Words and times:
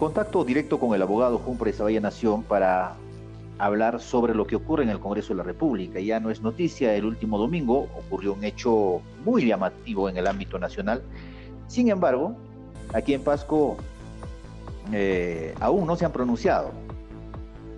contacto 0.00 0.44
directo 0.44 0.80
con 0.80 0.94
el 0.94 1.02
abogado 1.02 1.36
Jumpre 1.36 1.74
Zavalla 1.74 2.00
Nación 2.00 2.42
para 2.42 2.96
hablar 3.58 4.00
sobre 4.00 4.34
lo 4.34 4.46
que 4.46 4.56
ocurre 4.56 4.82
en 4.82 4.88
el 4.88 4.98
Congreso 4.98 5.34
de 5.34 5.34
la 5.34 5.42
República. 5.42 6.00
Ya 6.00 6.18
no 6.20 6.30
es 6.30 6.40
noticia, 6.40 6.94
el 6.94 7.04
último 7.04 7.36
domingo 7.36 7.86
ocurrió 7.98 8.32
un 8.32 8.42
hecho 8.42 9.02
muy 9.26 9.44
llamativo 9.44 10.08
en 10.08 10.16
el 10.16 10.26
ámbito 10.26 10.58
nacional. 10.58 11.02
Sin 11.68 11.90
embargo, 11.90 12.34
aquí 12.94 13.12
en 13.12 13.22
Pasco 13.22 13.76
eh, 14.90 15.54
aún 15.60 15.86
no 15.86 15.94
se 15.96 16.06
han 16.06 16.12
pronunciado 16.12 16.70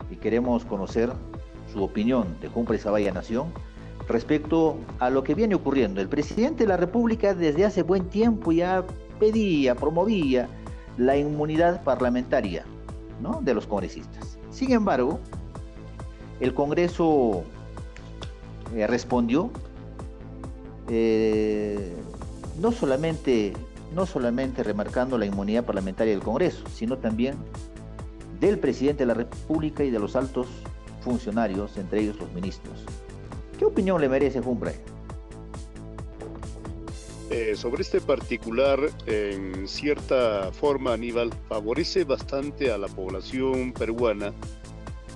y 0.08 0.14
queremos 0.14 0.64
conocer 0.64 1.10
su 1.72 1.82
opinión 1.82 2.36
de 2.40 2.46
Jumpre 2.46 2.78
Zavalla 2.78 3.10
Nación 3.10 3.48
respecto 4.06 4.76
a 5.00 5.10
lo 5.10 5.24
que 5.24 5.34
viene 5.34 5.56
ocurriendo. 5.56 6.00
El 6.00 6.08
presidente 6.08 6.62
de 6.62 6.68
la 6.68 6.76
República 6.76 7.34
desde 7.34 7.64
hace 7.64 7.82
buen 7.82 8.04
tiempo 8.10 8.52
ya 8.52 8.84
pedía, 9.18 9.74
promovía 9.74 10.48
la 10.96 11.16
inmunidad 11.16 11.82
parlamentaria 11.84 12.64
¿no? 13.20 13.40
de 13.42 13.54
los 13.54 13.66
congresistas. 13.66 14.38
Sin 14.50 14.72
embargo, 14.72 15.20
el 16.40 16.54
Congreso 16.54 17.44
eh, 18.74 18.86
respondió 18.86 19.50
eh, 20.88 21.94
no, 22.60 22.72
solamente, 22.72 23.52
no 23.94 24.06
solamente 24.06 24.62
remarcando 24.62 25.16
la 25.16 25.26
inmunidad 25.26 25.64
parlamentaria 25.64 26.12
del 26.12 26.22
Congreso, 26.22 26.64
sino 26.74 26.98
también 26.98 27.36
del 28.40 28.58
presidente 28.58 29.04
de 29.04 29.06
la 29.06 29.14
República 29.14 29.84
y 29.84 29.90
de 29.90 29.98
los 29.98 30.16
altos 30.16 30.48
funcionarios, 31.00 31.76
entre 31.76 32.00
ellos 32.00 32.18
los 32.18 32.32
ministros. 32.32 32.84
¿Qué 33.58 33.64
opinión 33.64 34.00
le 34.00 34.08
merece 34.08 34.40
Humphrey? 34.40 34.74
Eh, 37.32 37.56
sobre 37.56 37.80
este 37.80 38.02
particular, 38.02 38.78
en 39.06 39.66
cierta 39.66 40.52
forma, 40.52 40.92
Aníbal, 40.92 41.30
favorece 41.48 42.04
bastante 42.04 42.70
a 42.70 42.76
la 42.76 42.88
población 42.88 43.72
peruana 43.72 44.34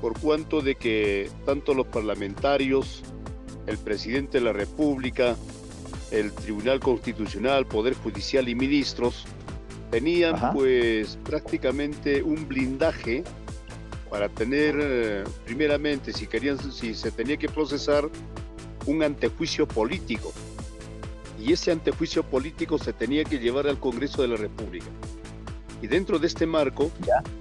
por 0.00 0.18
cuanto 0.18 0.62
de 0.62 0.76
que 0.76 1.28
tanto 1.44 1.74
los 1.74 1.86
parlamentarios, 1.88 3.02
el 3.66 3.76
presidente 3.76 4.38
de 4.38 4.44
la 4.44 4.54
República, 4.54 5.36
el 6.10 6.32
Tribunal 6.32 6.80
Constitucional, 6.80 7.66
Poder 7.66 7.92
Judicial 7.92 8.48
y 8.48 8.54
ministros 8.54 9.26
tenían 9.90 10.52
pues 10.54 11.18
prácticamente 11.22 12.22
un 12.22 12.48
blindaje 12.48 13.24
para 14.08 14.30
tener, 14.30 14.78
eh, 14.80 15.24
primeramente, 15.44 16.14
si 16.14 16.26
querían, 16.26 16.58
si 16.72 16.94
se 16.94 17.10
tenía 17.10 17.36
que 17.36 17.48
procesar, 17.48 18.08
un 18.86 19.02
antejuicio 19.02 19.68
político. 19.68 20.32
Y 21.46 21.52
ese 21.52 21.70
antejuicio 21.70 22.24
político 22.24 22.76
se 22.76 22.92
tenía 22.92 23.22
que 23.22 23.38
llevar 23.38 23.68
al 23.68 23.78
Congreso 23.78 24.20
de 24.20 24.28
la 24.28 24.36
República. 24.36 24.86
Y 25.80 25.86
dentro 25.86 26.18
de 26.18 26.26
este 26.26 26.44
marco, 26.44 26.90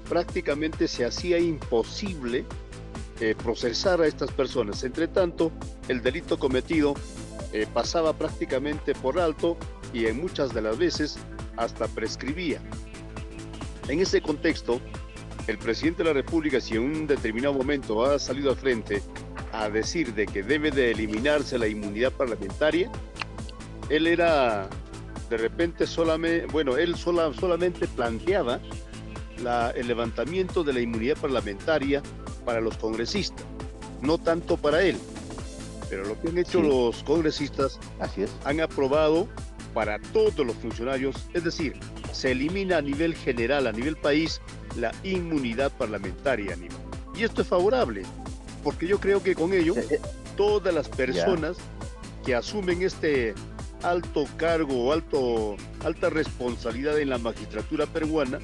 prácticamente 0.08 0.88
se 0.88 1.06
hacía 1.06 1.39
imposible 1.39 2.45
eh, 3.20 3.34
procesar 3.42 4.02
a 4.02 4.08
estas 4.08 4.30
personas. 4.30 4.84
Entre 4.84 5.08
tanto, 5.08 5.52
el 5.88 6.03
delito 6.03 6.38
cometido 6.38 6.94
eh, 7.52 7.66
pasaba 7.73 8.14
prácticamente 8.14 8.94
por 8.94 9.20
alto 9.20 9.58
y 9.92 10.06
en 10.06 10.22
muchas 10.22 10.53
de 10.53 10.62
las 10.62 10.78
veces 10.78 11.17
hasta 11.58 11.88
prescribía. 11.88 12.62
En 13.88 14.02
ese 14.02 14.22
contexto, 14.22 14.81
el 15.47 15.58
presidente 15.58 16.03
de 16.03 16.09
la 16.09 16.14
República, 16.14 16.62
si 16.62 16.75
en 16.75 16.81
un 16.84 17.08
determinado 17.08 17.56
momento 17.56 18.06
ha 18.06 18.19
salido 18.19 18.52
al 18.52 18.58
frente 18.58 19.02
a 19.52 19.67
decir 19.67 20.14
de 20.14 20.28
que 20.28 20.44
debe 20.44 20.69
de 20.69 20.92
eliminarse 20.92 21.58
la 21.58 21.67
inmunidad 21.67 22.12
parlamentaria, 22.12 22.92
él 23.89 24.08
era 24.08 24.67
de 25.30 25.38
repente 25.38 25.88
solamente, 25.88 26.45
bueno, 26.47 26.78
él 26.78 26.95
sola, 26.95 27.31
solamente 27.33 27.88
planteaba 27.88 28.59
la, 29.41 29.72
el 29.72 29.88
levantamiento 29.88 30.64
de 30.64 30.73
la 30.73 30.81
inmunidad 30.81 31.17
parlamentaria 31.17 32.02
para 32.45 32.61
los 32.61 32.78
congresistas, 32.78 33.45
no 34.02 34.17
tanto 34.17 34.58
para 34.58 34.83
él. 34.83 34.97
Pero 35.89 36.06
lo 36.06 36.19
que 36.19 36.30
han 36.30 36.38
hecho 36.38 36.61
los 36.61 37.03
congresistas, 37.03 37.79
Así 38.00 38.24
es. 38.24 38.31
han 38.44 38.59
aprobado 38.59 39.28
para 39.74 40.00
todos 40.00 40.45
los 40.45 40.56
funcionarios, 40.56 41.16
es 41.34 41.44
decir, 41.44 41.74
se 42.12 42.31
elimina 42.31 42.78
a 42.78 42.81
nivel 42.81 43.13
general, 43.13 43.68
a 43.68 43.72
nivel 43.72 43.97
país, 43.97 44.41
la 44.78 44.94
inmunidad 45.03 45.72
parlamentaria. 45.72 46.57
Y 47.16 47.24
esto 47.24 47.41
es 47.41 47.47
favorable, 47.47 48.03
porque 48.63 48.88
yo 48.88 49.00
creo 49.00 49.22
que 49.22 49.35
con 49.35 49.53
ello 49.53 49.75
eh, 49.75 49.85
eh, 49.90 50.01
todas 50.38 50.74
las 50.74 50.88
personas 50.90 51.57
que 52.25 52.35
asumen 52.35 52.81
este 52.81 53.35
alto 53.85 54.25
cargo 54.35 54.85
o 54.85 54.91
alto, 54.91 55.56
alta 55.84 56.09
responsabilidad 56.09 57.00
en 57.00 57.09
la 57.09 57.19
magistratura 57.19 57.85
peruana 57.85 58.40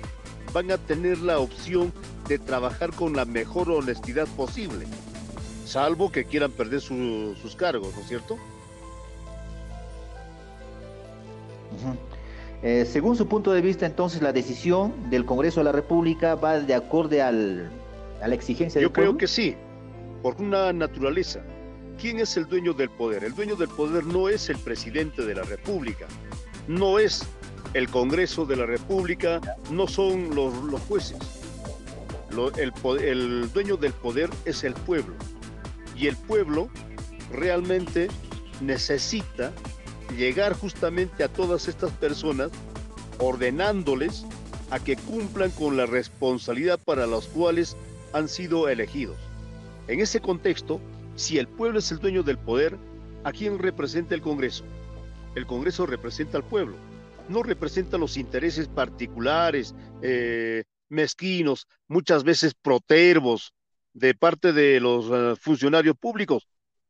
van 0.53 0.72
a 0.72 0.78
tener 0.78 1.18
la 1.19 1.40
opción 1.40 1.91
de 2.28 2.38
trabajar 2.38 2.91
con 2.91 3.16
la 3.16 3.25
mejor 3.25 3.72
honestidad 3.72 4.28
posible, 4.38 4.85
salvo 5.66 6.12
que 6.12 6.25
quieran 6.25 6.51
perder 6.51 6.81
sus 6.81 7.56
cargos, 7.57 7.94
¿no 7.96 8.01
es 8.01 8.07
cierto? 8.07 8.38
Eh, 12.62 12.85
según 12.85 13.16
su 13.16 13.28
punto 13.28 13.51
de 13.51 13.62
vista, 13.62 13.88
entonces 13.88 14.22
la 14.22 14.34
decisión 14.34 15.09
del 15.09 15.25
Congreso 15.25 15.62
de 15.62 15.63
la 15.63 15.72
República 15.72 16.35
va 16.35 16.59
de 16.59 16.75
acorde 16.75 17.22
al, 17.22 17.72
a 18.22 18.28
la 18.28 18.35
exigencia 18.35 18.80
Yo 18.80 18.94
creo 18.94 19.18
que 19.18 19.28
sí, 19.28 19.56
por 20.22 20.40
una 20.40 20.72
naturaleza. 20.72 21.41
¿Quién 22.01 22.19
es 22.19 22.35
el 22.35 22.47
dueño 22.47 22.73
del 22.73 22.89
poder? 22.89 23.23
El 23.23 23.35
dueño 23.35 23.56
del 23.56 23.69
poder 23.69 24.03
no 24.03 24.28
es 24.28 24.50
el 24.50 24.57
presidente 24.57 25.23
de 25.23 25.35
la 25.35 25.44
República, 25.44 26.07
no 26.67 26.97
es 26.97 27.28
el 27.75 27.89
Congreso 27.89 28.44
de 28.47 28.56
la 28.56 28.66
República, 28.66 29.39
no 29.69 29.88
son 29.88 30.34
los, 30.34 30.51
jueces. 30.88 31.19
el, 32.57 32.73
el 33.01 33.53
dueño 33.53 33.78
del 33.78 33.94
poder 33.94 34.31
es 34.45 34.63
el 34.63 34.73
pueblo. 34.73 35.13
Y 35.95 36.07
el 36.07 36.17
pueblo 36.17 36.69
realmente 37.31 38.07
necesita 38.62 39.51
llegar 40.18 40.53
justamente 40.53 41.23
a 41.23 41.28
todas 41.28 41.68
estas 41.68 41.91
personas 41.91 42.50
ordenándoles 43.19 44.25
a 44.72 44.79
que 44.79 44.95
cumplan 44.95 45.51
con 45.51 45.78
la 45.78 45.85
responsabilidad 45.85 46.79
para 46.83 47.06
las 47.06 47.28
cuales 47.28 47.78
han 48.12 48.28
sido 48.28 48.69
elegidos. 48.69 49.18
En 49.88 50.00
ese 50.00 50.19
contexto, 50.19 50.81
si 51.22 51.38
el 51.38 51.48
pueblo 51.48 51.80
es 51.80 51.92
el 51.92 52.00
dueño 52.00 52.24
del 52.24 52.40
poder, 52.40 52.78
¿a 53.24 53.32
quién 53.32 53.59
representa 53.59 54.16
el 54.16 54.22
Congreso? 54.22 54.66
El 55.36 55.46
Congreso 55.46 55.86
representa 55.86 56.38
al 56.38 56.44
pueblo, 56.44 56.76
no 57.30 57.44
representa 57.44 58.00
los 58.00 58.18
intereses 58.18 58.68
particulares, 58.68 59.76
eh, 60.02 60.64
mezquinos, 60.90 61.68
muchas 61.88 62.24
veces 62.24 62.56
protervos 62.60 63.54
de 63.94 64.16
parte 64.16 64.52
de 64.52 64.80
los 64.80 65.06
eh, 65.12 65.40
funcionarios 65.40 65.96
públicos. 65.96 66.48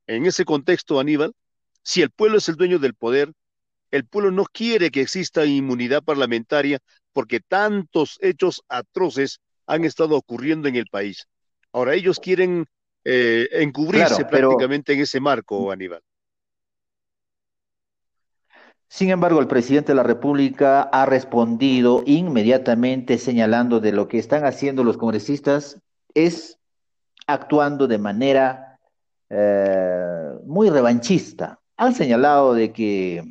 En 0.07 0.25
ese 0.25 0.45
contexto, 0.45 0.99
Aníbal, 0.99 1.33
si 1.83 2.01
el 2.01 2.09
pueblo 2.09 2.37
es 2.37 2.47
el 2.47 2.55
dueño 2.55 2.79
del 2.79 2.95
poder, 2.95 3.33
el 3.91 4.05
pueblo 4.05 4.31
no 4.31 4.45
quiere 4.45 4.91
que 4.91 5.01
exista 5.01 5.45
inmunidad 5.45 6.03
parlamentaria 6.03 6.79
porque 7.11 7.41
tantos 7.41 8.17
hechos 8.21 8.63
atroces 8.69 9.41
han 9.67 9.83
estado 9.83 10.15
ocurriendo 10.15 10.69
en 10.69 10.77
el 10.77 10.87
país. 10.87 11.27
Ahora 11.73 11.95
ellos 11.95 12.17
quieren 12.19 12.67
eh, 13.03 13.47
encubrirse 13.51 14.25
prácticamente 14.25 14.93
en 14.93 15.01
ese 15.01 15.19
marco, 15.19 15.71
Aníbal. 15.71 16.01
Sin 18.87 19.09
embargo, 19.09 19.39
el 19.39 19.47
presidente 19.47 19.93
de 19.93 19.95
la 19.95 20.03
República 20.03 20.81
ha 20.81 21.05
respondido 21.05 22.03
inmediatamente 22.05 23.17
señalando 23.17 23.79
de 23.79 23.93
lo 23.93 24.07
que 24.07 24.19
están 24.19 24.45
haciendo 24.45 24.83
los 24.83 24.97
congresistas 24.97 25.81
es 26.13 26.59
actuando 27.25 27.87
de 27.87 27.97
manera 27.97 28.79
eh, 29.29 30.33
muy 30.45 30.69
revanchista 30.69 31.61
han 31.81 31.95
señalado 31.95 32.53
de 32.53 32.71
que 32.71 33.23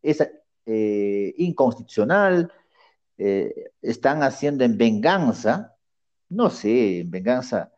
es 0.00 0.20
eh, 0.64 1.34
inconstitucional, 1.38 2.52
eh, 3.18 3.72
están 3.82 4.22
haciendo 4.22 4.62
en 4.62 4.78
venganza, 4.78 5.74
no 6.28 6.50
sé, 6.50 7.00
en 7.00 7.10
venganza 7.10 7.72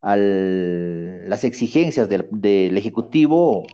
a 0.00 0.16
las 0.16 1.44
exigencias 1.44 2.08
del, 2.08 2.76
Ejecutivo 2.76 3.66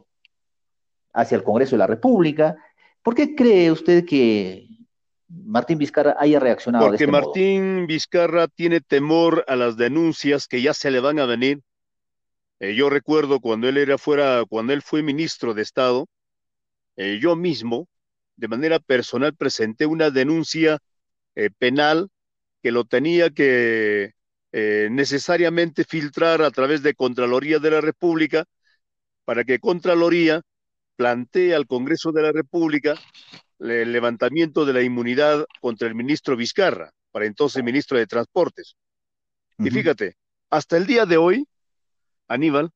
hacia 1.12 1.36
el 1.36 1.44
Congreso 1.44 1.72
de 1.72 1.78
la 1.78 1.86
República. 1.86 2.56
¿Por 3.02 3.14
qué 3.14 3.34
cree 3.34 3.70
usted 3.70 4.04
que 4.04 4.66
Martín 5.28 5.78
Vizcarra 5.78 6.16
haya 6.18 6.40
reaccionado? 6.40 6.86
Porque 6.86 6.98
de 6.98 7.04
este 7.04 7.12
Martín 7.12 7.86
Vizcarra 7.86 8.48
tiene 8.48 8.80
temor 8.80 9.44
a 9.48 9.56
las 9.56 9.76
denuncias 9.76 10.48
que 10.48 10.62
ya 10.62 10.74
se 10.74 10.90
le 10.90 11.00
van 11.00 11.18
a 11.18 11.26
venir 11.26 11.60
eh, 12.64 12.74
yo 12.74 12.88
recuerdo 12.88 13.40
cuando 13.40 13.68
él 13.68 13.76
era 13.76 13.98
fuera, 13.98 14.42
cuando 14.48 14.72
él 14.72 14.80
fue 14.80 15.02
ministro 15.02 15.52
de 15.52 15.60
Estado, 15.60 16.06
eh, 16.96 17.18
yo 17.20 17.36
mismo, 17.36 17.88
de 18.36 18.48
manera 18.48 18.78
personal, 18.78 19.34
presenté 19.34 19.84
una 19.84 20.10
denuncia 20.10 20.78
eh, 21.34 21.50
penal 21.58 22.08
que 22.62 22.72
lo 22.72 22.84
tenía 22.84 23.28
que 23.28 24.13
necesariamente 24.90 25.84
filtrar 25.84 26.42
a 26.42 26.50
través 26.50 26.82
de 26.82 26.94
Contraloría 26.94 27.58
de 27.58 27.70
la 27.70 27.80
República 27.80 28.44
para 29.24 29.42
que 29.44 29.58
Contraloría 29.58 30.42
plantee 30.96 31.54
al 31.54 31.66
Congreso 31.66 32.12
de 32.12 32.22
la 32.22 32.32
República 32.32 32.94
el 33.58 33.92
levantamiento 33.92 34.64
de 34.64 34.72
la 34.72 34.82
inmunidad 34.82 35.46
contra 35.60 35.88
el 35.88 35.94
ministro 35.94 36.36
Vizcarra. 36.36 36.92
para 37.10 37.26
entonces 37.26 37.62
ministro 37.62 37.96
de 37.98 38.06
Transportes. 38.06 38.76
Y 39.58 39.70
fíjate, 39.70 40.16
hasta 40.50 40.76
el 40.76 40.86
día 40.86 41.06
de 41.06 41.16
hoy, 41.16 41.46
Aníbal, 42.26 42.70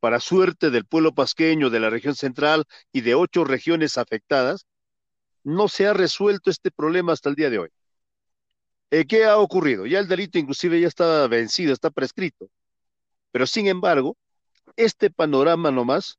para 0.00 0.20
suerte 0.20 0.70
del 0.70 0.84
pueblo 0.84 1.14
pasqueño, 1.14 1.70
de 1.70 1.80
la 1.80 1.90
región 1.90 2.14
central 2.14 2.64
y 2.92 3.02
de 3.02 3.14
ocho 3.14 3.44
regiones 3.44 3.96
afectadas, 3.96 4.66
no 5.44 5.68
se 5.68 5.86
ha 5.86 5.92
resuelto 5.92 6.50
este 6.50 6.70
problema 6.70 7.12
hasta 7.12 7.28
el 7.28 7.36
día 7.36 7.50
de 7.50 7.58
hoy. 7.58 7.68
Eh, 8.94 9.06
¿Qué 9.06 9.24
ha 9.24 9.38
ocurrido? 9.38 9.86
Ya 9.86 9.98
el 9.98 10.06
delito 10.06 10.38
inclusive 10.38 10.80
ya 10.80 10.86
está 10.86 11.26
vencido, 11.26 11.72
está 11.72 11.90
prescrito. 11.90 12.48
Pero 13.32 13.44
sin 13.44 13.66
embargo, 13.66 14.16
este 14.76 15.10
panorama 15.10 15.72
nomás 15.72 16.18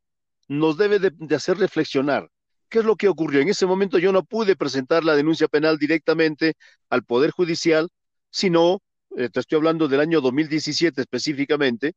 nos 0.50 0.78
debe 0.78 1.00
de, 1.00 1.14
hacer 1.34 1.58
reflexionar. 1.58 2.30
¿Qué 2.68 2.80
es 2.80 2.86
lo 2.86 2.98
que 2.98 3.08
ocurrió? 3.08 3.40
En 3.40 3.48
ese 3.48 3.66
momento 3.66 3.98
yo 3.98 4.12
no 4.12 4.24
pude 4.26 4.58
presentar 4.58 5.06
la 5.06 5.16
denuncia 5.16 5.48
penal 5.48 5.78
directamente 5.78 6.56
al 6.90 7.06
Poder 7.06 7.32
Judicial, 7.32 7.88
sino, 8.30 8.82
eh, 9.16 9.30
te 9.30 9.40
estoy 9.40 9.56
hablando 9.56 9.88
del 9.88 10.02
año 10.02 10.20
2017 10.20 11.00
específicamente, 11.00 11.94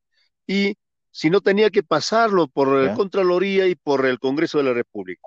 y 0.47 0.77
si 1.11 1.29
no 1.29 1.41
tenía 1.41 1.71
que 1.71 1.83
pasarlo 1.83 2.47
por 2.47 2.69
la 2.69 2.95
Contraloría 2.95 3.67
y 3.67 3.75
por 3.75 4.07
el 4.07 4.21
Congreso 4.21 4.59
de 4.59 4.65
la 4.65 4.75
República. 4.75 5.27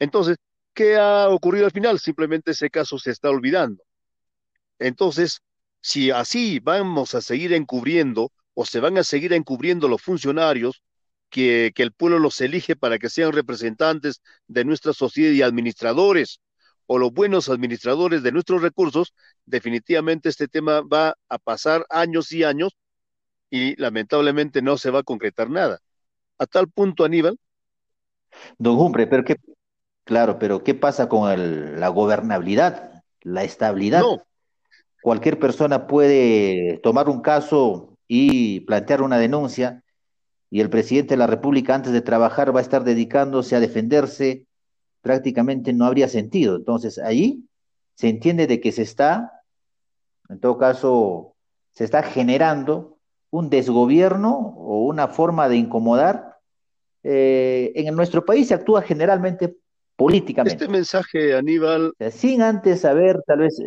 Entonces, 0.00 0.38
¿qué 0.74 0.96
ha 0.96 1.28
ocurrido 1.28 1.66
al 1.66 1.72
final? 1.72 2.00
Simplemente 2.00 2.50
ese 2.50 2.68
caso 2.68 2.98
se 2.98 3.12
está 3.12 3.30
olvidando. 3.30 3.84
Entonces, 4.78 5.42
si 5.80 6.10
así 6.10 6.60
vamos 6.60 7.14
a 7.14 7.20
seguir 7.20 7.52
encubriendo 7.52 8.32
o 8.54 8.64
se 8.64 8.80
van 8.80 8.98
a 8.98 9.04
seguir 9.04 9.32
encubriendo 9.32 9.88
los 9.88 10.02
funcionarios 10.02 10.82
que, 11.30 11.72
el 11.76 11.92
pueblo 11.92 12.18
los 12.18 12.40
elige 12.40 12.76
para 12.76 12.98
que 12.98 13.10
sean 13.10 13.32
representantes 13.32 14.22
de 14.46 14.64
nuestra 14.64 14.92
sociedad 14.92 15.32
y 15.32 15.42
administradores 15.42 16.40
o 16.86 16.98
los 16.98 17.12
buenos 17.12 17.48
administradores 17.50 18.22
de 18.22 18.32
nuestros 18.32 18.62
recursos, 18.62 19.14
definitivamente 19.44 20.30
este 20.30 20.48
tema 20.48 20.80
va 20.80 21.14
a 21.28 21.38
pasar 21.38 21.84
años 21.90 22.32
y 22.32 22.44
años 22.44 22.76
y 23.50 23.76
lamentablemente 23.80 24.62
no 24.62 24.78
se 24.78 24.90
va 24.90 25.00
a 25.00 25.04
concretar 25.04 25.50
nada. 25.50 25.80
A 26.38 26.46
tal 26.46 26.68
punto, 26.68 27.04
Aníbal. 27.04 27.38
Don 28.56 28.76
Jumbre, 28.76 29.06
pero 29.06 29.24
qué, 29.24 29.36
claro, 30.04 30.38
pero 30.38 30.64
¿qué 30.64 30.74
pasa 30.74 31.08
con 31.08 31.78
la 31.78 31.88
gobernabilidad, 31.88 33.02
la 33.20 33.44
estabilidad? 33.44 34.00
No, 34.00 34.27
cualquier 35.08 35.38
persona 35.38 35.86
puede 35.86 36.80
tomar 36.82 37.08
un 37.08 37.22
caso 37.22 37.96
y 38.06 38.60
plantear 38.60 39.00
una 39.00 39.16
denuncia 39.16 39.82
y 40.50 40.60
el 40.60 40.68
presidente 40.68 41.14
de 41.14 41.16
la 41.16 41.26
República 41.26 41.74
antes 41.74 41.94
de 41.94 42.02
trabajar 42.02 42.54
va 42.54 42.58
a 42.58 42.62
estar 42.62 42.84
dedicándose 42.84 43.56
a 43.56 43.60
defenderse, 43.60 44.46
prácticamente 45.00 45.72
no 45.72 45.86
habría 45.86 46.08
sentido. 46.08 46.56
Entonces 46.56 46.98
ahí 46.98 47.42
se 47.94 48.10
entiende 48.10 48.46
de 48.46 48.60
que 48.60 48.70
se 48.70 48.82
está, 48.82 49.32
en 50.28 50.40
todo 50.40 50.58
caso, 50.58 51.36
se 51.72 51.84
está 51.84 52.02
generando 52.02 52.98
un 53.30 53.48
desgobierno 53.48 54.36
o 54.58 54.84
una 54.84 55.08
forma 55.08 55.48
de 55.48 55.56
incomodar. 55.56 56.36
Eh, 57.02 57.72
en 57.76 57.96
nuestro 57.96 58.26
país 58.26 58.48
se 58.48 58.54
actúa 58.54 58.82
generalmente 58.82 59.56
políticamente. 59.96 60.64
Este 60.64 60.70
mensaje, 60.70 61.34
Aníbal. 61.34 61.94
sin 62.10 62.42
antes 62.42 62.82
saber, 62.82 63.22
tal 63.26 63.38
vez, 63.38 63.58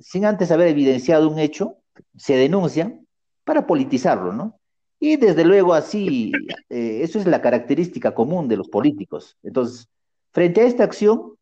sin 0.00 0.24
antes 0.24 0.50
haber 0.50 0.68
evidenciado 0.68 1.28
un 1.28 1.38
hecho, 1.38 1.76
se 2.16 2.34
denuncia 2.36 2.98
para 3.44 3.66
politizarlo, 3.66 4.32
¿no? 4.32 4.58
Y 4.98 5.16
desde 5.16 5.44
luego 5.44 5.72
así, 5.74 6.30
eh, 6.68 7.00
eso 7.02 7.18
es 7.18 7.26
la 7.26 7.40
característica 7.40 8.14
común 8.14 8.48
de 8.48 8.56
los 8.56 8.68
políticos. 8.68 9.38
Entonces, 9.42 9.88
frente 10.32 10.60
a 10.60 10.64
esta 10.64 10.84
acción, 10.84 11.36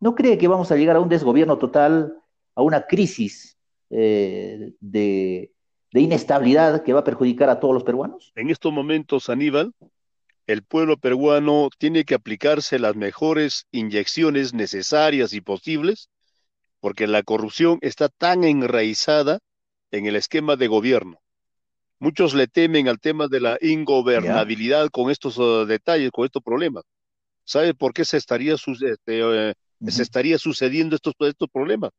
¿no 0.00 0.14
cree 0.14 0.38
que 0.38 0.48
vamos 0.48 0.72
a 0.72 0.76
llegar 0.76 0.96
a 0.96 1.00
un 1.00 1.08
desgobierno 1.08 1.58
total, 1.58 2.16
a 2.56 2.62
una 2.62 2.86
crisis 2.86 3.56
eh, 3.90 4.72
de, 4.80 5.52
de 5.92 6.00
inestabilidad 6.00 6.82
que 6.82 6.92
va 6.92 7.00
a 7.00 7.04
perjudicar 7.04 7.48
a 7.48 7.60
todos 7.60 7.74
los 7.74 7.84
peruanos? 7.84 8.32
En 8.34 8.50
estos 8.50 8.72
momentos, 8.72 9.28
Aníbal, 9.28 9.72
el 10.48 10.62
pueblo 10.62 10.96
peruano 10.96 11.68
tiene 11.78 12.04
que 12.04 12.14
aplicarse 12.14 12.80
las 12.80 12.96
mejores 12.96 13.66
inyecciones 13.70 14.52
necesarias 14.52 15.32
y 15.32 15.40
posibles 15.40 16.08
porque 16.80 17.06
la 17.06 17.22
corrupción 17.22 17.78
está 17.82 18.08
tan 18.08 18.44
enraizada 18.44 19.40
en 19.90 20.06
el 20.06 20.16
esquema 20.16 20.56
de 20.56 20.68
gobierno. 20.68 21.20
Muchos 21.98 22.34
le 22.34 22.46
temen 22.46 22.88
al 22.88 23.00
tema 23.00 23.26
de 23.26 23.40
la 23.40 23.58
ingobernabilidad 23.60 24.88
con 24.90 25.10
estos 25.10 25.36
uh, 25.38 25.66
detalles, 25.66 26.12
con 26.12 26.24
estos 26.24 26.42
problemas. 26.42 26.84
¿Sabe 27.44 27.74
por 27.74 27.92
qué 27.92 28.04
se 28.04 28.16
estaría, 28.16 28.54
este, 28.54 28.96
eh, 29.06 29.54
se 29.88 30.02
estaría 30.02 30.38
sucediendo 30.38 30.94
estos, 30.94 31.14
estos 31.20 31.48
problemas? 31.50 31.90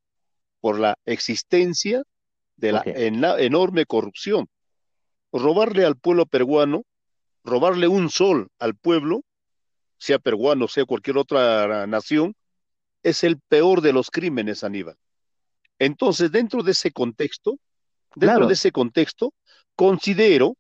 Por 0.62 0.80
la 0.80 0.98
existencia 1.06 2.04
de 2.56 2.72
la 2.72 2.84
enorme 2.86 3.86
corrupción. 3.86 4.48
Robarle 5.32 5.86
al 5.86 5.98
pueblo 5.98 6.25
peruano, 6.25 6.84
robarle 7.44 7.88
un 7.88 8.10
sol 8.10 8.50
al 8.60 8.75
pueblo, 8.75 9.24
sea 9.98 10.20
peruano, 10.20 10.68
sea 10.68 10.86
cualquier 10.86 11.18
otra 11.18 11.88
nación, 11.88 12.36
es 13.04 13.24
el 13.24 13.40
peor 13.40 13.81
de 13.81 13.94
los 13.94 14.10
crímenes, 14.10 14.63
Aníbal. 14.63 14.96
Entonces, 15.80 16.31
dentro 16.31 16.63
de 16.63 16.72
ese 16.72 16.92
contexto, 16.92 17.57
dentro 18.16 18.48
de 18.48 18.54
ese 18.54 18.72
contexto, 18.72 19.34
considero 19.75 20.57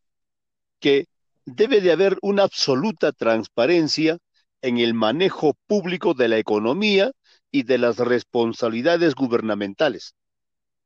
que 0.79 1.07
debe 1.45 1.81
de 1.81 1.91
haber 1.91 2.17
una 2.21 2.43
absoluta 2.43 3.11
transparencia 3.11 4.17
en 4.61 4.77
el 4.77 4.93
manejo 4.93 5.55
público 5.67 6.13
de 6.13 6.27
la 6.27 6.37
economía 6.37 7.11
y 7.51 7.63
de 7.63 7.77
las 7.77 7.97
responsabilidades 7.97 9.15
gubernamentales. 9.15 10.15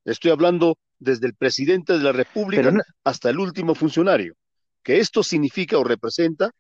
Estoy 0.06 0.32
hablando 0.32 0.78
desde 1.00 1.28
el 1.28 1.36
presidente 1.36 1.94
de 1.94 2.04
la 2.04 2.12
República 2.12 2.72
hasta 3.04 3.30
el 3.30 3.40
último 3.40 3.76
funcionario, 3.76 4.36
que 4.82 5.00
esto 5.00 5.24
significa 5.24 5.78
o 5.78 5.84
representa 5.84 6.52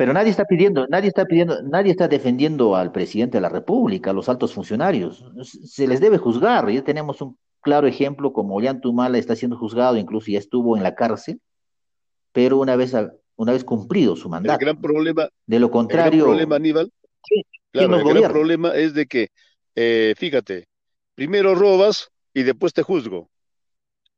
pero 0.00 0.14
nadie 0.14 0.30
está 0.30 0.46
pidiendo, 0.46 0.86
nadie 0.86 1.08
está 1.08 1.26
pidiendo, 1.26 1.60
nadie 1.60 1.90
está 1.90 2.08
defendiendo 2.08 2.74
al 2.74 2.90
presidente 2.90 3.36
de 3.36 3.42
la 3.42 3.50
República, 3.50 4.08
a 4.08 4.12
los 4.14 4.30
altos 4.30 4.54
funcionarios. 4.54 5.26
Se 5.42 5.86
les 5.86 6.00
debe 6.00 6.16
juzgar. 6.16 6.70
Ya 6.70 6.82
tenemos 6.82 7.20
un 7.20 7.36
claro 7.60 7.86
ejemplo 7.86 8.32
como 8.32 8.54
Ollantumala 8.54 9.18
está 9.18 9.36
siendo 9.36 9.58
juzgado, 9.58 9.98
incluso 9.98 10.30
ya 10.30 10.38
estuvo 10.38 10.74
en 10.74 10.84
la 10.84 10.94
cárcel, 10.94 11.38
pero 12.32 12.56
una 12.56 12.76
vez, 12.76 12.94
una 13.36 13.52
vez 13.52 13.62
cumplido 13.62 14.16
su 14.16 14.30
mandato. 14.30 14.58
El 14.58 14.64
gran 14.68 14.80
problema, 14.80 15.28
de 15.44 15.58
lo 15.58 15.70
contrario, 15.70 16.24
el 16.24 16.30
problema, 16.30 16.56
Aníbal, 16.56 16.90
claro, 17.70 17.96
el 17.96 18.04
gran 18.04 18.32
problema 18.32 18.70
es 18.70 18.94
de 18.94 19.04
que, 19.04 19.28
eh, 19.74 20.14
fíjate, 20.16 20.66
primero 21.14 21.54
robas 21.54 22.08
y 22.32 22.42
después 22.44 22.72
te 22.72 22.82
juzgo. 22.82 23.28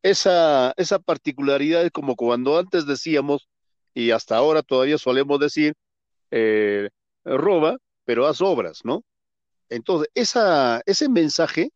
Esa, 0.01 0.75
esa 0.77 1.01
particularidad 1.01 1.83
es 1.83 1.91
como 1.91 2.15
cuando 2.15 2.57
antes 2.57 2.87
decíamos 2.87 3.49
y 3.95 4.11
hasta 4.11 4.37
ahora 4.37 4.63
todavía 4.63 4.99
solemos 4.99 5.39
decir, 5.41 5.75
eh, 6.31 6.89
roba, 7.25 7.77
pero 8.05 8.27
haz 8.27 8.41
obras, 8.41 8.81
¿no? 8.85 9.03
Entonces, 9.69 10.09
esa, 10.15 10.83
ese 10.87 11.09
mensaje 11.09 11.71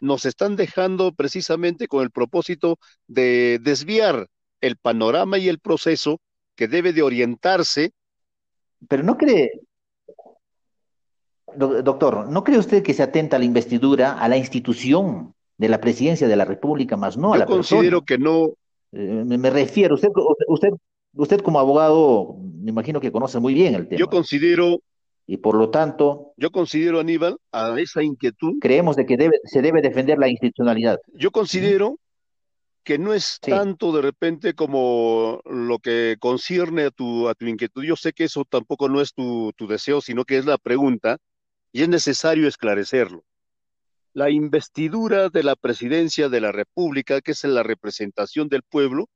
nos 0.00 0.26
están 0.26 0.56
dejando 0.56 1.12
precisamente 1.12 1.88
con 1.88 2.02
el 2.02 2.10
propósito 2.10 2.78
de 3.06 3.58
desviar 3.62 4.28
el 4.60 4.76
panorama 4.76 5.38
y 5.38 5.48
el 5.48 5.58
proceso 5.58 6.20
que 6.56 6.68
debe 6.68 6.92
de 6.92 7.02
orientarse. 7.02 7.92
Pero 8.88 9.02
no 9.02 9.16
cree, 9.16 9.50
doctor, 11.56 12.28
¿no 12.28 12.44
cree 12.44 12.58
usted 12.58 12.82
que 12.82 12.94
se 12.94 13.02
atenta 13.02 13.36
a 13.36 13.38
la 13.38 13.44
investidura, 13.44 14.18
a 14.18 14.28
la 14.28 14.36
institución 14.36 15.34
de 15.56 15.68
la 15.68 15.80
presidencia 15.80 16.28
de 16.28 16.36
la 16.36 16.44
República, 16.44 16.96
más 16.96 17.16
no 17.16 17.32
a 17.32 17.38
la 17.38 17.46
persona? 17.46 17.62
Yo 17.62 17.68
considero 17.68 18.02
que 18.02 18.18
no. 18.18 18.52
Eh, 18.92 19.24
me, 19.24 19.50
refiero, 19.50 19.94
usted, 19.94 20.10
usted 20.48 20.70
usted 21.14 21.40
como 21.40 21.58
abogado, 21.58 22.36
me 22.60 22.70
imagino 22.70 23.00
que 23.00 23.12
conoce 23.12 23.40
muy 23.40 23.54
bien 23.54 23.74
el 23.74 23.88
tema. 23.88 23.98
Yo 23.98 24.08
considero... 24.08 24.80
Y 25.26 25.38
por 25.38 25.54
lo 25.54 25.70
tanto... 25.70 26.34
Yo 26.36 26.50
considero, 26.50 27.00
Aníbal, 27.00 27.38
a 27.50 27.74
esa 27.80 28.02
inquietud... 28.02 28.58
Creemos 28.60 28.94
de 28.96 29.06
que 29.06 29.16
debe, 29.16 29.40
se 29.44 29.62
debe 29.62 29.80
defender 29.80 30.18
la 30.18 30.28
institucionalidad. 30.28 31.00
Yo 31.14 31.30
considero 31.30 31.98
que 32.82 32.98
no 32.98 33.14
es 33.14 33.40
tanto 33.40 33.92
de 33.92 34.02
repente 34.02 34.52
como 34.52 35.40
lo 35.46 35.78
que 35.78 36.16
concierne 36.20 36.82
a 36.84 36.90
tu, 36.90 37.28
a 37.28 37.34
tu 37.34 37.46
inquietud. 37.46 37.82
Yo 37.82 37.96
sé 37.96 38.12
que 38.12 38.24
eso 38.24 38.44
tampoco 38.44 38.90
no 38.90 39.00
es 39.00 39.14
tu, 39.14 39.52
tu 39.56 39.66
deseo, 39.66 40.02
sino 40.02 40.26
que 40.26 40.36
es 40.36 40.44
la 40.44 40.58
pregunta 40.58 41.16
y 41.72 41.82
es 41.82 41.88
necesario 41.88 42.46
esclarecerlo. 42.46 43.24
La 44.12 44.30
investidura 44.30 45.30
de 45.30 45.42
la 45.42 45.56
presidencia 45.56 46.28
de 46.28 46.40
la 46.42 46.52
República, 46.52 47.22
que 47.22 47.32
es 47.32 47.42
la 47.44 47.62
representación 47.62 48.48
del 48.48 48.62
pueblo, 48.62 49.08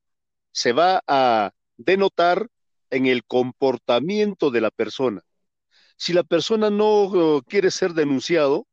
se 0.50 0.72
va 0.72 1.02
a 1.06 1.52
denotar 1.78 2.48
en 2.90 3.06
el 3.06 3.24
comportamiento 3.24 4.50
de 4.50 4.60
la 4.60 4.70
persona. 4.70 5.22
Si 5.96 6.12
la 6.12 6.24
persona 6.24 6.70
no 6.70 7.04
uh, 7.04 7.42
quiere 7.42 7.70
ser 7.70 7.94
denunciado, 7.94 8.66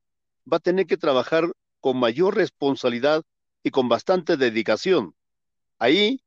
va 0.52 0.58
a 0.58 0.60
tener 0.60 0.86
que 0.86 0.98
trabajar 0.98 1.52
con 1.80 1.98
mayor 1.98 2.36
responsabilidad 2.36 3.24
y 3.64 3.72
con 3.72 3.90
bastante 3.90 4.38
dedicación. 4.38 5.16
Ahí, 5.80 6.22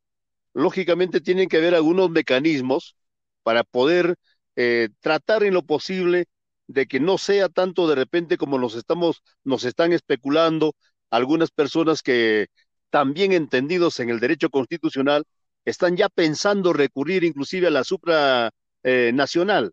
lógicamente, 0.55 1.21
tienen 1.21 1.49
que 1.49 1.59
haber 1.59 1.75
algunos 1.75 2.11
mecanismos 2.11 2.97
para 3.43 3.65
poder 3.65 4.17
eh, 4.57 4.89
tratar 5.01 5.45
en 5.45 5.55
lo 5.55 5.63
posible 5.63 6.27
de 6.67 6.87
que 6.87 7.01
no 7.01 7.19
sea 7.19 7.49
tanto 7.49 7.89
de 7.89 7.95
repente 7.95 8.37
como 8.37 8.59
nos 8.59 8.75
estamos, 8.75 9.23
nos 9.45 9.65
están 9.65 9.93
especulando, 9.93 10.75
algunas 11.11 11.51
personas 11.51 12.03
que 12.03 12.49
también 12.91 13.33
entendidos 13.33 14.01
en 14.01 14.11
el 14.11 14.21
derecho 14.21 14.51
constitucional 14.51 15.25
están 15.65 15.97
ya 15.97 16.09
pensando 16.09 16.73
recurrir 16.73 17.25
inclusive 17.25 17.67
a 17.67 17.71
la 17.71 17.85
supranacional, 17.85 19.73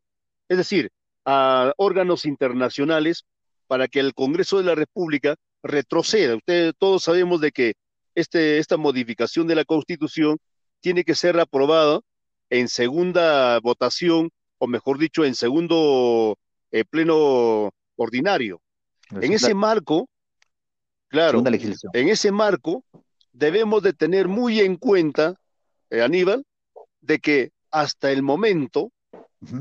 es 0.49 0.57
decir, 0.57 0.91
a 1.25 1.73
órganos 1.77 2.25
internacionales 2.25 3.25
para 3.67 3.87
que 3.87 3.99
el 3.99 4.13
Congreso 4.13 4.57
de 4.57 4.65
la 4.65 4.75
República 4.75 5.35
retroceda. 5.63 6.35
Ustedes 6.35 6.73
todos 6.77 7.03
sabemos 7.03 7.41
de 7.41 7.51
que 7.51 7.73
este, 8.13 8.59
esta 8.59 8.77
modificación 8.77 9.47
de 9.47 9.55
la 9.55 9.65
Constitución 9.65 10.37
tiene 10.79 11.03
que 11.03 11.15
ser 11.15 11.39
aprobada 11.39 11.99
en 12.49 12.67
segunda 12.67 13.59
votación, 13.59 14.29
o 14.59 14.67
mejor 14.67 14.99
dicho, 14.99 15.25
en 15.25 15.35
segundo 15.35 16.37
eh, 16.71 16.85
pleno 16.85 17.71
ordinario. 17.95 18.61
En 19.11 19.33
ese 19.33 19.53
marco, 19.53 20.07
claro, 21.07 21.43
en 21.93 22.09
ese 22.09 22.31
marco 22.31 22.83
debemos 23.31 23.83
de 23.83 23.93
tener 23.93 24.27
muy 24.27 24.59
en 24.59 24.77
cuenta, 24.77 25.35
eh, 25.95 26.01
Aníbal, 26.01 26.45
de 27.01 27.19
que 27.19 27.51
hasta 27.71 28.11
el 28.11 28.23
momento 28.23 28.91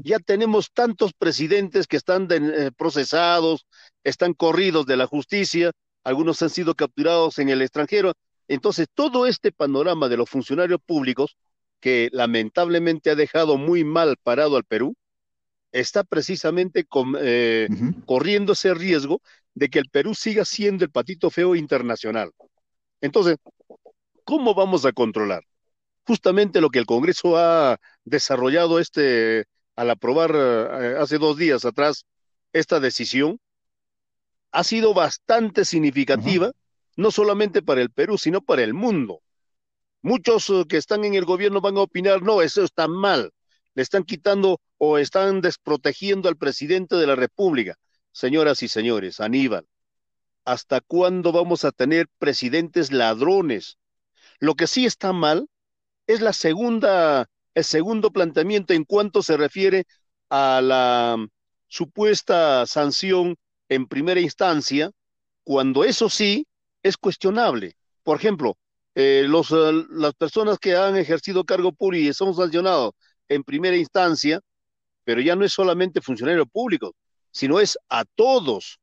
ya 0.03 0.19
tenemos 0.19 0.71
tantos 0.73 1.13
presidentes 1.13 1.87
que 1.87 1.97
están 1.97 2.29
eh, 2.31 2.71
procesados, 2.77 3.67
están 4.03 4.33
corridos 4.33 4.87
de 4.87 4.97
la 4.97 5.07
justicia, 5.07 5.73
algunos 6.05 6.41
han 6.43 6.51
sido 6.51 6.75
capturados 6.75 7.39
en 7.39 7.49
el 7.51 7.61
extranjero. 7.61 8.15
Entonces, 8.49 8.87
todo 8.95 9.27
este 9.27 9.53
panorama 9.53 10.09
de 10.09 10.17
los 10.17 10.31
funcionarios 10.31 10.81
públicos, 10.85 11.37
que 11.81 12.09
lamentablemente 12.13 13.11
ha 13.11 13.15
dejado 13.15 13.59
muy 13.59 13.85
mal 13.85 14.17
parado 14.23 14.57
al 14.57 14.65
Perú, 14.65 14.95
está 15.73 16.05
precisamente 16.05 16.87
eh, 17.21 17.69
corriendo 18.07 18.53
ese 18.53 18.75
riesgo 18.75 19.21
de 19.55 19.69
que 19.69 19.81
el 19.81 19.91
Perú 19.91 20.15
siga 20.15 20.45
siendo 20.45 20.85
el 20.85 20.91
patito 20.91 21.31
feo 21.31 21.55
internacional. 21.57 22.31
Entonces, 23.01 23.37
¿cómo 24.25 24.55
vamos 24.55 24.85
a 24.85 24.93
controlar? 24.93 25.43
Justamente 26.07 26.61
lo 26.61 26.71
que 26.71 26.79
el 26.79 26.87
Congreso 26.87 27.37
ha 27.37 27.79
desarrollado 28.05 28.79
este, 28.79 29.47
al 29.77 29.91
aprobar 29.91 30.33
eh, 30.35 30.97
hace 30.99 31.19
dos 31.19 31.37
días 31.37 31.65
atrás 31.65 32.05
esta 32.53 32.79
decisión, 32.79 33.41
ha 34.53 34.63
sido 34.63 34.95
bastante 34.95 35.65
significativa, 35.65 36.53
no 36.97 37.11
solamente 37.11 37.63
para 37.63 37.81
el 37.81 37.91
Perú, 37.91 38.19
sino 38.19 38.41
para 38.41 38.63
el 38.63 38.73
mundo. 38.73 39.21
Muchos 40.03 40.49
eh, 40.51 40.65
que 40.69 40.77
están 40.77 41.05
en 41.05 41.15
el 41.15 41.25
gobierno 41.25 41.61
van 41.61 41.77
a 41.77 41.81
opinar, 41.81 42.23
no, 42.23 42.43
eso 42.43 42.63
está 42.63 42.87
mal, 42.87 43.33
le 43.75 43.83
están 43.83 44.05
quitando 44.05 44.61
o 44.79 44.99
están 44.99 45.41
desprotegiendo 45.41 46.29
al 46.29 46.37
presidente 46.37 46.97
de 46.97 47.07
la 47.07 47.17
República. 47.17 47.77
Señoras 48.13 48.63
y 48.63 48.69
señores, 48.69 49.19
Aníbal, 49.19 49.67
¿hasta 50.45 50.81
cuándo 50.81 51.33
vamos 51.33 51.65
a 51.65 51.73
tener 51.73 52.07
presidentes 52.19 52.93
ladrones? 52.93 53.79
Lo 54.39 54.55
que 54.55 54.69
sí 54.69 54.87
está 54.87 55.13
mal 55.13 55.49
es 56.07 56.21
la 56.21 56.33
segunda, 56.33 57.27
el 57.55 57.65
segundo 57.65 58.11
planteamiento 58.11 58.75
en 58.75 58.85
cuanto 58.85 59.23
se 59.23 59.37
refiere 59.37 59.85
a 60.31 60.61
la 60.63 61.27
supuesta 61.69 62.67
sanción 62.67 63.37
en 63.69 63.87
primera 63.87 64.21
instancia, 64.21 64.91
cuando 65.45 65.85
eso 65.85 66.09
sí 66.09 66.47
es 66.83 66.97
cuestionable. 66.97 67.77
Por 68.03 68.19
ejemplo, 68.19 68.57
eh, 68.95 69.25
los, 69.29 69.51
eh, 69.53 69.85
las 69.91 70.15
personas 70.15 70.59
que 70.59 70.77
han 70.77 70.97
ejercido 70.97 71.45
cargo 71.45 71.73
público 71.73 72.11
y 72.11 72.15
son 72.15 72.35
sancionados 72.35 72.93
en 73.29 73.43
primera 73.45 73.77
instancia, 73.77 74.41
pero 75.05 75.21
ya 75.21 75.37
no 75.37 75.45
es 75.45 75.53
solamente 75.53 76.01
funcionarios 76.01 76.47
públicos, 76.51 76.93
sino 77.31 77.61
es 77.61 77.79
a 77.89 78.05
todos. 78.15 78.79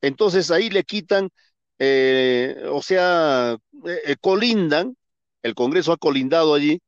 Entonces 0.00 0.50
ahí 0.50 0.70
le 0.70 0.84
quitan, 0.84 1.30
eh, 1.78 2.64
o 2.70 2.82
sea, 2.82 3.56
eh, 3.86 4.00
eh, 4.06 4.16
colindan, 4.20 4.96
el 5.44 5.54
Congreso 5.54 5.92
ha 5.92 5.96
colindado 5.96 6.54
allí 6.54 6.80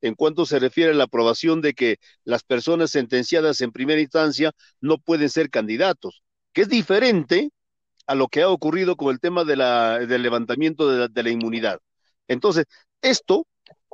en 0.00 0.14
cuanto 0.14 0.46
se 0.46 0.58
refiere 0.58 0.92
a 0.92 0.94
la 0.94 1.04
aprobación 1.04 1.60
de 1.60 1.74
que 1.74 1.98
las 2.24 2.44
personas 2.44 2.90
sentenciadas 2.92 3.60
en 3.60 3.72
primera 3.72 4.00
instancia 4.00 4.52
no 4.80 4.96
pueden 4.98 5.28
ser 5.28 5.50
candidatos, 5.50 6.22
que 6.54 6.62
es 6.62 6.68
diferente 6.70 7.50
a 8.06 8.14
lo 8.14 8.28
que 8.28 8.42
ha 8.42 8.48
ocurrido 8.48 8.96
con 8.96 9.12
el 9.12 9.20
tema 9.20 9.44
de 9.44 9.56
la, 9.56 9.98
del 9.98 10.22
levantamiento 10.22 10.90
de 10.90 10.98
la, 11.00 11.08
de 11.08 11.22
la 11.22 11.30
inmunidad. 11.30 11.80
Entonces, 12.28 12.64
esto 13.02 13.46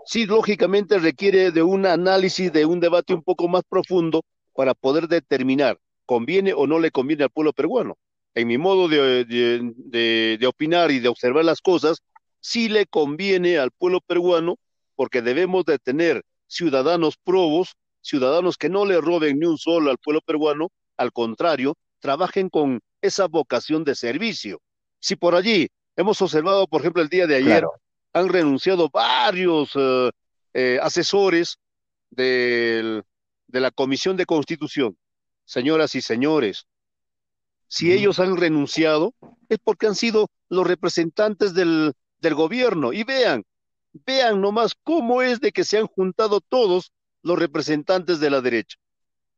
sí, 0.07 0.27
lógicamente 0.27 0.99
requiere 0.99 1.51
de 1.51 1.63
un 1.63 1.87
análisis, 1.87 2.53
de 2.53 2.67
un 2.67 2.81
debate 2.81 3.15
un 3.15 3.23
poco 3.23 3.49
más 3.49 3.63
profundo 3.69 4.23
para 4.55 4.75
poder 4.75 5.09
determinar, 5.09 5.79
¿conviene 6.07 6.53
o 6.53 6.67
no 6.67 6.79
le 6.79 6.91
conviene 6.91 7.25
al 7.25 7.31
pueblo 7.31 7.53
peruano? 7.53 7.97
En 8.35 8.49
mi 8.49 8.59
modo 8.59 8.89
de, 8.89 9.25
de, 9.25 10.47
opinar 10.47 10.91
y 10.91 10.99
de 10.99 11.09
observar 11.09 11.45
las 11.45 11.61
cosas, 11.61 12.03
sí 12.45 12.69
le 12.69 12.85
conviene 12.85 13.57
al 13.57 13.71
pueblo 13.71 14.03
peruano 14.03 14.59
porque 14.97 15.23
debemos 15.23 15.65
de 15.65 15.79
tener 15.79 16.23
ciudadanos 16.47 17.17
probos, 17.17 17.75
ciudadanos 18.03 18.59
que 18.59 18.69
no 18.69 18.85
le 18.85 19.01
roben 19.01 19.39
ni 19.39 19.47
un 19.47 19.57
solo 19.57 19.91
al 19.91 19.97
pueblo 19.97 20.21
peruano, 20.21 20.71
al 20.99 21.11
contrario, 21.11 21.75
trabajen 22.01 22.51
con 22.51 22.81
esa 23.01 23.29
vocación 23.29 23.83
de 23.83 23.95
servicio. 23.95 24.61
Si 25.01 25.17
por 25.17 25.35
allí 25.35 25.69
hemos 25.97 26.21
observado, 26.21 26.67
por 26.67 26.83
ejemplo, 26.83 27.01
el 27.01 27.09
día 27.09 27.27
de 27.27 27.37
ayer, 27.37 27.65
han 28.13 28.29
renunciado 28.29 28.91
varios 28.91 29.71
eh, 29.75 30.11
eh, 30.53 30.79
asesores 30.83 31.57
de 32.11 33.03
la 33.49 33.71
Comisión 33.71 34.19
de 34.19 34.27
Constitución. 34.27 34.99
Señoras 35.47 35.95
y 35.95 36.03
señores, 36.03 36.67
si 37.69 37.91
ellos 37.91 38.21
han 38.21 38.37
renunciado 38.37 39.15
es 39.49 39.59
porque 39.65 39.87
han 39.87 39.95
sido 39.95 40.29
los 40.51 40.67
representantes 40.67 41.55
del, 41.55 41.95
del 42.25 42.35
gobierno. 42.35 42.93
Y 42.93 43.05
vean, 43.05 43.45
vean 43.93 44.41
nomás 44.41 44.75
cómo 44.83 45.23
es 45.23 45.41
de 45.41 45.53
que 45.53 45.63
se 45.63 45.79
han 45.79 45.87
juntado 45.87 46.41
todos 46.41 46.91
los 47.23 47.39
representantes 47.39 48.19
de 48.19 48.31
la 48.31 48.41
derecha. 48.41 48.77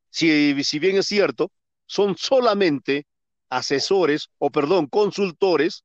Si, 0.09 0.63
si 0.63 0.79
bien 0.79 0.97
es 0.97 1.05
cierto, 1.05 1.51
son 1.85 2.17
solamente 2.17 3.05
asesores, 3.49 4.29
o 4.39 4.49
perdón, 4.49 4.87
consultores 4.87 5.83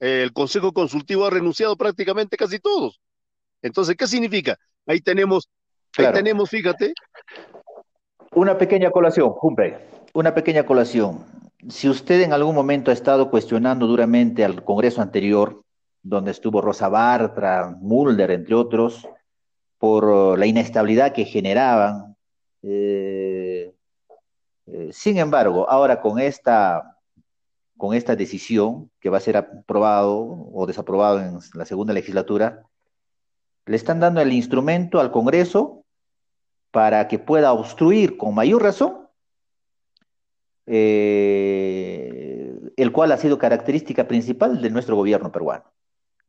el 0.00 0.32
Consejo 0.32 0.72
Consultivo 0.72 1.26
ha 1.26 1.30
renunciado 1.30 1.76
prácticamente 1.76 2.38
casi 2.38 2.58
todos. 2.58 3.00
Entonces, 3.60 3.94
¿qué 3.96 4.06
significa? 4.06 4.56
Ahí 4.86 5.00
tenemos, 5.00 5.48
ahí 5.98 6.10
tenemos, 6.12 6.48
fíjate. 6.48 6.94
Una 8.32 8.56
pequeña 8.56 8.90
colación, 8.90 9.34
Humpe, 9.40 9.78
una 10.14 10.34
pequeña 10.34 10.64
colación. 10.64 11.26
Si 11.68 11.88
usted 11.88 12.22
en 12.22 12.32
algún 12.32 12.54
momento 12.54 12.90
ha 12.90 12.94
estado 12.94 13.30
cuestionando 13.30 13.86
duramente 13.86 14.42
al 14.42 14.64
Congreso 14.64 15.02
anterior, 15.02 15.62
donde 16.02 16.30
estuvo 16.30 16.60
Rosa 16.60 16.88
Bartra, 16.88 17.76
Mulder, 17.80 18.30
entre 18.30 18.54
otros, 18.54 19.06
por 19.78 20.04
uh, 20.04 20.36
la 20.36 20.46
inestabilidad 20.46 21.12
que 21.12 21.24
generaban. 21.24 22.16
Eh, 22.62 23.74
eh, 24.66 24.90
sin 24.92 25.18
embargo, 25.18 25.68
ahora 25.68 26.00
con 26.00 26.18
esta 26.18 26.96
con 27.76 27.94
esta 27.94 28.14
decisión 28.14 28.90
que 29.00 29.08
va 29.08 29.16
a 29.16 29.22
ser 29.22 29.38
aprobado 29.38 30.50
o 30.52 30.66
desaprobado 30.66 31.18
en 31.18 31.38
la 31.54 31.64
segunda 31.64 31.94
legislatura, 31.94 32.62
le 33.64 33.74
están 33.74 34.00
dando 34.00 34.20
el 34.20 34.34
instrumento 34.34 35.00
al 35.00 35.10
Congreso 35.10 35.86
para 36.70 37.08
que 37.08 37.18
pueda 37.18 37.54
obstruir 37.54 38.18
con 38.18 38.34
mayor 38.34 38.62
razón, 38.62 39.08
eh, 40.66 42.54
el 42.76 42.92
cual 42.92 43.12
ha 43.12 43.16
sido 43.16 43.38
característica 43.38 44.06
principal 44.06 44.60
de 44.60 44.68
nuestro 44.68 44.94
gobierno 44.94 45.32
peruano. 45.32 45.64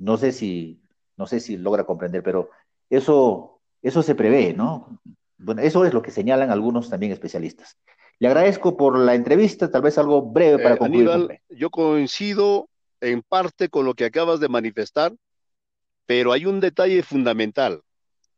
No 0.02 0.18
sé 0.18 0.32
si, 0.32 0.82
no 1.16 1.28
sé 1.28 1.40
si 1.40 1.58
logra 1.58 1.84
comprender, 1.84 2.24
pero 2.24 2.50
eso, 2.90 3.62
eso 3.84 4.02
se 4.02 4.16
prevé, 4.16 4.54
¿no? 4.54 5.00
Bueno, 5.38 5.62
eso 5.62 5.86
es 5.86 5.94
lo 5.94 6.02
que 6.02 6.10
señalan 6.10 6.50
algunos 6.50 6.90
también 6.90 7.12
especialistas. 7.12 7.78
Le 8.18 8.28
agradezco 8.28 8.76
por 8.76 8.98
la 8.98 9.14
entrevista, 9.14 9.70
tal 9.70 9.84
vez 9.84 10.00
algo 10.00 10.24
breve 10.24 10.62
para 10.62 10.76
eh, 10.76 10.78
concluir. 10.80 11.42
yo 11.50 11.70
coincido 11.70 12.68
en 13.00 13.22
parte 13.22 13.70
con 13.70 13.86
lo 13.86 13.94
que 13.94 14.06
acabas 14.06 14.40
de 14.40 14.50
manifestar, 14.50 15.14
pero 16.08 16.32
hay 16.32 16.48
un 16.48 16.60
detalle 16.60 17.04
fundamental. 17.04 17.82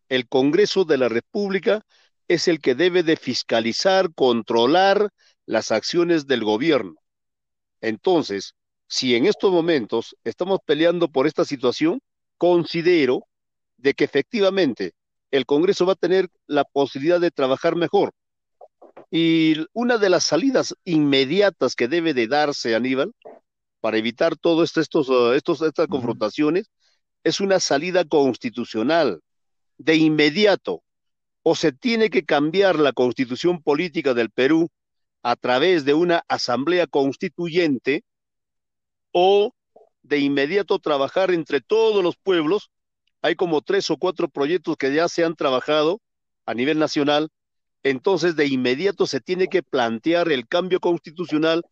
El 0.09 0.27
Congreso 0.27 0.83
de 0.83 0.97
la 0.97 1.07
República 1.07 1.85
es 2.27 2.49
el 2.49 2.59
que 2.59 2.75
debe 2.75 3.03
de 3.03 3.15
fiscalizar, 3.15 4.13
controlar 4.13 5.09
las 5.45 5.71
acciones 5.71 6.27
del 6.27 6.43
gobierno. 6.43 6.95
Entonces, 7.79 8.53
si 8.87 9.15
en 9.15 9.25
estos 9.25 9.51
momentos 9.51 10.15
estamos 10.23 10.59
peleando 10.65 11.07
por 11.07 11.27
esta 11.27 11.45
situación, 11.45 12.01
considero 12.37 13.25
de 13.77 13.93
que 13.93 14.03
efectivamente 14.03 14.93
el 15.31 15.45
Congreso 15.45 15.85
va 15.85 15.93
a 15.93 15.95
tener 15.95 16.29
la 16.45 16.63
posibilidad 16.63 17.19
de 17.19 17.31
trabajar 17.31 17.75
mejor. 17.75 18.13
Y 19.09 19.65
una 19.73 19.97
de 19.97 20.09
las 20.09 20.25
salidas 20.25 20.75
inmediatas 20.85 21.75
que 21.75 21.87
debe 21.87 22.13
de 22.13 22.27
darse, 22.27 22.75
Aníbal, 22.75 23.13
para 23.79 23.97
evitar 23.97 24.37
todas 24.37 24.77
estos, 24.77 25.09
uh, 25.09 25.33
estos, 25.33 25.61
estas 25.61 25.87
confrontaciones, 25.87 26.69
es 27.23 27.39
una 27.39 27.59
salida 27.59 28.05
constitucional 28.05 29.21
de 29.77 29.95
inmediato. 29.95 30.83
O 31.41 31.55
se 31.55 31.71
tiene 31.73 32.09
que 32.09 32.23
cambiar 32.23 32.79
la 32.79 32.93
constitución 32.93 33.61
política 33.61 34.13
del 34.13 34.29
Perú 34.29 34.69
a 35.21 35.35
través 35.35 35.83
de 35.83 35.93
una 35.93 36.23
asamblea 36.27 36.87
constituyente, 36.87 38.03
o 39.13 39.53
de 40.01 40.19
inmediato 40.19 40.79
trabajar 40.79 41.31
entre 41.31 41.61
todos 41.61 42.03
los 42.03 42.17
pueblos. 42.17 42.69
Hay 43.21 43.35
como 43.35 43.61
tres 43.61 43.89
o 43.89 43.97
cuatro 43.97 44.27
proyectos 44.27 44.75
que 44.75 44.93
ya 44.93 45.07
se 45.07 45.23
han 45.23 45.35
trabajado 45.35 46.01
a 46.45 46.53
nivel 46.53 46.77
nacional. 46.77 47.29
Entonces, 47.83 48.35
de 48.35 48.47
inmediato 48.47 49.07
se 49.07 49.21
tiene 49.21 49.47
que 49.47 49.63
plantear 49.63 50.29
el 50.31 50.47
cambio 50.47 50.81
constitucional 50.81 51.63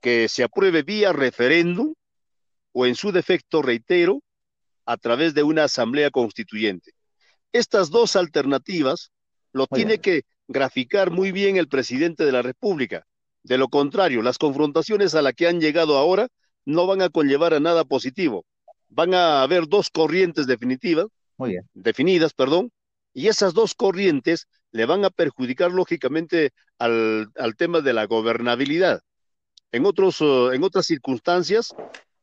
que 0.00 0.28
se 0.28 0.44
apruebe 0.44 0.82
vía 0.82 1.12
referéndum 1.12 1.94
o 2.72 2.86
en 2.86 2.94
su 2.94 3.10
defecto, 3.10 3.62
reitero, 3.62 4.22
a 4.84 4.96
través 4.96 5.34
de 5.34 5.42
una 5.42 5.64
asamblea 5.64 6.10
constituyente. 6.10 6.92
Estas 7.52 7.90
dos 7.90 8.16
alternativas 8.16 9.10
lo 9.52 9.66
tiene 9.66 9.98
que 9.98 10.22
graficar 10.46 11.10
muy 11.10 11.32
bien 11.32 11.56
el 11.56 11.68
presidente 11.68 12.24
de 12.24 12.32
la 12.32 12.42
República. 12.42 13.06
De 13.42 13.58
lo 13.58 13.68
contrario, 13.68 14.22
las 14.22 14.38
confrontaciones 14.38 15.14
a 15.14 15.22
las 15.22 15.34
que 15.34 15.46
han 15.46 15.60
llegado 15.60 15.96
ahora 15.96 16.28
no 16.68 16.86
van 16.86 17.00
a 17.00 17.08
conllevar 17.08 17.54
a 17.54 17.60
nada 17.60 17.84
positivo. 17.84 18.44
Van 18.90 19.14
a 19.14 19.42
haber 19.42 19.66
dos 19.68 19.88
corrientes 19.88 20.46
definitivas, 20.46 21.06
definidas, 21.72 22.34
perdón, 22.34 22.70
y 23.14 23.28
esas 23.28 23.54
dos 23.54 23.74
corrientes 23.74 24.48
le 24.70 24.84
van 24.84 25.02
a 25.06 25.10
perjudicar 25.10 25.72
lógicamente 25.72 26.50
al, 26.78 27.32
tema 27.56 27.80
de 27.80 27.94
la 27.94 28.04
gobernabilidad. 28.04 29.00
En, 29.72 29.86
otros, 29.86 30.20
eh, 30.20 30.50
en 30.52 30.62
otras 30.62 30.84
circunstancias, 30.84 31.74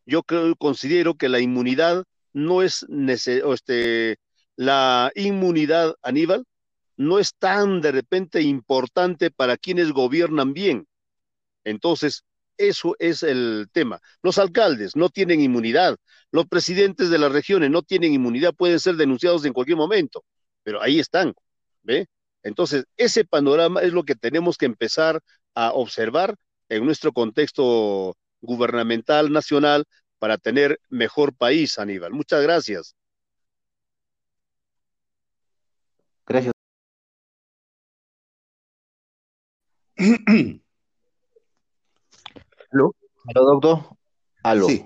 yo 0.05 0.21
considero 0.59 1.15
que 1.15 1.27
la 1.27 1.39
inmunidad 1.39 2.03
no 2.31 2.61
es 2.61 2.85
este, 2.87 4.17
la 4.57 5.11
inmunidad, 5.15 5.95
Aníbal, 6.03 6.45
no 6.97 7.17
es 7.17 7.33
tan 7.33 7.81
de 7.81 7.91
repente 7.91 8.43
importante 8.43 9.31
para 9.31 9.57
quienes 9.57 9.91
gobiernan 9.91 10.53
bien. 10.53 10.85
Entonces, 11.63 12.23
eso 12.57 12.95
es 12.99 13.23
el 13.23 13.67
tema. 13.71 13.99
Los 14.21 14.37
alcaldes 14.37 14.95
no 14.95 15.09
tienen 15.09 15.41
inmunidad, 15.41 15.97
los 16.31 16.47
presidentes 16.47 17.09
de 17.09 17.17
las 17.17 17.31
regiones 17.31 17.71
no 17.71 17.81
tienen 17.81 18.13
inmunidad, 18.13 18.53
pueden 18.53 18.79
ser 18.79 18.95
denunciados 18.95 19.45
en 19.45 19.53
cualquier 19.53 19.77
momento, 19.77 20.23
pero 20.63 20.81
ahí 20.81 20.99
están, 20.99 21.33
¿ve? 21.83 22.07
Entonces, 22.43 22.85
ese 22.97 23.25
panorama 23.25 23.81
es 23.81 23.93
lo 23.93 24.03
que 24.03 24.15
tenemos 24.15 24.57
que 24.57 24.65
empezar 24.65 25.21
a 25.55 25.71
observar 25.73 26.35
en 26.69 26.85
nuestro 26.85 27.11
contexto 27.13 28.15
gubernamental 28.41 29.31
nacional 29.31 29.85
para 30.19 30.37
tener 30.37 30.79
mejor 30.89 31.35
país, 31.35 31.79
Aníbal. 31.79 32.11
Muchas 32.11 32.41
gracias. 32.43 32.95
Gracias. 36.27 36.53
¿Aló? 42.75 42.93
¿Aló, 43.33 43.45
doctor? 43.45 43.79
¿Aló? 44.43 44.67
Sí. 44.67 44.83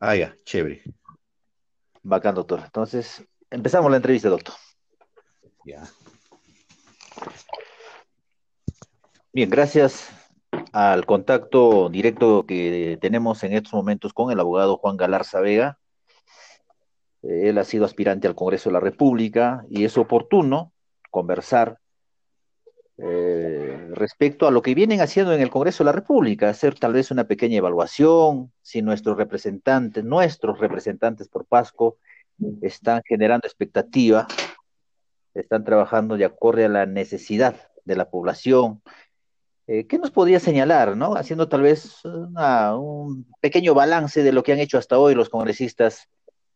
Ah, 0.00 0.14
ya, 0.14 0.36
chévere. 0.44 0.82
Bacán, 2.02 2.34
doctor. 2.34 2.60
Entonces, 2.62 3.26
empezamos 3.48 3.90
la 3.90 3.96
entrevista, 3.96 4.28
doctor. 4.28 4.54
Ya. 5.64 5.82
Bien, 9.32 9.48
gracias 9.48 10.10
al 10.72 11.06
contacto 11.06 11.88
directo 11.88 12.44
que 12.44 12.98
tenemos 13.00 13.42
en 13.44 13.54
estos 13.54 13.72
momentos 13.72 14.12
con 14.12 14.30
el 14.30 14.38
abogado 14.38 14.76
Juan 14.76 14.98
Galarza 14.98 15.40
Vega. 15.40 15.78
Él 17.22 17.56
ha 17.56 17.64
sido 17.64 17.86
aspirante 17.86 18.28
al 18.28 18.34
Congreso 18.34 18.68
de 18.68 18.74
la 18.74 18.80
República 18.80 19.64
y 19.70 19.86
es 19.86 19.96
oportuno 19.96 20.74
conversar 21.10 21.78
eh, 22.98 23.65
respecto 23.94 24.46
a 24.46 24.50
lo 24.50 24.62
que 24.62 24.74
vienen 24.74 25.00
haciendo 25.00 25.32
en 25.32 25.40
el 25.40 25.50
Congreso 25.50 25.84
de 25.84 25.86
la 25.86 25.92
República, 25.92 26.48
hacer 26.48 26.78
tal 26.78 26.92
vez 26.92 27.10
una 27.10 27.24
pequeña 27.24 27.58
evaluación, 27.58 28.52
si 28.62 28.82
nuestros 28.82 29.16
representantes, 29.16 30.04
nuestros 30.04 30.58
representantes 30.58 31.28
por 31.28 31.46
Pasco, 31.46 31.98
están 32.60 33.02
generando 33.06 33.46
expectativa, 33.46 34.26
están 35.34 35.64
trabajando 35.64 36.16
de 36.16 36.24
acuerdo 36.24 36.66
a 36.66 36.68
la 36.68 36.86
necesidad 36.86 37.56
de 37.84 37.96
la 37.96 38.10
población. 38.10 38.82
Eh, 39.66 39.86
¿Qué 39.86 39.98
nos 39.98 40.10
podría 40.10 40.40
señalar, 40.40 40.96
no? 40.96 41.14
Haciendo 41.16 41.48
tal 41.48 41.62
vez 41.62 42.04
un 42.04 43.26
pequeño 43.40 43.74
balance 43.74 44.22
de 44.22 44.32
lo 44.32 44.42
que 44.42 44.52
han 44.52 44.60
hecho 44.60 44.78
hasta 44.78 44.98
hoy 44.98 45.14
los 45.14 45.28
congresistas 45.28 46.08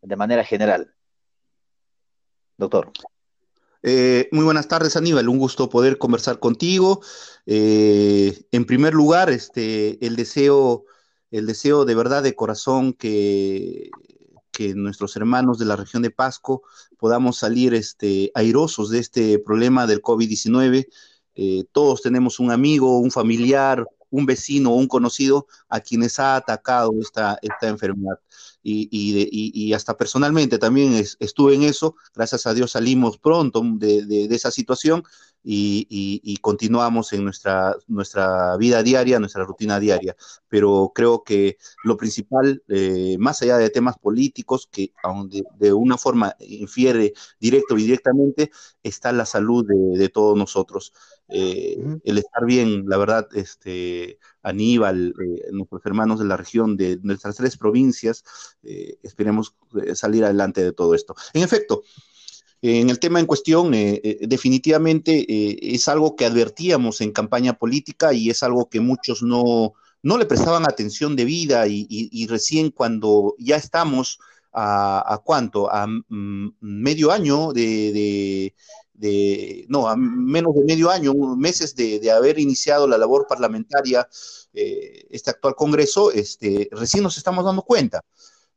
de 0.03 0.17
manera 0.17 0.45
general. 0.45 0.95
Doctor. 2.57 2.93
Eh, 3.83 4.29
muy 4.33 4.45
buenas 4.45 4.69
tardes, 4.69 4.97
Aníbal. 4.97 5.29
Un 5.29 5.39
gusto 5.39 5.71
poder 5.71 5.99
conversar 5.99 6.39
contigo. 6.39 7.01
Eh, 7.47 8.45
en 8.53 8.65
primer 8.67 8.95
lugar, 8.95 9.31
este, 9.31 10.05
el 10.07 10.17
deseo, 10.17 10.85
el 11.31 11.47
deseo 11.47 11.85
de 11.85 11.95
verdad 11.95 12.23
de 12.23 12.35
corazón 12.35 12.93
que, 12.93 13.91
nuestros 14.75 15.17
hermanos 15.17 15.59
de 15.59 15.65
la 15.65 15.75
región 15.75 16.03
de 16.03 16.11
Pasco 16.11 16.63
podamos 16.99 17.39
salir 17.39 17.73
este, 17.73 18.31
airosos 18.35 18.91
de 18.91 18.99
este 18.99 19.39
problema 19.39 19.87
del 19.87 20.03
COVID-19. 20.03 20.87
Eh, 21.35 21.65
todos 21.73 22.03
tenemos 22.03 22.39
un 22.41 22.51
amigo, 22.51 22.99
un 22.99 23.11
familiar, 23.11 23.87
un 24.11 24.27
vecino 24.27 24.75
un 24.75 24.87
conocido 24.87 25.47
a 25.71 25.81
quienes 25.81 26.19
ha 26.19 26.37
atacado 26.37 26.93
esta 27.01 27.39
enfermedad 27.63 28.19
y, 28.63 29.73
hasta 29.73 29.97
personalmente 29.97 30.59
también 30.59 30.95
estuve 31.19 31.55
en 31.55 31.63
eso. 31.63 31.95
Gracias 32.15 32.47
a 32.47 32.55
Dios 32.55 32.73
salimos 32.73 33.19
pronto 33.19 33.63
de, 33.65 34.29
esa 34.31 34.51
situación 34.51 35.03
y, 35.43 36.37
continuamos 36.41 37.13
en 37.13 37.25
nuestra, 37.25 37.75
nuestra 37.87 38.57
vida 38.57 38.83
diaria, 38.83 39.19
nuestra 39.19 39.45
rutina 39.45 39.81
diaria. 39.81 40.17
Pero 40.49 40.93
creo 40.95 41.23
que 41.23 41.57
lo 41.85 41.97
principal, 41.97 42.63
eh, 42.69 43.17
más 43.19 43.41
allá 43.43 43.57
de 43.57 43.71
temas 43.71 43.97
políticos, 43.99 44.69
que 44.71 44.93
de, 45.29 45.45
de, 45.59 45.73
una 45.73 45.97
forma 45.97 46.35
infiere 46.41 47.13
directo 47.39 47.75
o 47.75 47.79
indirectamente, 47.79 48.51
está 48.83 49.13
la 49.13 49.27
salud 49.27 49.67
de, 49.67 50.09
todos 50.09 50.37
nosotros. 50.37 50.93
Eh, 51.33 51.79
el 52.05 52.19
estar 52.19 52.45
bien, 52.45 52.85
la 52.89 52.97
verdad, 52.97 53.29
este, 53.35 54.19
Aníbal, 54.43 55.11
eh, 55.11 55.49
nuestros 55.53 55.85
hermanos 55.85 56.19
de 56.19 56.25
la 56.25 56.37
región, 56.37 56.77
de 56.77 56.99
nuestras 57.03 57.37
tres 57.37 57.57
provincias, 57.57 58.25
eh, 58.63 58.99
esperemos 59.03 59.55
salir 59.95 60.25
adelante 60.25 60.63
de 60.63 60.73
todo 60.73 60.95
esto. 60.95 61.15
En 61.33 61.43
efecto, 61.43 61.83
en 62.63 62.91
el 62.91 62.99
tema 62.99 63.21
en 63.21 63.27
cuestión, 63.27 63.71
definitivamente 63.71 65.75
es 65.75 65.89
algo 65.89 66.15
que 66.15 66.27
advertíamos 66.27 67.01
en 67.01 67.11
campaña 67.11 67.55
política 67.55 68.13
y 68.13 68.29
es 68.29 68.43
algo 68.43 68.69
que 68.69 68.81
muchos 68.81 69.23
no, 69.23 69.73
no 70.03 70.19
le 70.19 70.27
prestaban 70.27 70.67
atención 70.67 71.17
de 71.17 71.25
vida 71.25 71.67
y, 71.67 72.27
recién 72.27 72.71
cuando 72.71 73.35
ya 73.39 73.57
estamos 73.57 74.19
a, 74.53 75.23
cuánto, 75.25 75.73
a 75.73 75.87
mm, 75.87 76.55
medio 76.61 77.13
año 77.13 77.53
de, 77.53 77.93
de, 77.93 78.55
no, 79.69 79.89
a 79.89 79.97
menos 79.97 80.55
de 80.55 80.65
medio 80.65 80.91
año, 80.91 81.15
meses 81.37 81.75
de, 81.75 82.11
haber 82.11 82.39
iniciado 82.39 82.87
la 82.87 82.99
labor 82.99 83.27
parlamentaria, 83.29 84.09
eh, 84.53 85.07
este 85.11 85.31
actual 85.31 85.55
Congreso, 85.55 86.13
este, 86.13 86.69
recién 86.73 87.03
nos 87.03 87.17
estamos 87.17 87.45
dando 87.45 87.63
cuenta. 87.63 88.03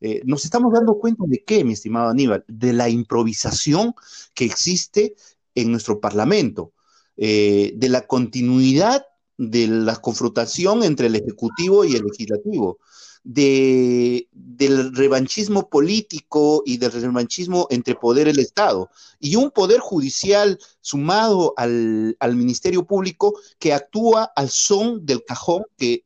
Eh, 0.01 0.21
nos 0.25 0.43
estamos 0.43 0.73
dando 0.73 0.95
cuenta 0.99 1.23
de 1.27 1.43
qué, 1.45 1.63
mi 1.63 1.73
estimado 1.73 2.09
Aníbal, 2.09 2.43
de 2.47 2.73
la 2.73 2.89
improvisación 2.89 3.95
que 4.33 4.43
existe 4.45 5.15
en 5.55 5.71
nuestro 5.71 6.01
Parlamento, 6.01 6.73
eh, 7.15 7.71
de 7.75 7.89
la 7.89 8.05
continuidad 8.05 9.05
de 9.37 9.67
la 9.67 9.95
confrontación 9.95 10.83
entre 10.83 11.07
el 11.07 11.15
Ejecutivo 11.15 11.85
y 11.85 11.95
el 11.95 12.03
Legislativo 12.03 12.79
de, 13.23 14.27
del 14.31 14.93
revanchismo 14.93 15.69
político 15.69 16.63
y 16.65 16.77
del 16.77 16.91
revanchismo 16.91 17.67
entre 17.69 17.95
poder 17.95 18.27
y 18.27 18.31
el 18.31 18.39
Estado, 18.39 18.89
y 19.19 19.35
un 19.35 19.51
poder 19.51 19.79
judicial 19.79 20.59
sumado 20.81 21.53
al, 21.57 22.15
Ministerio 22.35 22.85
Público 22.85 23.39
que 23.59 23.73
actúa 23.73 24.31
al 24.35 24.49
son 24.49 25.05
del 25.05 25.23
cajón 25.23 25.63
que, 25.77 26.03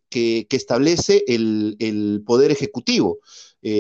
establece 0.50 1.24
el, 1.28 2.24
Poder 2.26 2.52
Ejecutivo. 2.52 3.20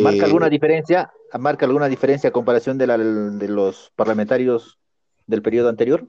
¿Marca 0.02 0.23
eh, 0.23 0.26
alguna 0.26 0.50
diferencia? 0.50 1.12
¿Marca 1.39 1.65
alguna 1.65 1.88
diferencia 1.88 2.30
a 2.30 2.34
comparación 2.34 2.78
de, 2.78 2.88
de 2.88 3.47
los 3.47 3.91
parlamentarios 3.95 4.78
del 5.28 5.41
periodo 5.41 5.69
anterior? 5.69 6.08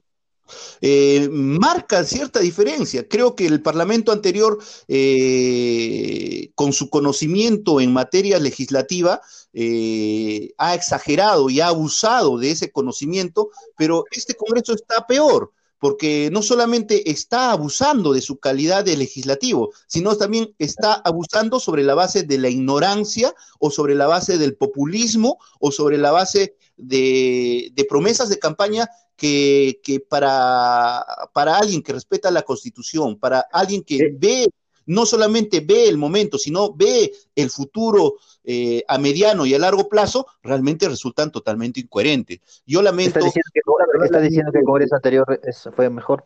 Eh, 0.81 1.29
marca 1.31 2.05
cierta 2.05 2.41
diferencia. 2.41 3.07
Creo 3.09 3.35
que 3.35 3.47
el 3.47 3.63
Parlamento 3.63 4.13
anterior, 4.13 4.59
eh, 4.89 6.51
con 6.55 6.73
su 6.73 6.91
conocimiento 6.91 7.81
en 7.81 7.93
materia 7.93 8.39
legislativa, 8.39 9.21
eh, 9.53 10.53
ha 10.59 10.75
exagerado 10.75 11.51
y 11.51 11.61
ha 11.61 11.69
abusado 11.69 12.39
de 12.39 12.51
ese 12.51 12.71
conocimiento, 12.71 13.51
pero 13.77 14.05
este 14.11 14.35
Congreso 14.35 14.75
está 14.75 15.07
peor 15.07 15.53
porque 15.81 16.29
no 16.33 16.43
solamente 16.43 17.11
está 17.11 17.53
abusando 17.53 18.13
de 18.13 18.21
su 18.21 18.39
calidad 18.39 18.85
de 18.85 18.97
legislativo, 18.97 19.73
sino 19.87 20.17
también 20.17 20.55
está 20.59 20.95
abusando 20.95 21.61
sobre 21.61 21.85
la 21.85 21.95
base 21.95 22.25
de 22.25 22.39
la 22.39 22.49
ignorancia 22.49 23.35
o 23.59 23.71
sobre 23.71 23.95
la 23.95 24.07
base 24.07 24.39
del 24.39 24.57
populismo 24.57 25.39
o 25.61 25.71
sobre 25.71 25.99
la 25.99 26.11
base 26.11 26.57
de, 26.77 27.71
de 27.75 27.85
promesas 27.85 28.29
de 28.29 28.39
campaña 28.39 28.89
que, 29.19 30.05
para, 30.09 31.05
para 31.33 31.59
alguien 31.59 31.83
que 31.83 31.93
respeta 31.93 32.31
la 32.31 32.43
Constitución, 32.43 33.19
para 33.19 33.41
alguien 33.53 33.83
que 33.83 34.15
ve 34.17 34.49
no 34.87 35.05
solamente 35.05 35.61
ve 35.61 35.87
el 35.87 35.99
momento, 35.99 36.39
sino 36.39 36.73
ve 36.73 37.13
el 37.35 37.51
futuro 37.51 38.15
eh, 38.43 38.83
a 38.89 38.97
mediano 38.97 39.45
y 39.45 39.53
a 39.53 39.59
largo 39.59 39.87
plazo, 39.87 40.27
realmente 40.43 40.89
resultan 40.89 41.31
totalmente 41.31 41.81
incoherentes. 41.81 42.41
Yo 42.65 42.81
lamento... 42.81 43.19
¿Está 43.19 43.27
diciendo 43.27 43.51
que, 43.53 44.05
está 44.07 44.21
diciendo 44.21 44.53
que 44.53 44.59
el 44.61 44.65
Congreso 44.65 44.95
anterior 44.95 45.41
fue 45.77 45.91
mejor? 45.91 46.25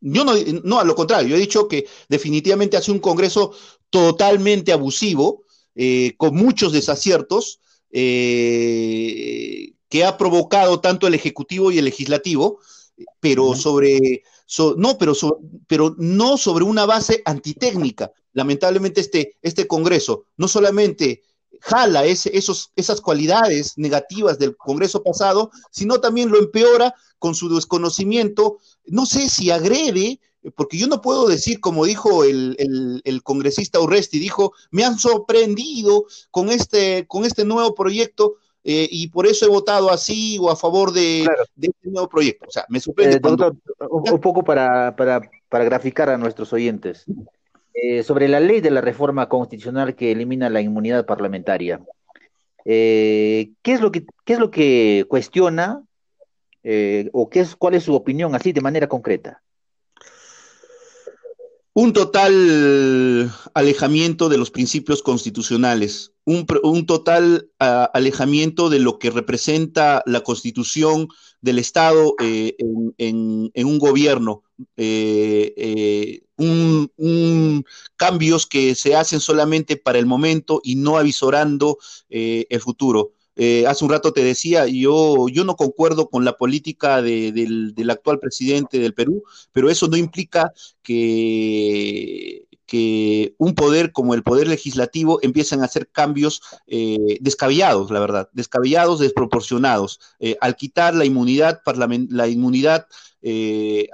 Yo 0.00 0.24
no, 0.24 0.32
no, 0.64 0.80
a 0.80 0.84
lo 0.84 0.96
contrario, 0.96 1.28
yo 1.28 1.36
he 1.36 1.40
dicho 1.40 1.68
que 1.68 1.86
definitivamente 2.08 2.76
hace 2.76 2.90
un 2.90 2.98
Congreso 2.98 3.52
totalmente 3.90 4.72
abusivo, 4.72 5.44
eh, 5.76 6.14
con 6.16 6.34
muchos 6.34 6.72
desaciertos, 6.72 7.60
eh, 7.92 9.72
que 9.88 10.04
ha 10.04 10.16
provocado 10.16 10.80
tanto 10.80 11.06
el 11.06 11.14
Ejecutivo 11.14 11.70
y 11.70 11.78
el 11.78 11.84
Legislativo, 11.86 12.60
pero 13.20 13.54
sobre, 13.54 14.22
no, 14.76 14.98
pero, 14.98 15.14
pero 15.66 15.94
no 15.98 16.36
sobre 16.36 16.64
una 16.64 16.86
base 16.86 17.22
antitécnica. 17.24 18.12
Lamentablemente 18.32 19.00
este, 19.00 19.36
este 19.42 19.66
Congreso 19.66 20.24
no 20.36 20.48
solamente 20.48 21.22
jala 21.60 22.04
esos, 22.04 22.72
esas 22.76 23.00
cualidades 23.00 23.76
negativas 23.76 24.38
del 24.38 24.56
Congreso 24.56 25.02
pasado, 25.02 25.50
sino 25.70 26.00
también 26.00 26.30
lo 26.30 26.38
empeora 26.38 26.94
con 27.18 27.34
su 27.34 27.52
desconocimiento, 27.52 28.58
no 28.86 29.06
sé 29.06 29.28
si 29.28 29.50
agrede, 29.50 30.20
porque 30.54 30.78
yo 30.78 30.86
no 30.86 31.00
puedo 31.00 31.26
decir, 31.26 31.60
como 31.60 31.84
dijo 31.84 32.24
el, 32.24 33.20
congresista 33.24 33.80
Urresti, 33.80 34.18
dijo, 34.18 34.52
me 34.70 34.84
han 34.84 34.98
sorprendido 34.98 36.06
con 36.30 36.48
este, 36.48 37.06
con 37.06 37.24
este 37.24 37.44
nuevo 37.44 37.74
proyecto, 37.74 38.36
eh, 38.64 38.88
y 38.90 39.08
por 39.08 39.26
eso 39.26 39.46
he 39.46 39.48
votado 39.48 39.90
así 39.90 40.38
o 40.40 40.50
a 40.50 40.56
favor 40.56 40.92
de, 40.92 41.22
este 41.60 41.90
nuevo 41.90 42.08
proyecto. 42.08 42.46
O 42.48 42.50
sea, 42.50 42.64
me 42.68 42.80
sorprende. 42.80 43.16
Eh, 43.16 43.20
doctor, 43.20 43.56
un 43.90 44.20
poco 44.20 44.42
para, 44.42 44.94
para, 44.96 45.22
para, 45.48 45.64
graficar 45.64 46.10
a 46.10 46.18
nuestros 46.18 46.52
oyentes. 46.52 47.04
Eh, 47.74 48.02
sobre 48.02 48.26
la 48.28 48.40
ley 48.40 48.60
de 48.60 48.70
la 48.70 48.80
reforma 48.80 49.28
constitucional 49.28 49.94
que 49.94 50.10
elimina 50.10 50.50
la 50.50 50.60
inmunidad 50.60 51.06
parlamentaria. 51.06 51.80
¿qué, 52.64 53.54
es 53.64 53.80
lo 53.80 53.90
que, 53.90 54.04
¿Qué 54.24 54.34
es 54.34 54.38
lo 54.38 54.50
que 54.50 55.06
cuestiona 55.08 55.82
eh, 56.70 57.08
o 57.12 57.30
qué 57.30 57.40
es, 57.40 57.56
cuál 57.56 57.74
es 57.74 57.84
su 57.84 57.94
opinión 57.94 58.34
así 58.34 58.52
de 58.52 58.60
manera 58.60 58.88
concreta. 58.88 59.40
Un 61.80 61.92
total 61.92 63.32
alejamiento 63.54 64.28
de 64.28 64.36
los 64.36 64.50
principios 64.50 65.00
constitucionales, 65.00 66.10
un, 66.24 66.44
total 66.86 67.52
ah, 67.60 67.88
alejamiento 67.94 68.68
de 68.68 68.80
lo 68.80 68.98
que 68.98 69.10
representa 69.10 70.02
la 70.04 70.22
constitución 70.22 71.06
del 71.40 71.60
Estado 71.60 72.16
eh, 72.20 72.56
en, 72.98 73.52
un 73.54 73.78
gobierno, 73.78 74.42
eh, 74.76 76.22
un, 76.36 77.64
cambios 77.94 78.48
que 78.48 78.74
se 78.74 78.96
hacen 78.96 79.20
solamente 79.20 79.76
para 79.76 80.00
el 80.00 80.06
momento 80.06 80.60
y 80.64 80.74
no 80.74 80.98
avisorando 80.98 81.78
el 82.10 82.60
futuro. 82.60 83.12
Eh, 83.40 83.64
hace 83.68 83.84
un 83.84 83.92
rato 83.92 84.12
te 84.12 84.24
decía, 84.24 84.66
yo, 84.66 85.28
yo 85.28 85.44
no 85.44 85.54
concuerdo 85.54 86.10
con 86.10 86.24
la 86.24 86.36
política 86.36 87.00
del, 87.00 87.72
actual 87.88 88.18
presidente 88.18 88.80
del 88.80 88.94
Perú, 88.94 89.22
pero 89.52 89.70
eso 89.70 89.86
no 89.86 89.96
implica 89.96 90.52
que, 90.82 92.48
que 92.66 93.36
un 93.38 93.54
poder 93.54 93.92
como 93.92 94.14
el 94.14 94.24
poder 94.24 94.48
legislativo 94.48 95.20
empiecen 95.22 95.62
a 95.62 95.66
hacer 95.66 95.88
cambios 95.88 96.42
eh, 96.66 97.18
descabellados, 97.20 97.92
la 97.92 98.00
verdad, 98.00 98.28
descabellados, 98.32 98.98
desproporcionados. 98.98 100.00
Eh, 100.18 100.36
al 100.40 100.56
quitar 100.56 100.96
la 100.96 101.04
inmunidad, 101.04 101.60
la 102.10 102.26
inmunidad 102.26 102.86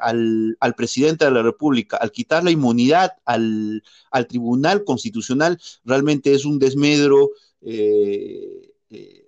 al, 0.00 0.57
al, 0.59 0.74
presidente 0.74 1.26
de 1.26 1.30
la 1.30 1.42
República, 1.42 1.98
al 1.98 2.12
quitar 2.12 2.44
la 2.44 2.50
inmunidad 2.50 3.12
al, 3.26 3.83
al 4.11 4.26
Tribunal 4.26 4.85
Constitucional, 4.85 5.61
realmente 5.85 6.33
es 6.33 6.46
un 6.46 6.59
desmedro 6.59 7.30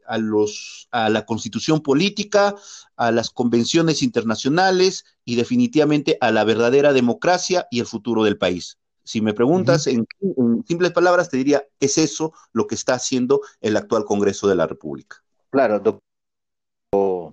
a, 0.08 0.18
los, 0.18 0.88
a 0.90 1.08
la 1.10 1.24
constitución 1.24 1.80
política, 1.80 2.54
a 2.96 3.10
las 3.10 3.30
convenciones 3.30 4.02
internacionales 4.02 5.04
y 5.24 5.36
definitivamente 5.36 6.18
a 6.20 6.30
la 6.30 6.44
verdadera 6.44 6.92
democracia 6.92 7.66
y 7.70 7.80
el 7.80 7.86
futuro 7.86 8.24
del 8.24 8.38
país. 8.38 8.78
Si 9.04 9.20
me 9.20 9.34
preguntas 9.34 9.86
en, 9.86 10.04
simples 10.66 10.90
palabras, 10.90 11.30
te 11.30 11.36
diría, 11.36 11.64
es 11.78 11.96
eso 11.96 12.32
lo 12.52 12.66
que 12.66 12.74
está 12.74 12.94
haciendo 12.94 13.40
el 13.60 13.76
actual 13.76 14.04
Congreso 14.04 14.48
de 14.48 14.56
la 14.56 14.66
República. 14.66 15.22
Claro, 15.50 15.78
doctor. 15.78 17.32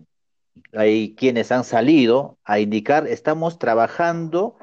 Hay 0.74 1.16
quienes 1.16 1.52
han 1.52 1.64
salido 1.64 2.38
a 2.44 2.60
indicar, 2.60 3.08
estamos 3.08 3.58
trabajando 3.58 4.56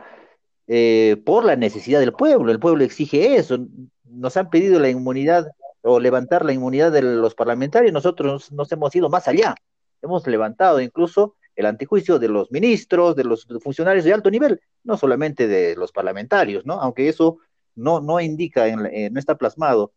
eh, 0.69 1.21
por 1.25 1.45
la 1.45 1.57
necesidad 1.57 1.99
del 1.99 2.13
pueblo, 2.13 2.53
el 2.53 2.61
pueblo 2.61 2.85
exige 2.85 3.37
eso, 3.37 3.59
nos 4.05 4.37
han 4.37 4.51
pedido 4.51 4.79
la 4.79 4.89
inmunidad 4.89 5.49
o 5.83 6.01
levantar 6.01 6.45
la 6.45 6.53
inmunidad 6.53 6.93
de 6.93 7.03
los 7.03 7.35
parlamentarios, 7.35 7.93
nosotros 7.93 8.53
nos 8.53 8.71
hemos 8.73 8.95
ido 8.95 9.09
más 9.09 9.29
allá. 9.29 9.55
Hemos 10.03 10.27
levantado 10.27 10.81
incluso 10.81 11.37
el 11.57 11.67
antijuicio 11.67 12.19
de 12.19 12.29
los 12.29 12.51
ministros, 12.51 13.17
de 13.17 13.25
los 13.25 13.47
funcionarios 13.63 14.05
de 14.05 14.13
alto 14.13 14.31
nivel, 14.31 14.61
no 14.85 14.97
solamente 14.97 15.47
de 15.47 15.77
los 15.77 15.93
parlamentarios, 15.93 16.65
¿no? 16.65 16.81
Aunque 16.81 17.09
eso 17.09 17.39
no, 17.75 18.01
no 18.01 18.21
indica, 18.21 18.67
en, 18.69 18.87
eh, 18.87 19.11
no 19.11 19.19
está 19.19 19.37
plasmado 19.37 19.93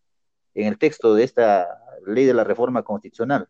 en 0.53 0.67
el 0.67 0.77
texto 0.77 1.15
de 1.15 1.23
esta 1.23 1.67
ley 2.05 2.25
de 2.25 2.33
la 2.33 2.43
reforma 2.43 2.83
constitucional. 2.83 3.47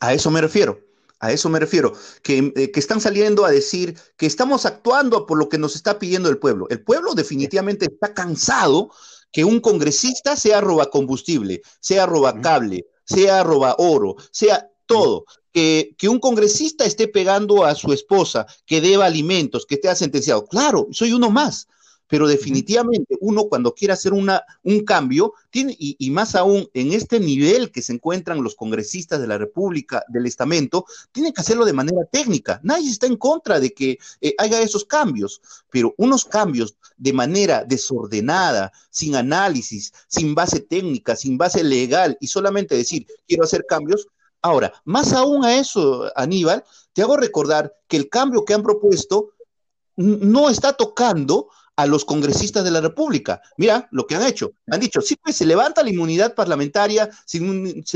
A 0.00 0.12
eso 0.12 0.30
me 0.30 0.40
refiero. 0.40 0.80
A 1.20 1.32
eso 1.32 1.48
me 1.48 1.58
refiero, 1.58 1.94
que, 2.22 2.52
eh, 2.54 2.70
que, 2.70 2.78
están 2.78 3.00
saliendo 3.00 3.44
a 3.44 3.50
decir 3.50 3.98
que 4.16 4.26
estamos 4.26 4.64
actuando 4.66 5.26
por 5.26 5.36
lo 5.36 5.48
que 5.48 5.58
nos 5.58 5.74
está 5.74 5.98
pidiendo 5.98 6.28
el 6.28 6.38
pueblo. 6.38 6.68
El 6.70 6.80
pueblo 6.80 7.14
definitivamente 7.14 7.86
está 7.86 8.14
cansado 8.14 8.92
que 9.32 9.44
un 9.44 9.60
congresista 9.60 10.36
sea 10.36 10.60
roba 10.60 10.86
combustible, 10.86 11.62
sea 11.80 12.06
roba 12.06 12.40
cable, 12.40 12.86
sea 13.04 13.42
roba 13.42 13.74
oro, 13.78 14.16
sea 14.30 14.68
todo. 14.86 15.24
Que, 15.52 15.94
que, 15.98 16.08
un 16.08 16.20
congresista 16.20 16.84
esté 16.84 17.08
pegando 17.08 17.64
a 17.64 17.74
su 17.74 17.92
esposa, 17.92 18.46
que 18.64 18.80
deba 18.80 19.06
alimentos, 19.06 19.66
que 19.66 19.74
esté 19.76 19.94
sentenciado. 19.96 20.44
Claro, 20.44 20.86
soy 20.92 21.12
uno 21.12 21.30
más 21.30 21.66
pero 22.08 22.26
definitivamente 22.26 23.16
uno 23.20 23.44
cuando 23.44 23.74
quiere 23.74 23.92
hacer 23.92 24.12
una, 24.12 24.42
un 24.64 24.84
cambio, 24.84 25.34
tiene, 25.50 25.76
y, 25.78 26.10
más 26.10 26.34
aún 26.34 26.68
en 26.74 26.92
este 26.92 27.20
nivel 27.20 27.70
que 27.70 27.82
se 27.82 27.92
encuentran 27.92 28.42
los 28.42 28.56
congresistas 28.56 29.20
de 29.20 29.26
la 29.26 29.38
República, 29.38 30.04
del 30.08 30.26
estamento, 30.26 30.86
tiene 31.12 31.32
que 31.32 31.42
hacerlo 31.42 31.64
de 31.64 31.74
manera 31.74 32.04
técnica. 32.10 32.60
Nadie 32.64 32.90
está 32.90 33.06
en 33.06 33.16
contra 33.16 33.60
de 33.60 33.72
que 33.72 33.98
eh, 34.20 34.34
haya 34.38 34.60
esos 34.60 34.84
cambios, 34.84 35.40
pero 35.70 35.94
unos 35.98 36.24
cambios 36.24 36.76
de 36.96 37.12
manera 37.12 37.64
desordenada, 37.64 38.72
sin 38.90 39.14
análisis, 39.14 39.92
sin 40.08 40.34
base 40.34 40.60
técnica, 40.60 41.14
sin 41.14 41.38
base 41.38 41.62
legal, 41.62 42.16
y 42.20 42.26
solamente 42.26 42.74
decir, 42.74 43.06
quiero 43.26 43.44
hacer 43.44 43.64
cambios, 43.68 44.08
Ahora, 44.40 44.72
más 44.84 45.12
aún 45.12 45.44
a 45.44 45.58
eso, 45.58 46.12
Aníbal, 46.14 46.64
te 46.92 47.02
hago 47.02 47.16
recordar 47.16 47.74
que 47.88 47.96
el 47.96 48.08
cambio 48.08 48.44
que 48.44 48.54
han 48.54 48.62
propuesto 48.62 49.32
no 49.96 50.48
está 50.48 50.74
tocando 50.74 51.48
a 51.78 51.86
los 51.86 52.04
congresistas 52.04 52.64
de 52.64 52.72
la 52.72 52.80
República. 52.80 53.40
Mira 53.56 53.86
lo 53.92 54.04
que 54.04 54.16
han 54.16 54.26
hecho. 54.26 54.50
Han 54.66 54.80
dicho, 54.80 55.00
sí, 55.00 55.14
pues 55.22 55.36
se 55.36 55.46
levanta 55.46 55.84
la 55.84 55.90
inmunidad 55.90 56.34
parlamentaria, 56.34 57.08
se, 57.24 57.38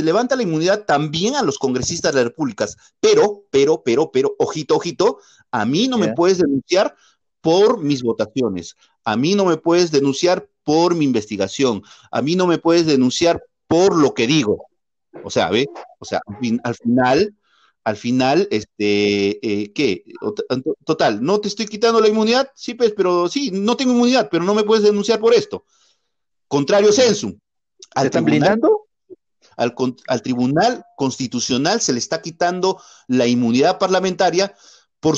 levanta 0.04 0.36
la 0.36 0.44
inmunidad 0.44 0.84
también 0.84 1.34
a 1.34 1.42
los 1.42 1.58
congresistas 1.58 2.14
de 2.14 2.20
la 2.20 2.28
República. 2.28 2.64
Pero, 3.00 3.42
pero, 3.50 3.82
pero, 3.82 4.12
pero, 4.12 4.36
ojito, 4.38 4.76
ojito, 4.76 5.18
a 5.50 5.66
mí 5.66 5.88
no 5.88 5.98
me 5.98 6.14
puedes 6.14 6.38
denunciar 6.38 6.94
por 7.40 7.82
mis 7.82 8.04
votaciones. 8.04 8.76
A 9.02 9.16
mí 9.16 9.34
no 9.34 9.44
me 9.44 9.56
puedes 9.56 9.90
denunciar 9.90 10.48
por 10.62 10.94
mi 10.94 11.04
investigación. 11.04 11.82
A 12.12 12.22
mí 12.22 12.36
no 12.36 12.46
me 12.46 12.58
puedes 12.58 12.86
denunciar 12.86 13.42
por 13.66 13.96
lo 13.96 14.14
que 14.14 14.28
digo. 14.28 14.66
O 15.24 15.30
sea, 15.30 15.50
¿ve? 15.50 15.66
O 15.98 16.04
sea, 16.04 16.20
al 16.62 16.76
final 16.76 17.34
al 17.84 17.96
final, 17.96 18.48
este, 18.50 19.44
eh, 19.46 19.72
¿qué? 19.72 20.04
Total, 20.84 21.22
no 21.22 21.40
te 21.40 21.48
estoy 21.48 21.66
quitando 21.66 22.00
la 22.00 22.08
inmunidad, 22.08 22.50
sí, 22.54 22.74
pues, 22.74 22.92
pero 22.96 23.28
sí, 23.28 23.50
no 23.50 23.76
tengo 23.76 23.92
inmunidad, 23.92 24.28
pero 24.30 24.44
no 24.44 24.54
me 24.54 24.62
puedes 24.62 24.84
denunciar 24.84 25.18
por 25.18 25.34
esto. 25.34 25.64
Contrario 26.48 26.92
censo. 26.92 27.32
¿Al 27.94 28.06
están 28.06 28.24
blindando? 28.24 28.88
Al, 29.56 29.74
al, 30.06 30.22
Tribunal 30.22 30.84
Constitucional 30.96 31.80
se 31.80 31.92
le 31.92 31.98
está 31.98 32.22
quitando 32.22 32.80
la 33.08 33.26
inmunidad 33.26 33.78
parlamentaria 33.78 34.54
por, 35.00 35.16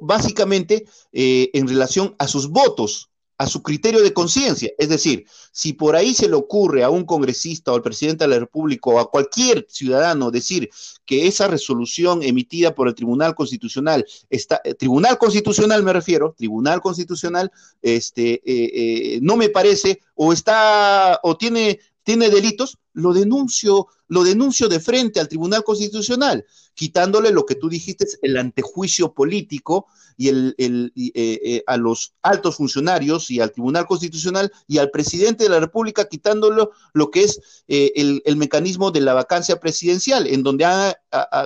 básicamente 0.00 0.86
eh, 1.12 1.50
en 1.54 1.68
relación 1.68 2.14
a 2.18 2.26
sus 2.28 2.48
votos 2.48 3.10
a 3.44 3.46
su 3.46 3.62
criterio 3.62 4.02
de 4.02 4.14
conciencia. 4.14 4.72
Es 4.78 4.88
decir, 4.88 5.26
si 5.52 5.74
por 5.74 5.96
ahí 5.96 6.14
se 6.14 6.28
le 6.28 6.34
ocurre 6.34 6.82
a 6.82 6.88
un 6.88 7.04
congresista 7.04 7.72
o 7.72 7.76
al 7.76 7.82
presidente 7.82 8.24
de 8.24 8.28
la 8.28 8.38
República 8.38 8.88
o 8.88 8.98
a 8.98 9.10
cualquier 9.10 9.66
ciudadano 9.68 10.30
decir 10.30 10.70
que 11.04 11.26
esa 11.26 11.46
resolución 11.46 12.22
emitida 12.22 12.74
por 12.74 12.88
el 12.88 12.94
Tribunal 12.94 13.34
Constitucional 13.34 14.06
está, 14.30 14.62
eh, 14.64 14.72
Tribunal 14.74 15.18
Constitucional 15.18 15.82
me 15.82 15.92
refiero, 15.92 16.34
Tribunal 16.36 16.80
Constitucional, 16.80 17.52
este, 17.82 18.34
eh, 18.34 18.42
eh, 18.46 19.18
no 19.20 19.36
me 19.36 19.50
parece 19.50 20.00
o 20.14 20.32
está 20.32 21.20
o 21.22 21.36
tiene 21.36 21.80
tiene 22.04 22.28
delitos, 22.28 22.78
lo 22.92 23.12
denuncio, 23.12 23.88
lo 24.08 24.22
denuncio 24.22 24.68
de 24.68 24.78
frente 24.78 25.18
al 25.18 25.28
Tribunal 25.28 25.64
Constitucional, 25.64 26.44
quitándole 26.74 27.30
lo 27.30 27.46
que 27.46 27.54
tú 27.54 27.68
dijiste, 27.68 28.06
el 28.22 28.36
antejuicio 28.36 29.12
político 29.12 29.86
y 30.16 30.28
el, 30.28 30.54
eh, 30.58 30.92
eh, 31.14 31.64
a 31.66 31.76
los 31.76 32.14
altos 32.22 32.56
funcionarios 32.56 33.30
y 33.30 33.40
al 33.40 33.52
Tribunal 33.52 33.86
Constitucional 33.86 34.52
y 34.68 34.78
al 34.78 34.90
presidente 34.90 35.44
de 35.44 35.50
la 35.50 35.60
República, 35.60 36.08
quitándolo 36.08 36.70
lo 36.92 37.10
que 37.10 37.24
es 37.24 37.40
eh, 37.68 37.92
el, 37.96 38.36
mecanismo 38.36 38.90
de 38.90 39.00
la 39.00 39.14
vacancia 39.14 39.58
presidencial, 39.58 40.26
en 40.26 40.42
donde 40.42 40.66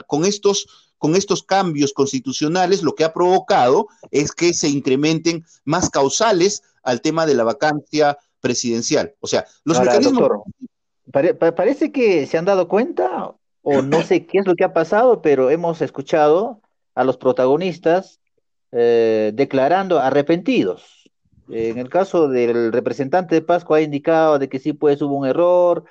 con 0.07 0.25
estos 0.25 0.67
con 0.99 1.15
estos 1.15 1.45
cambios 1.45 1.93
constitucionales 1.93 2.83
lo 2.83 2.97
que 2.97 3.05
ha 3.05 3.13
provocado 3.13 3.87
es 4.11 4.33
que 4.33 4.53
se 4.53 4.69
incrementen 4.69 5.47
más 5.65 5.91
causales 5.91 6.63
al 6.83 7.01
tema 7.01 7.25
de 7.25 7.35
la 7.35 7.45
vacancia 7.45 8.19
presidencial. 8.41 9.15
O 9.21 9.27
sea, 9.27 9.47
los 9.65 9.81
mecanismos... 9.81 10.43
parece 11.11 11.93
que 11.93 12.27
se 12.27 12.39
han 12.39 12.45
dado 12.45 12.69
cuenta, 12.69 13.35
o 13.63 13.83
no 13.83 14.03
sé 14.03 14.27
qué 14.27 14.39
es 14.39 14.47
lo 14.47 14.55
que 14.55 14.65
ha 14.65 14.73
pasado, 14.73 15.23
pero 15.23 15.51
hemos 15.51 15.83
escuchado 15.83 16.61
a 16.95 17.05
los 17.05 17.17
protagonistas 17.17 18.21
eh, 18.73 19.33
declarando 19.35 19.99
arrepentidos. 19.99 21.11
En 21.51 21.79
el 21.79 21.89
caso 21.89 22.29
del 22.29 22.73
representante 22.73 23.35
de 23.35 23.41
Pascua 23.41 23.79
ha 23.79 23.81
indicado 23.81 24.39
de 24.39 24.51
que 24.51 24.59
sí, 24.59 24.75
pues 24.75 25.01
hubo 25.01 25.15
un 25.15 25.27
error, 25.27 25.85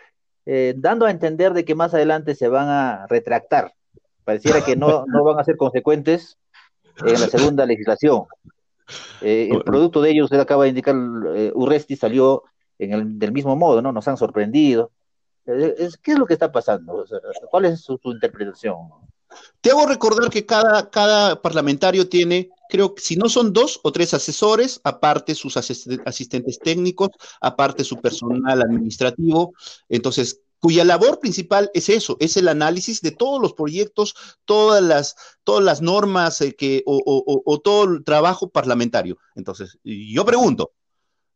eh, 0.45 0.75
dando 0.77 1.07
a 1.07 1.11
entender 1.11 1.53
de 1.53 1.65
que 1.65 1.73
más 1.73 1.93
adelante 1.95 2.35
se 2.35 2.47
van 2.47 2.69
a 2.69 3.07
retractar. 3.07 3.73
Pareciera 4.23 4.63
que 4.63 4.75
no, 4.75 5.05
no 5.07 5.23
van 5.23 5.39
a 5.39 5.43
ser 5.43 5.57
consecuentes 5.57 6.37
en 7.05 7.19
la 7.19 7.27
segunda 7.27 7.65
legislación. 7.65 8.25
Eh, 9.21 9.49
el 9.51 9.63
producto 9.63 10.01
de 10.01 10.11
ellos, 10.11 10.25
usted 10.25 10.39
acaba 10.39 10.63
de 10.63 10.69
indicar, 10.69 10.95
eh, 11.35 11.51
Urresti 11.53 11.95
salió 11.95 12.43
en 12.79 12.93
el, 12.93 13.19
del 13.19 13.31
mismo 13.31 13.55
modo, 13.55 13.81
¿no? 13.81 13.91
Nos 13.91 14.07
han 14.07 14.17
sorprendido. 14.17 14.91
Eh, 15.45 15.75
es, 15.77 15.97
¿Qué 15.97 16.11
es 16.11 16.19
lo 16.19 16.25
que 16.25 16.33
está 16.33 16.51
pasando? 16.51 17.05
¿Cuál 17.49 17.65
es 17.65 17.81
su, 17.81 17.99
interpretación? 18.03 18.75
Te 19.61 19.71
hago 19.71 19.85
recordar 19.85 20.29
que 20.29 20.45
cada, 20.45 20.89
cada 20.89 21.41
parlamentario 21.41 22.07
tiene, 22.07 22.49
creo 22.69 22.95
que 22.95 23.01
si 23.01 23.15
no 23.15 23.29
son 23.29 23.53
dos 23.53 23.79
o 23.83 23.91
tres 23.91 24.13
asesores, 24.13 24.79
aparte 24.83 25.35
sus 25.35 25.57
asistentes 25.57 26.59
técnicos, 26.59 27.09
aparte 27.41 27.83
su 27.83 27.97
personal 27.97 28.61
administrativo. 28.61 29.53
Entonces, 29.89 30.41
cuya 30.59 30.83
labor 30.83 31.19
principal 31.19 31.69
es 31.73 31.89
eso, 31.89 32.17
es 32.19 32.37
el 32.37 32.47
análisis 32.47 33.01
de 33.01 33.11
todos 33.11 33.41
los 33.41 33.53
proyectos, 33.53 34.15
todas 34.45 34.83
las, 34.83 35.15
todas 35.43 35.63
las 35.63 35.81
normas 35.81 36.41
eh, 36.41 36.55
que, 36.55 36.83
o, 36.85 37.61
todo 37.63 37.83
el 37.85 38.03
trabajo 38.03 38.49
parlamentario. 38.49 39.17
Entonces, 39.35 39.77
yo 39.83 40.25
pregunto, 40.25 40.71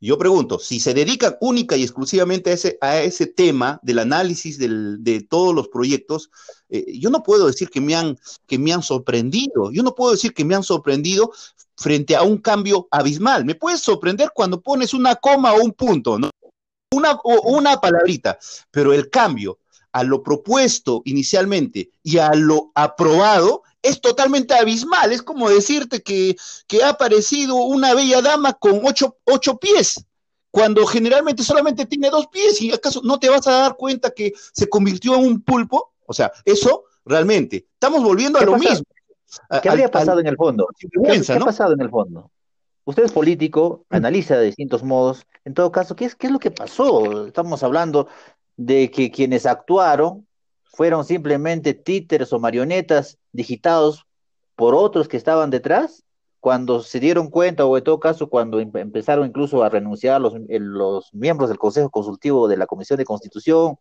yo 0.04 0.18
pregunto, 0.18 0.58
si 0.58 0.80
se 0.80 0.96
dedican 0.96 1.38
única 1.42 1.78
y 1.78 1.84
exclusivamente 1.84 2.50
a 2.50 2.54
ese, 2.54 2.78
a 2.82 3.02
ese 3.02 3.28
tema 3.28 3.80
del 3.84 4.00
análisis 4.00 4.58
de 4.58 5.28
todos 5.30 5.54
los 5.54 5.68
proyectos, 5.68 6.32
eh, 6.70 6.98
yo 6.98 7.12
no 7.12 7.22
puedo 7.22 7.46
decir 7.46 7.70
que 7.70 7.82
me, 7.82 7.96
han, 7.96 8.18
que 8.48 8.58
me 8.58 8.74
han 8.74 8.82
sorprendido, 8.82 9.72
yo 9.72 9.84
no 9.84 9.94
puedo 9.94 10.14
decir 10.14 10.34
que 10.34 10.44
me 10.44 10.56
han 10.56 10.64
sorprendido 10.64 11.32
frente 11.78 12.16
a 12.16 12.24
un 12.24 12.38
cambio 12.38 12.88
abismal. 12.90 13.46
Me 13.46 13.56
puedes 13.56 13.82
sorprender 13.82 14.32
cuando 14.34 14.62
pones 14.62 14.94
una 14.96 15.16
coma 15.16 15.54
o 15.54 15.62
un 15.64 15.72
punto, 15.74 16.18
¿no? 16.18 16.32
Una, 16.92 17.18
una 17.24 17.80
palabrita, 17.80 18.38
pero 18.70 18.94
el 18.94 19.10
cambio 19.10 19.60
a 19.94 20.04
lo 20.04 20.24
propuesto 20.24 21.02
inicialmente 21.06 21.92
y 22.04 22.18
a 22.18 22.34
lo 22.34 22.72
aprobado 22.76 23.64
es 23.82 24.00
totalmente 24.00 24.54
abismal. 24.54 25.12
Es 25.12 25.22
como 25.22 25.50
decirte 25.50 26.02
que, 26.02 26.36
ha 26.84 26.90
aparecido 26.90 27.56
una 27.56 27.94
bella 27.94 28.22
dama 28.22 28.54
con 28.54 28.82
ocho, 28.84 29.18
ocho, 29.26 29.58
pies, 29.58 30.06
cuando 30.50 30.86
generalmente 30.86 31.44
solamente 31.44 31.86
tiene 31.86 32.10
dos 32.10 32.28
pies 32.28 32.62
y 32.62 32.72
acaso 32.72 33.02
no 33.04 33.20
te 33.20 33.30
vas 33.30 33.48
a 33.48 33.54
dar 33.54 33.76
cuenta 33.76 34.12
que 34.12 34.34
se 34.54 34.70
convirtió 34.70 35.16
en 35.16 35.26
un 35.26 35.42
pulpo. 35.42 35.94
O 36.06 36.14
sea, 36.14 36.32
eso 36.46 36.84
realmente, 37.06 37.68
estamos 37.74 38.04
volviendo 38.04 38.40
a 38.40 38.44
lo 38.44 38.58
mismo. 38.58 38.86
¿Qué 39.62 39.70
habría 39.70 39.90
pasado 39.90 40.20
en 40.20 40.28
el 40.28 40.36
fondo? 40.36 40.68
¿Qué, 40.78 41.34
ha 41.34 41.40
pasado 41.40 41.74
en 41.74 41.82
el 41.82 41.90
fondo? 41.90 42.30
Usted 42.86 43.04
es 43.04 43.12
político, 43.12 43.86
mm. 43.90 43.96
analiza 43.96 44.38
de 44.38 44.46
distintos 44.46 44.84
modos. 44.84 45.26
En 45.46 45.54
todo 45.54 45.72
caso, 45.72 45.96
¿qué 45.96 46.06
es, 46.06 46.16
¿qué 46.16 46.28
es 46.28 46.34
lo 46.34 46.40
que 46.40 46.52
pasó? 46.52 47.28
Estamos 47.28 47.64
hablando 47.64 48.08
de 48.58 48.92
que 48.92 49.12
quienes 49.12 49.46
actuaron 49.46 50.28
fueron 50.64 51.06
simplemente 51.06 51.74
títeres 51.74 52.32
o 52.34 52.40
marionetas 52.40 53.18
digitados 53.32 54.06
por 54.56 54.76
otros 54.76 55.08
que 55.08 55.18
estaban 55.18 55.50
detrás, 55.50 56.04
cuando 56.40 56.82
se 56.82 57.00
dieron 57.00 57.30
cuenta, 57.30 57.66
o 57.66 57.78
en 57.78 57.84
todo 57.84 58.00
caso, 58.00 58.30
cuando 58.30 58.60
em, 58.60 58.72
empezaron 58.76 59.28
incluso 59.28 59.64
a 59.64 59.70
renunciar 59.70 60.20
los, 60.20 60.34
los 60.50 61.14
miembros 61.14 61.50
del 61.50 61.60
Consejo 61.60 61.90
Consultivo 61.90 62.48
de 62.48 62.58
la 62.58 62.66
Comisión 62.66 62.98
de 62.98 63.06
Constitución, 63.06 63.78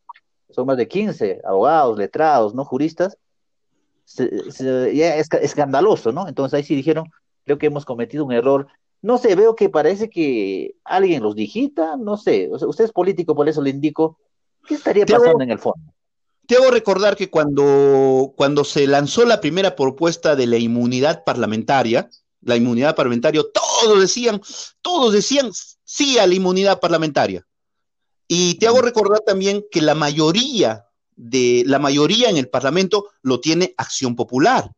son 0.51 0.67
más 0.67 0.77
de 0.77 0.89
15 0.89 1.41
abogados, 1.45 1.97
letrados, 1.97 2.55
¿no? 2.55 2.65
Juristas, 2.65 3.17
ya 4.17 5.17
es 5.17 5.29
escandaloso, 5.41 6.13
¿no? 6.13 6.29
Entonces 6.29 6.57
ahí 6.57 6.65
sí 6.65 6.75
dijeron, 6.75 7.07
creo 7.45 7.59
que 7.59 7.67
hemos 7.67 7.85
cometido 7.85 8.25
un 8.25 8.33
error 8.33 8.67
no 9.03 9.19
sé, 9.19 9.35
veo 9.35 9.57
que 9.57 9.69
parece 9.69 10.11
que 10.11 10.77
alguien 10.85 11.23
los 11.23 11.35
digita, 11.35 11.97
no 11.97 12.17
sé, 12.17 12.51
usted 12.53 12.85
es 12.85 12.93
político, 12.93 13.35
por 13.35 13.49
eso 13.49 13.63
le 13.63 13.71
indico, 13.71 14.19
¿qué 14.67 14.75
estaría 14.75 15.07
pasando 15.07 15.43
en 15.43 15.51
el 15.51 15.59
fondo? 15.59 15.93
Te 16.47 16.57
hago 16.57 16.71
recordar 16.71 17.17
que 17.17 17.31
cuando, 17.31 18.35
cuando 18.37 18.65
se 18.65 18.87
lanzó 18.87 19.25
la 19.25 19.41
primera 19.41 19.77
propuesta 19.77 20.37
de 20.37 20.47
la 20.47 20.59
inmunidad 20.59 21.25
parlamentaria, 21.25 22.11
la 22.43 22.57
inmunidad 22.57 22.97
parlamentaria, 22.97 23.43
todos 23.55 24.01
decían, 24.01 24.41
todos 24.83 25.13
decían 25.13 25.51
sí 25.85 26.19
a 26.19 26.27
la 26.27 26.35
inmunidad 26.35 26.81
parlamentaria. 26.81 27.47
Y 28.27 28.55
te 28.55 28.67
hago 28.67 28.83
recordar 28.83 29.21
también 29.21 29.65
que 29.71 29.81
la 29.81 29.95
mayoría 29.95 30.87
de 31.17 31.65
la 31.67 31.79
mayoría 31.79 32.31
en 32.31 32.37
el 32.37 32.49
Parlamento 32.49 33.09
lo 33.23 33.41
tiene 33.41 33.75
Acción 33.77 34.17
Popular 34.17 34.71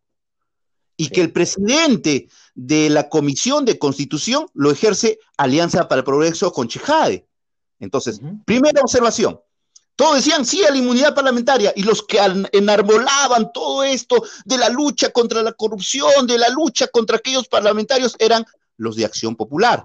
y 1.03 1.09
que 1.09 1.21
el 1.21 1.33
presidente 1.33 2.29
de 2.55 2.89
la 2.89 3.09
Comisión 3.09 3.65
de 3.65 3.77
Constitución 3.77 4.47
lo 4.55 4.71
ejerce 4.71 5.19
Alianza 5.37 5.89
para 5.89 5.99
el 5.99 6.05
Progreso 6.05 6.53
con 6.53 6.69
Chejade. 6.69 7.27
Entonces, 7.81 8.21
primera 8.45 8.81
observación. 8.81 9.41
Todos 9.97 10.17
decían 10.17 10.47
sí 10.47 10.65
a 10.65 10.71
la 10.71 10.77
inmunidad 10.77 11.13
parlamentaria 11.13 11.73
y 11.75 11.83
los 11.83 12.05
que 12.05 12.21
enarbolaban 12.53 13.53
todo 13.53 13.83
esto 13.83 14.23
de 14.45 14.59
la 14.59 14.69
lucha 14.69 15.11
contra 15.11 15.43
la 15.43 15.53
corrupción, 15.53 16.25
de 16.29 16.39
la 16.39 16.49
lucha 16.51 16.87
contra 16.87 17.17
aquellos 17.17 17.49
parlamentarios, 17.49 18.15
eran 18.21 18.47
los 18.77 18.95
de 18.95 19.05
Acción 19.05 19.35
Popular. 19.35 19.85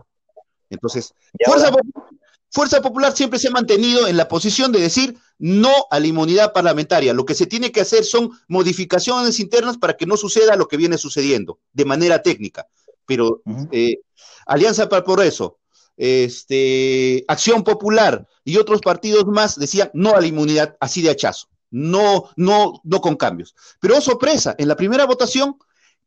Entonces, 0.70 1.16
Fuerza 1.44 1.72
Popular 1.72 2.10
Fuerza 2.58 2.82
Popular 2.82 3.16
siempre 3.16 3.38
se 3.38 3.50
ha 3.50 3.52
mantenido 3.52 4.08
en 4.08 4.18
la 4.18 4.28
posición 4.28 4.72
de 4.72 4.80
decir 4.80 5.16
no 5.38 5.70
a 5.92 6.00
la 6.00 6.08
inmunidad 6.08 6.54
parlamentaria. 6.54 7.14
Lo 7.14 7.24
que 7.24 7.36
se 7.36 7.46
tiene 7.46 7.72
que 7.72 7.82
hacer 7.82 8.04
son 8.04 8.32
modificaciones 8.48 9.40
internas 9.40 9.78
para 9.78 9.96
que 9.96 10.08
no 10.08 10.18
suceda 10.18 10.56
lo 10.56 10.68
que 10.68 10.76
viene 10.76 10.98
sucediendo 10.98 11.60
de 11.74 11.86
manera 11.86 12.24
técnica. 12.24 12.68
Pero 13.06 13.44
eh, 13.72 14.00
Alianza 14.48 14.90
para 14.90 15.02
el 15.02 15.04
Progreso, 15.04 15.60
este, 15.98 17.24
Acción 17.28 17.64
Popular 17.64 18.28
y 18.44 18.58
otros 18.58 18.82
partidos 18.82 19.28
más 19.28 19.60
decían 19.60 19.92
no 19.94 20.16
a 20.16 20.20
la 20.20 20.26
inmunidad 20.26 20.78
así 20.80 21.04
de 21.04 21.12
hachazo, 21.12 21.50
no, 21.70 22.32
no, 22.38 22.82
no 22.84 23.02
con 23.02 23.18
cambios. 23.18 23.54
Pero 23.80 23.98
oh, 23.98 24.02
sorpresa, 24.02 24.56
en 24.58 24.68
la 24.68 24.76
primera 24.76 25.06
votación, 25.06 25.60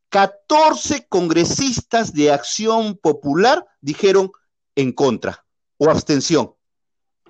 14 0.08 1.06
congresistas 1.08 2.12
de 2.12 2.32
Acción 2.32 2.96
Popular 2.96 3.64
dijeron 3.80 4.32
en 4.74 4.90
contra 4.90 5.44
o 5.80 5.90
abstención. 5.90 6.54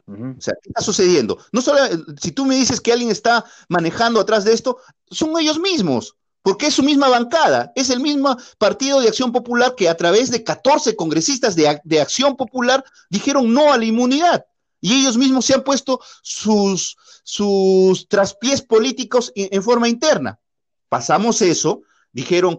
O 0.07 0.41
sea, 0.41 0.55
¿qué 0.61 0.71
está 0.71 0.83
sucediendo? 0.83 1.39
No 1.53 1.63
solo, 1.63 1.79
si 2.21 2.33
tú 2.33 2.45
me 2.45 2.57
dices 2.57 2.81
que 2.81 2.93
alguien 2.93 3.11
está 3.11 3.45
manejando 3.69 4.19
atrás 4.19 4.45
de 4.45 4.53
esto, 4.53 4.79
son 5.09 5.39
ellos 5.39 5.61
mismos, 5.61 6.17
porque 6.43 6.67
es 6.67 6.75
su 6.75 6.83
misma 6.83 7.09
bancada, 7.09 7.71
es 7.77 7.91
el 7.91 8.01
mismo 8.01 8.37
partido 8.59 9.01
de 9.01 9.07
Acción 9.07 9.31
Popular 9.31 9.77
que 9.77 9.89
a 9.89 9.97
través 9.97 10.33
de 10.33 10.43
14 10.43 10.97
congresistas 10.97 11.55
de, 11.55 12.01
Acción 12.01 12.37
Popular 12.37 12.85
dijeron 13.09 13.53
no 13.55 13.73
a 13.73 13.79
la 13.79 13.85
inmunidad. 13.85 14.45
Y 14.81 15.01
ellos 15.01 15.17
mismos 15.17 15.45
se 15.45 15.55
han 15.55 15.63
puesto 15.63 16.01
sus, 16.23 16.97
sus 17.23 18.09
traspiés 18.09 18.63
políticos 18.63 19.31
en 19.37 19.63
forma 19.63 19.89
interna. 19.89 20.41
Pasamos 20.89 21.41
eso, 21.43 21.83
dijeron, 22.11 22.59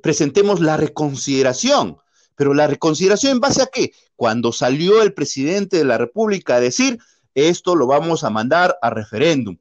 presentemos 0.00 0.60
la 0.60 0.78
reconsideración. 0.78 1.98
Pero 2.40 2.54
la 2.54 2.66
reconsideración 2.66 3.32
en 3.32 3.40
base 3.40 3.60
a 3.60 3.66
qué? 3.66 3.92
Cuando 4.16 4.50
salió 4.50 5.02
el 5.02 5.12
presidente 5.12 5.76
de 5.76 5.84
la 5.84 5.98
República 5.98 6.54
a 6.54 6.60
decir, 6.60 6.98
esto 7.34 7.76
lo 7.76 7.86
vamos 7.86 8.24
a 8.24 8.30
mandar 8.30 8.78
a 8.80 8.88
referéndum. 8.88 9.58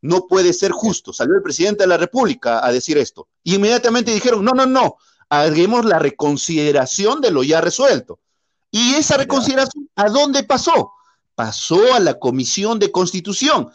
No 0.00 0.26
puede 0.26 0.54
ser 0.54 0.72
justo. 0.72 1.12
Salió 1.12 1.34
el 1.34 1.42
presidente 1.42 1.82
de 1.82 1.88
la 1.88 1.98
República 1.98 2.64
a 2.64 2.72
decir 2.72 2.96
esto. 2.96 3.28
Y 3.44 3.56
inmediatamente 3.56 4.14
dijeron, 4.14 4.42
no, 4.42 4.52
no, 4.52 4.64
no, 4.64 4.96
hagamos 5.28 5.84
la 5.84 5.98
reconsideración 5.98 7.20
de 7.20 7.32
lo 7.32 7.42
ya 7.42 7.60
resuelto. 7.60 8.18
¿Y 8.70 8.94
esa 8.94 9.18
reconsideración 9.18 9.90
a 9.94 10.08
dónde 10.08 10.42
pasó? 10.44 10.92
Pasó 11.34 11.92
a 11.92 12.00
la 12.00 12.18
Comisión 12.18 12.78
de 12.78 12.90
Constitución. 12.90 13.68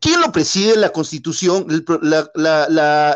¿Quién 0.00 0.22
lo 0.22 0.32
preside 0.32 0.74
la 0.74 0.88
Constitución? 0.88 1.66
La, 2.00 2.30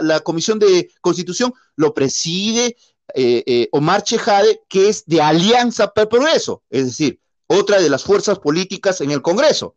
la, 0.03 0.21
Comisión 0.21 0.59
de 0.59 0.91
Constitución 1.01 1.55
lo 1.77 1.95
preside 1.95 2.77
eh, 3.15 3.43
eh, 3.47 3.69
Omar 3.73 4.03
Chejade, 4.03 4.63
que 4.69 4.89
es 4.89 5.05
de 5.07 5.21
Alianza 5.21 5.93
para 5.93 6.05
el 6.05 6.09
Progreso, 6.09 6.63
es 6.71 6.87
decir, 6.87 7.21
otra 7.47 7.81
de 7.81 7.91
las 7.91 8.05
fuerzas 8.05 8.39
políticas 8.39 9.01
en 9.01 9.11
el 9.11 9.23
Congreso. 9.23 9.77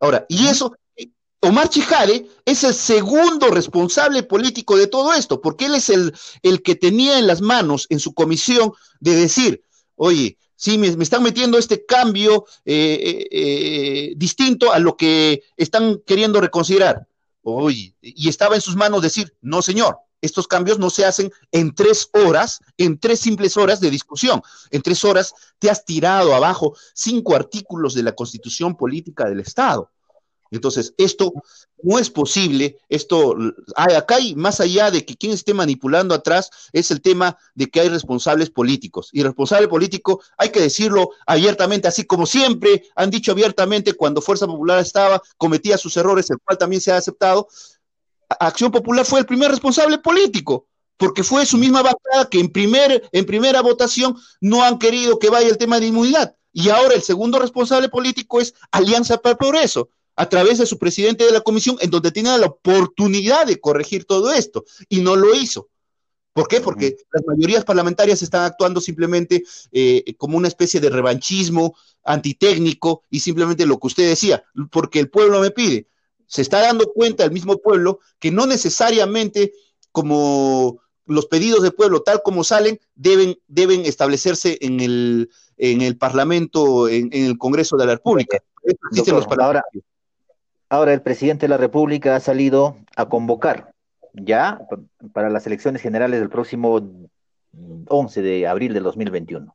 Ahora, 0.00 0.26
y 0.28 0.46
eso, 0.46 0.76
Omar 1.40 1.68
Chijade 1.68 2.28
es 2.44 2.62
el 2.62 2.74
segundo 2.74 3.48
responsable 3.48 4.22
político 4.22 4.76
de 4.76 4.86
todo 4.86 5.12
esto, 5.12 5.40
porque 5.40 5.66
él 5.66 5.74
es 5.74 5.90
el, 5.90 6.14
el 6.42 6.62
que 6.62 6.76
tenía 6.76 7.18
en 7.18 7.26
las 7.26 7.40
manos, 7.40 7.86
en 7.90 7.98
su 7.98 8.14
comisión, 8.14 8.72
de 9.00 9.16
decir, 9.16 9.62
oye, 9.96 10.38
sí, 10.62 10.78
me, 10.78 10.86
están 10.86 11.24
metiendo 11.24 11.58
este 11.58 11.84
cambio 11.84 12.46
eh, 12.64 12.98
eh, 13.02 13.28
eh, 13.32 14.12
distinto 14.16 14.72
a 14.72 14.78
lo 14.78 14.96
que 14.96 15.42
están 15.56 16.00
queriendo 16.06 16.40
reconsiderar. 16.40 17.08
Oye, 17.42 17.96
y 18.00 18.28
estaba 18.28 18.54
en 18.54 18.60
sus 18.60 18.76
manos 18.76 19.02
decir, 19.02 19.34
no, 19.40 19.62
señor, 19.62 19.98
estos 20.22 20.46
cambios 20.46 20.78
no 20.78 20.88
se 20.88 21.04
hacen 21.04 21.30
en 21.50 21.74
tres 21.74 22.08
horas, 22.14 22.60
en 22.78 22.98
tres 22.98 23.20
simples 23.20 23.56
horas 23.56 23.80
de 23.80 23.90
discusión. 23.90 24.40
En 24.70 24.80
tres 24.80 25.04
horas 25.04 25.34
te 25.58 25.68
has 25.68 25.84
tirado 25.84 26.34
abajo 26.34 26.74
cinco 26.94 27.34
artículos 27.34 27.92
de 27.94 28.04
la 28.04 28.14
constitución 28.14 28.76
política 28.76 29.28
del 29.28 29.40
Estado. 29.40 29.90
Entonces, 30.52 30.94
esto 30.98 31.32
no 31.82 31.98
es 31.98 32.10
posible, 32.10 32.76
esto, 32.90 33.34
hay, 33.74 33.94
acá 33.94 34.16
hay, 34.16 34.34
más 34.34 34.60
allá 34.60 34.90
de 34.90 35.04
que 35.04 35.16
quien 35.16 35.32
esté 35.32 35.54
manipulando 35.54 36.14
atrás, 36.14 36.50
es 36.72 36.90
el 36.90 37.00
tema 37.00 37.38
de 37.54 37.68
que 37.68 37.80
hay 37.80 37.88
responsables 37.88 38.50
políticos. 38.50 39.08
Y 39.12 39.22
responsable 39.22 39.66
político, 39.66 40.22
hay 40.36 40.50
que 40.50 40.60
decirlo 40.60 41.10
abiertamente, 41.26 41.88
así 41.88 42.04
como 42.04 42.26
siempre 42.26 42.84
han 42.94 43.10
dicho 43.10 43.32
abiertamente 43.32 43.94
cuando 43.94 44.20
Fuerza 44.20 44.46
Popular 44.46 44.78
estaba, 44.78 45.22
cometía 45.38 45.78
sus 45.78 45.96
errores, 45.96 46.30
el 46.30 46.38
cual 46.38 46.58
también 46.58 46.82
se 46.82 46.92
ha 46.92 46.98
aceptado, 46.98 47.48
Acción 48.40 48.70
Popular 48.70 49.04
fue 49.04 49.20
el 49.20 49.26
primer 49.26 49.50
responsable 49.50 49.98
político, 49.98 50.66
porque 50.96 51.24
fue 51.24 51.46
su 51.46 51.58
misma 51.58 51.82
bancada 51.82 52.28
que 52.30 52.38
en, 52.38 52.48
primer, 52.48 53.08
en 53.12 53.26
primera 53.26 53.60
votación 53.60 54.16
no 54.40 54.62
han 54.62 54.78
querido 54.78 55.18
que 55.18 55.30
vaya 55.30 55.48
el 55.48 55.58
tema 55.58 55.80
de 55.80 55.86
inmunidad. 55.86 56.36
Y 56.52 56.68
ahora 56.68 56.94
el 56.94 57.02
segundo 57.02 57.38
responsable 57.38 57.88
político 57.88 58.40
es 58.40 58.54
Alianza 58.70 59.18
para 59.18 59.32
el 59.32 59.38
Progreso, 59.38 59.88
a 60.16 60.28
través 60.28 60.58
de 60.58 60.66
su 60.66 60.78
presidente 60.78 61.24
de 61.24 61.32
la 61.32 61.40
comisión, 61.40 61.76
en 61.80 61.90
donde 61.90 62.12
tenía 62.12 62.36
la 62.36 62.46
oportunidad 62.46 63.46
de 63.46 63.58
corregir 63.58 64.04
todo 64.04 64.32
esto, 64.32 64.64
y 64.88 65.00
no 65.00 65.16
lo 65.16 65.34
hizo. 65.34 65.68
¿Por 66.34 66.48
qué? 66.48 66.60
Porque 66.60 66.96
las 67.12 67.24
mayorías 67.26 67.64
parlamentarias 67.64 68.22
están 68.22 68.44
actuando 68.44 68.80
simplemente 68.80 69.42
eh, 69.70 70.14
como 70.16 70.38
una 70.38 70.48
especie 70.48 70.80
de 70.80 70.88
revanchismo 70.88 71.76
antitécnico 72.04 73.02
y 73.10 73.20
simplemente 73.20 73.66
lo 73.66 73.78
que 73.78 73.86
usted 73.88 74.08
decía, 74.08 74.42
porque 74.70 74.98
el 74.98 75.10
pueblo 75.10 75.40
me 75.40 75.50
pide 75.50 75.88
se 76.32 76.40
está 76.40 76.62
dando 76.62 76.90
cuenta 76.90 77.24
el 77.24 77.30
mismo 77.30 77.58
pueblo 77.58 78.00
que 78.18 78.30
no 78.30 78.46
necesariamente 78.46 79.52
como 79.90 80.80
los 81.04 81.26
pedidos 81.26 81.62
del 81.62 81.74
pueblo 81.74 82.00
tal 82.00 82.22
como 82.22 82.42
salen 82.42 82.80
deben, 82.94 83.36
deben 83.48 83.84
establecerse 83.84 84.56
en 84.62 84.80
el, 84.80 85.28
en 85.58 85.82
el 85.82 85.98
Parlamento, 85.98 86.88
en, 86.88 87.10
el 87.12 87.36
Congreso 87.36 87.76
de 87.76 87.84
la 87.84 87.96
República. 87.96 88.38
ahora, 89.38 89.62
ahora 90.70 90.94
el 90.94 91.02
presidente 91.02 91.44
de 91.44 91.50
la 91.50 91.58
República 91.58 92.16
ha 92.16 92.20
salido 92.20 92.78
a 92.96 93.10
convocar 93.10 93.74
ya 94.14 94.58
para 95.12 95.28
las 95.28 95.46
elecciones 95.46 95.82
generales 95.82 96.18
del 96.18 96.30
próximo 96.30 96.80
11 97.88 98.22
de 98.22 98.46
abril 98.46 98.72
del 98.72 98.84
2021. 98.84 99.54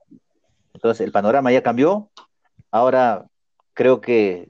Entonces, 0.75 1.03
el 1.03 1.11
panorama 1.11 1.51
ya 1.51 1.63
cambió. 1.63 2.11
Ahora 2.69 3.25
creo 3.73 3.99
que 3.99 4.47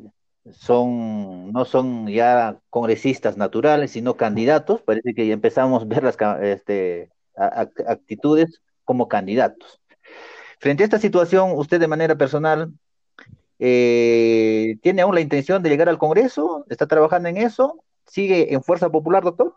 son, 0.54 1.52
no 1.52 1.66
son 1.66 2.08
ya 2.08 2.60
congresistas 2.70 3.38
naturales, 3.38 3.92
sino 3.92 4.18
candidatos. 4.18 4.82
Parece 4.82 5.14
que 5.14 5.28
ya 5.28 5.34
empezamos 5.34 5.84
a 5.84 5.86
ver 5.86 6.04
las 6.04 6.18
este, 6.42 7.12
actitudes 7.36 8.62
como 8.84 9.08
candidatos. 9.08 9.82
Frente 10.60 10.84
a 10.84 10.86
esta 10.86 11.00
situación, 11.00 11.52
usted 11.56 11.80
de 11.80 11.88
manera 11.88 12.16
personal, 12.16 12.72
eh, 13.60 14.78
¿tiene 14.82 15.02
aún 15.02 15.16
la 15.16 15.22
intención 15.22 15.62
de 15.62 15.70
llegar 15.70 15.90
al 15.90 15.98
Congreso? 15.98 16.66
¿Está 16.70 16.88
trabajando 16.88 17.30
en 17.30 17.38
eso? 17.38 17.84
¿Sigue 18.06 18.54
en 18.54 18.64
Fuerza 18.64 18.90
Popular, 18.90 19.24
doctor? 19.24 19.56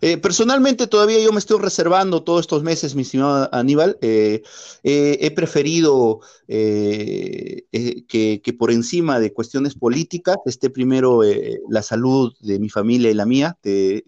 Eh, 0.00 0.18
personalmente 0.18 0.86
todavía 0.86 1.18
yo 1.20 1.32
me 1.32 1.38
estoy 1.38 1.60
reservando 1.60 2.22
todos 2.22 2.40
estos 2.42 2.62
meses, 2.62 2.94
mi 2.94 3.02
estimado 3.02 3.48
Aníbal. 3.52 3.98
Eh, 4.00 4.42
he 4.82 5.30
preferido 5.30 6.20
eh, 6.48 7.64
que, 8.08 8.40
que, 8.42 8.52
por 8.52 8.70
encima 8.70 9.20
de 9.20 9.32
cuestiones 9.32 9.74
políticas 9.74 10.36
esté 10.46 10.70
primero 10.70 11.20
la 11.68 11.82
salud 11.82 12.34
de 12.40 12.58
mi 12.58 12.68
familia 12.68 13.10
y 13.10 13.14
la 13.14 13.26
mía. 13.26 13.56
Te, 13.60 14.04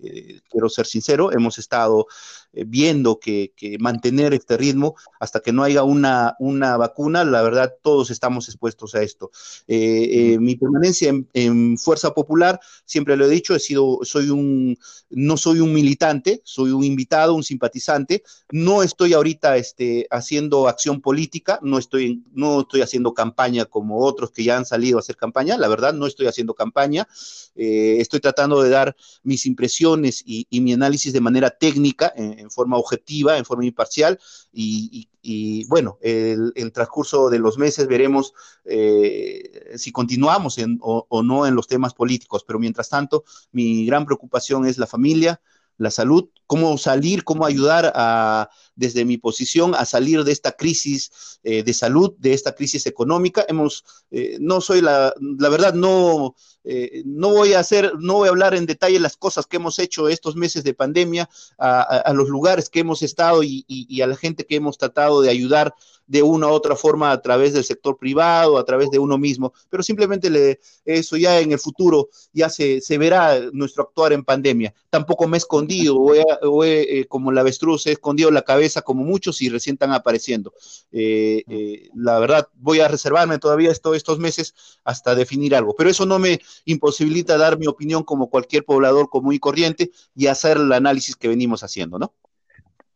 quiero 0.50 0.68
ser 0.68 0.86
sincero, 0.86 1.32
hemos 1.32 1.58
estado 1.58 2.06
eh, 2.06 2.45
viendo 2.66 3.18
que, 3.18 3.52
mantener 3.80 4.32
este 4.34 4.56
ritmo 4.56 4.94
hasta 5.20 5.40
que 5.40 5.52
no 5.52 5.62
haya 5.62 5.82
una, 5.82 6.36
una 6.38 6.76
vacuna, 6.76 7.24
la 7.24 7.42
verdad 7.42 7.74
todos 7.82 8.10
estamos 8.10 8.48
expuestos 8.48 8.94
a 8.94 9.02
esto. 9.02 9.30
Eh, 9.66 10.34
eh, 10.34 10.38
mi 10.38 10.56
permanencia 10.56 11.12
en, 11.32 11.78
Fuerza 11.78 12.12
Popular, 12.12 12.58
siempre 12.84 13.16
lo 13.16 13.26
he 13.26 13.28
dicho, 13.28 13.54
he 13.54 13.60
sido, 13.60 13.98
soy 14.02 14.30
un, 14.30 14.78
no 15.10 15.36
soy 15.36 15.60
un 15.60 15.72
militante, 15.72 16.40
soy 16.44 16.70
un 16.70 16.84
invitado, 16.84 17.34
un 17.34 17.42
simpatizante, 17.42 18.22
no 18.50 18.82
estoy 18.82 19.12
ahorita 19.12 19.56
este, 19.56 20.06
haciendo 20.10 20.68
acción 20.68 21.00
política, 21.00 21.58
no 21.62 21.78
estoy, 21.78 22.22
no 22.32 22.60
estoy 22.60 22.82
haciendo 22.82 23.14
campaña 23.14 23.66
como 23.66 23.98
otros 23.98 24.30
que 24.30 24.44
ya 24.44 24.56
han 24.56 24.64
salido 24.64 24.98
a 24.98 25.00
hacer 25.00 25.16
campaña, 25.16 25.58
la 25.58 25.68
verdad 25.68 25.92
no 25.92 26.06
estoy 26.06 26.26
haciendo 26.26 26.54
campaña, 26.54 27.06
estoy 27.54 28.20
tratando 28.20 28.62
de 28.62 28.70
dar 28.70 28.96
mis 29.22 29.46
impresiones 29.46 30.22
y, 30.24 30.46
mi 30.60 30.72
análisis 30.72 31.12
de 31.12 31.20
manera 31.20 31.50
técnica 31.50 32.12
en, 32.16 32.45
en 32.46 32.50
forma 32.50 32.76
objetiva, 32.76 33.36
en 33.36 33.44
forma 33.44 33.66
imparcial, 33.66 34.18
y, 34.52 35.64
bueno, 35.66 35.98
el, 36.00 36.52
el, 36.54 36.72
transcurso 36.72 37.28
de 37.28 37.40
los 37.40 37.58
meses 37.58 37.88
veremos 37.88 38.32
eh, 38.64 39.74
si 39.76 39.90
continuamos 39.90 40.56
o, 40.80 41.06
o 41.08 41.22
no 41.22 41.46
en 41.46 41.56
los 41.56 41.66
temas 41.66 41.94
políticos, 41.94 42.44
pero 42.46 42.58
mientras 42.58 42.88
tanto, 42.88 43.24
mi 43.50 43.84
gran 43.86 44.06
preocupación 44.06 44.66
es 44.66 44.78
la 44.78 44.86
familia, 44.86 45.40
la 45.78 45.90
salud, 45.90 46.28
cómo 46.46 46.78
salir, 46.78 47.24
cómo 47.24 47.44
ayudar 47.44 47.92
a, 47.94 48.48
desde 48.74 49.04
mi 49.04 49.18
posición 49.18 49.74
a 49.74 49.84
salir 49.84 50.24
de 50.24 50.32
esta 50.32 50.52
crisis 50.52 51.38
eh, 51.42 51.62
de 51.62 51.74
salud, 51.74 52.14
de 52.18 52.32
esta 52.32 52.54
crisis 52.54 52.86
económica. 52.86 53.44
Hemos, 53.48 53.84
eh, 54.10 54.36
no 54.40 54.60
soy 54.60 54.80
la, 54.80 55.12
la 55.20 55.48
verdad, 55.48 55.74
no, 55.74 56.34
eh, 56.64 57.02
no 57.04 57.30
voy 57.30 57.54
a 57.54 57.60
hacer, 57.60 57.92
no 57.98 58.14
voy 58.14 58.28
a 58.28 58.30
hablar 58.30 58.54
en 58.54 58.66
detalle 58.66 59.00
las 59.00 59.16
cosas 59.16 59.46
que 59.46 59.56
hemos 59.56 59.78
hecho 59.78 60.08
estos 60.08 60.36
meses 60.36 60.64
de 60.64 60.74
pandemia, 60.74 61.28
a, 61.58 62.12
los 62.14 62.28
lugares 62.28 62.68
que 62.68 62.80
hemos 62.80 63.02
estado 63.02 63.42
y, 63.42 63.64
y, 63.68 64.00
a 64.00 64.06
la 64.06 64.16
gente 64.16 64.46
que 64.46 64.56
hemos 64.56 64.78
tratado 64.78 65.20
de 65.20 65.30
ayudar 65.30 65.74
de 66.06 66.22
una 66.22 66.46
u 66.46 66.50
otra 66.50 66.76
forma 66.76 67.10
a 67.10 67.20
través 67.20 67.52
del 67.52 67.64
sector 67.64 67.98
privado, 67.98 68.58
a 68.58 68.64
través 68.64 68.90
de 68.90 68.98
uno 68.98 69.18
mismo, 69.18 69.52
pero 69.68 69.82
simplemente 69.82 70.30
le, 70.30 70.60
eso 70.84 71.16
ya 71.16 71.40
en 71.40 71.52
el 71.52 71.58
futuro 71.58 72.08
ya 72.32 72.48
se, 72.48 72.80
se 72.80 72.98
verá 72.98 73.40
nuestro 73.52 73.84
actuar 73.84 74.12
en 74.12 74.24
pandemia. 74.24 74.74
Tampoco 74.90 75.26
me 75.26 75.36
he 75.36 75.38
escondido, 75.38 75.96
o 75.96 76.64
he, 76.64 77.06
como 77.08 77.32
la 77.32 77.40
avestruz, 77.40 77.86
he 77.86 77.92
escondido 77.92 78.30
la 78.30 78.42
cabeza 78.42 78.82
como 78.82 79.04
muchos 79.04 79.42
y 79.42 79.48
recién 79.48 79.74
están 79.74 79.92
apareciendo. 79.92 80.52
Eh, 80.92 81.42
eh, 81.48 81.88
la 81.94 82.18
verdad, 82.18 82.48
voy 82.54 82.80
a 82.80 82.88
reservarme 82.88 83.38
todavía 83.38 83.70
estos 83.70 84.18
meses 84.18 84.54
hasta 84.84 85.14
definir 85.14 85.54
algo, 85.54 85.74
pero 85.76 85.90
eso 85.90 86.06
no 86.06 86.18
me 86.18 86.40
imposibilita 86.64 87.36
dar 87.36 87.58
mi 87.58 87.66
opinión 87.66 88.04
como 88.04 88.30
cualquier 88.30 88.64
poblador 88.64 89.08
común 89.08 89.34
y 89.34 89.38
corriente 89.38 89.90
y 90.14 90.26
hacer 90.26 90.56
el 90.56 90.72
análisis 90.72 91.16
que 91.16 91.28
venimos 91.28 91.62
haciendo, 91.62 91.98
¿no? 91.98 92.12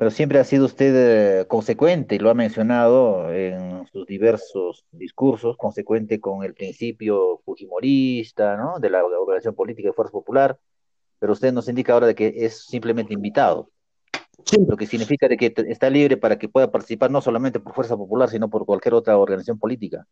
Pero 0.00 0.10
siempre 0.10 0.38
ha 0.38 0.44
sido 0.44 0.64
usted 0.64 1.40
eh, 1.40 1.46
consecuente, 1.46 2.18
lo 2.18 2.30
ha 2.30 2.34
mencionado 2.34 3.30
en 3.34 3.86
sus 3.92 4.06
diversos 4.06 4.86
discursos, 4.92 5.58
consecuente 5.58 6.20
con 6.20 6.42
el 6.42 6.54
principio 6.54 7.42
fujimorista, 7.44 8.56
¿no? 8.56 8.78
De 8.78 8.88
la 8.88 9.04
organización 9.04 9.54
política 9.54 9.90
de 9.90 9.92
Fuerza 9.92 10.12
Popular, 10.12 10.58
pero 11.18 11.34
usted 11.34 11.52
nos 11.52 11.68
indica 11.68 11.92
ahora 11.92 12.06
de 12.06 12.14
que 12.14 12.32
es 12.34 12.64
simplemente 12.64 13.12
invitado. 13.12 13.68
Lo 14.66 14.78
que 14.78 14.86
significa 14.86 15.28
de 15.28 15.36
que 15.36 15.52
está 15.68 15.90
libre 15.90 16.16
para 16.16 16.38
que 16.38 16.48
pueda 16.48 16.70
participar 16.70 17.10
no 17.10 17.20
solamente 17.20 17.60
por 17.60 17.74
Fuerza 17.74 17.94
Popular, 17.94 18.30
sino 18.30 18.48
por 18.48 18.64
cualquier 18.64 18.94
otra 18.94 19.18
organización 19.18 19.58
política. 19.58 20.06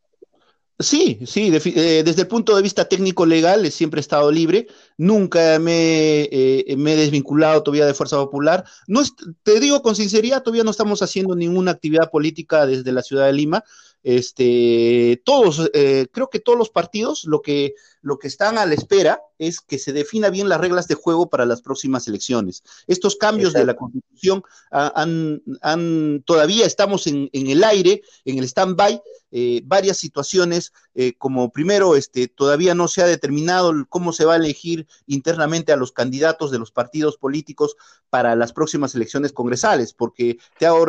Sí, 0.80 1.18
sí, 1.26 1.50
eh, 1.52 2.02
desde 2.04 2.22
el 2.22 2.28
punto 2.28 2.54
de 2.54 2.62
vista 2.62 2.88
técnico 2.88 3.26
legal 3.26 3.68
siempre 3.72 3.98
he 3.98 4.00
estado 4.00 4.30
libre, 4.30 4.68
nunca 4.96 5.58
me, 5.58 6.28
eh, 6.30 6.76
me 6.78 6.92
he 6.92 6.96
desvinculado 6.96 7.64
todavía 7.64 7.84
de 7.84 7.94
Fuerza 7.94 8.16
Popular. 8.16 8.64
No 8.86 9.02
te 9.42 9.58
digo 9.58 9.82
con 9.82 9.96
sinceridad, 9.96 10.44
todavía 10.44 10.62
no 10.62 10.70
estamos 10.70 11.02
haciendo 11.02 11.34
ninguna 11.34 11.72
actividad 11.72 12.12
política 12.12 12.64
desde 12.64 12.92
la 12.92 13.02
ciudad 13.02 13.26
de 13.26 13.32
Lima. 13.32 13.64
Este, 14.04 15.20
todos, 15.24 15.68
eh, 15.74 16.06
creo 16.12 16.30
que 16.30 16.38
todos 16.38 16.56
los 16.56 16.70
partidos 16.70 17.24
lo 17.24 17.42
que, 17.42 17.74
lo 18.02 18.18
que 18.18 18.28
están 18.28 18.58
a 18.58 18.66
la 18.66 18.74
espera 18.74 19.20
es 19.38 19.60
que 19.60 19.78
se 19.78 19.92
defina 19.92 20.30
bien 20.30 20.48
las 20.48 20.60
reglas 20.60 20.88
de 20.88 20.94
juego 20.94 21.28
para 21.28 21.46
las 21.46 21.62
próximas 21.62 22.08
elecciones. 22.08 22.62
Estos 22.86 23.16
cambios 23.16 23.52
de 23.52 23.64
la 23.64 23.74
constitución 23.74 24.42
han, 24.70 25.42
han, 25.62 26.22
todavía 26.24 26.66
estamos 26.66 27.06
en, 27.06 27.30
en 27.32 27.48
el 27.48 27.62
aire, 27.64 28.02
en 28.24 28.38
el 28.38 28.44
stand-by, 28.44 29.00
eh, 29.30 29.60
varias 29.64 29.98
situaciones, 29.98 30.72
eh, 30.94 31.12
como 31.18 31.50
primero, 31.50 31.96
este, 31.96 32.28
todavía 32.28 32.74
no 32.74 32.88
se 32.88 33.02
ha 33.02 33.06
determinado 33.06 33.74
cómo 33.90 34.12
se 34.12 34.24
va 34.24 34.34
a 34.34 34.36
elegir 34.36 34.86
internamente 35.06 35.70
a 35.70 35.76
los 35.76 35.92
candidatos 35.92 36.50
de 36.50 36.58
los 36.58 36.72
partidos 36.72 37.18
políticos 37.18 37.76
para 38.08 38.34
las 38.36 38.54
próximas 38.54 38.94
elecciones 38.94 39.32
congresales, 39.32 39.92
porque 39.92 40.38
te 40.58 40.66
hago, 40.66 40.86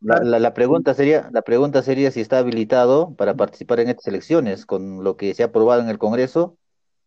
la, 0.00 0.54
pregunta 0.54 0.92
sería, 0.94 1.30
la 1.32 1.42
pregunta 1.42 1.82
sería 1.82 2.10
si 2.10 2.20
está 2.20 2.38
habilitado 2.38 3.14
para 3.14 3.36
participar 3.36 3.78
en 3.78 3.90
estas 3.90 4.08
elecciones, 4.08 4.66
con 4.66 5.04
lo 5.04 5.16
que 5.16 5.32
se 5.34 5.44
ha 5.44 5.46
aprobado 5.46 5.82
en 5.82 5.88
el 5.88 5.98
Congreso 5.98 6.05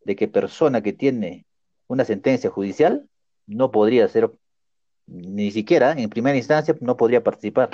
de 0.05 0.15
que 0.15 0.27
persona 0.27 0.81
que 0.81 0.93
tiene 0.93 1.45
una 1.87 2.05
sentencia 2.05 2.49
judicial 2.49 3.07
no 3.47 3.71
podría 3.71 4.07
ser, 4.07 4.31
ni 5.07 5.51
siquiera 5.51 5.93
en 5.93 6.09
primera 6.09 6.37
instancia, 6.37 6.75
no 6.81 6.97
podría 6.97 7.23
participar. 7.23 7.69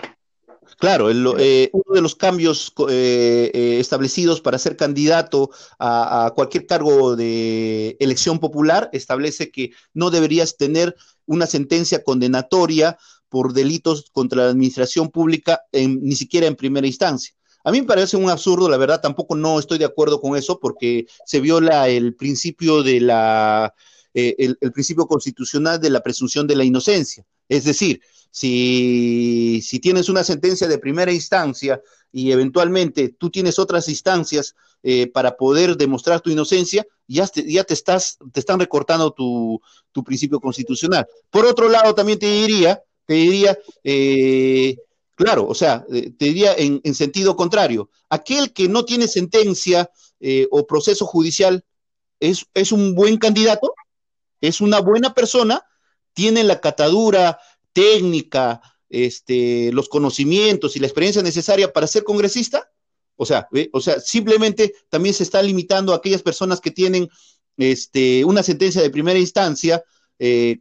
Claro, 0.79 1.09
eh, 1.11 1.69
uno 1.73 1.95
de 1.95 2.01
los 2.01 2.15
cambios 2.15 2.73
eh, 2.89 3.51
eh, 3.53 3.79
establecidos 3.79 4.41
para 4.41 4.57
ser 4.57 4.75
candidato 4.75 5.51
a, 5.79 6.31
cualquier 6.35 6.65
cargo 6.65 7.15
de 7.15 7.95
elección 7.99 8.39
popular 8.39 8.89
establece 8.91 9.51
que 9.51 9.71
no 9.93 10.09
deberías 10.09 10.57
tener 10.57 10.95
una 11.25 11.45
sentencia 11.45 12.03
condenatoria 12.03 12.97
por 13.29 13.53
delitos 13.53 14.09
contra 14.11 14.43
la 14.43 14.49
administración 14.49 15.09
pública, 15.09 15.61
ni 15.71 16.15
siquiera 16.15 16.47
en 16.47 16.55
primera 16.55 16.87
instancia. 16.87 17.35
A 17.65 17.71
mí 17.71 17.81
me 17.81 17.87
parece 17.87 18.15
un 18.15 18.29
absurdo, 18.29 18.69
la 18.69 18.77
verdad, 18.77 19.01
tampoco 19.01 19.35
no 19.35 19.59
estoy 19.59 19.77
de 19.77 19.85
acuerdo 19.85 20.21
con 20.21 20.37
eso 20.37 20.59
porque 20.59 21.05
se 21.25 21.41
viola 21.41 21.89
el 21.89 22.15
principio 22.15 22.83
de 22.83 23.01
la, 23.01 23.73
el 24.13 24.71
principio 24.71 25.07
constitucional 25.07 25.81
de 25.81 25.89
la 25.89 26.01
presunción 26.01 26.47
de 26.47 26.55
la 26.55 26.63
inocencia. 26.63 27.25
Es 27.49 27.65
decir, 27.65 28.01
si, 28.35 29.61
si 29.61 29.79
tienes 29.79 30.09
una 30.09 30.21
sentencia 30.21 30.67
de 30.67 30.77
primera 30.77 31.09
instancia 31.11 31.81
y 32.11 32.33
eventualmente 32.33 33.15
tú 33.17 33.29
tienes 33.29 33.59
otras 33.59 33.87
instancias 33.87 34.55
eh, 34.83 35.07
para 35.07 35.37
poder 35.37 35.77
demostrar 35.77 36.19
tu 36.19 36.29
inocencia, 36.29 36.85
ya 37.07 37.27
te, 37.27 37.49
ya 37.49 37.63
te, 37.63 37.73
estás, 37.73 38.17
te 38.33 38.41
están 38.41 38.59
recortando 38.59 39.11
tu, 39.11 39.61
tu, 39.93 40.03
principio 40.03 40.41
constitucional. 40.41 41.07
Por 41.29 41.45
otro 41.45 41.69
lado, 41.69 41.95
también 41.95 42.19
te 42.19 42.25
diría, 42.25 42.83
te 43.05 43.13
diría, 43.13 43.57
eh, 43.85 44.75
claro, 45.15 45.47
o 45.47 45.55
sea, 45.55 45.85
eh, 45.91 46.11
te 46.17 46.25
diría 46.25 46.53
en, 46.55 46.81
en, 46.83 46.93
sentido 46.93 47.35
contrario, 47.35 47.89
aquel 48.09 48.53
que 48.53 48.69
no 48.69 48.85
tiene 48.85 49.07
sentencia 49.07 49.89
o 50.49 50.65
proceso 50.65 51.05
judicial 51.05 51.63
es, 52.19 52.47
es 52.55 52.71
un 52.71 52.95
buen 52.95 53.17
candidato, 53.17 53.75
es 54.41 54.59
una 54.59 54.79
buena 54.79 55.13
persona, 55.13 55.63
tiene 56.13 56.43
la 56.43 56.61
catadura, 56.61 57.37
técnica, 57.73 58.61
este, 58.89 59.71
los 59.73 59.89
conocimientos 59.89 60.75
y 60.75 60.79
la 60.79 60.87
experiencia 60.87 61.21
necesaria 61.21 61.73
para 61.73 61.87
ser 61.87 62.05
congresista? 62.05 62.71
O 63.17 63.25
sea, 63.25 63.49
o 63.73 63.81
sea, 63.81 63.99
simplemente 63.99 64.73
también 64.89 65.13
se 65.13 65.23
está 65.23 65.41
limitando 65.41 65.93
a 65.93 65.97
aquellas 65.97 66.21
personas 66.21 66.61
que 66.61 66.71
tienen 66.71 67.09
este, 67.57 68.23
una 68.23 68.43
sentencia 68.43 68.81
de 68.81 68.89
primera 68.89 69.19
instancia 69.19 69.83
eh, 70.19 70.57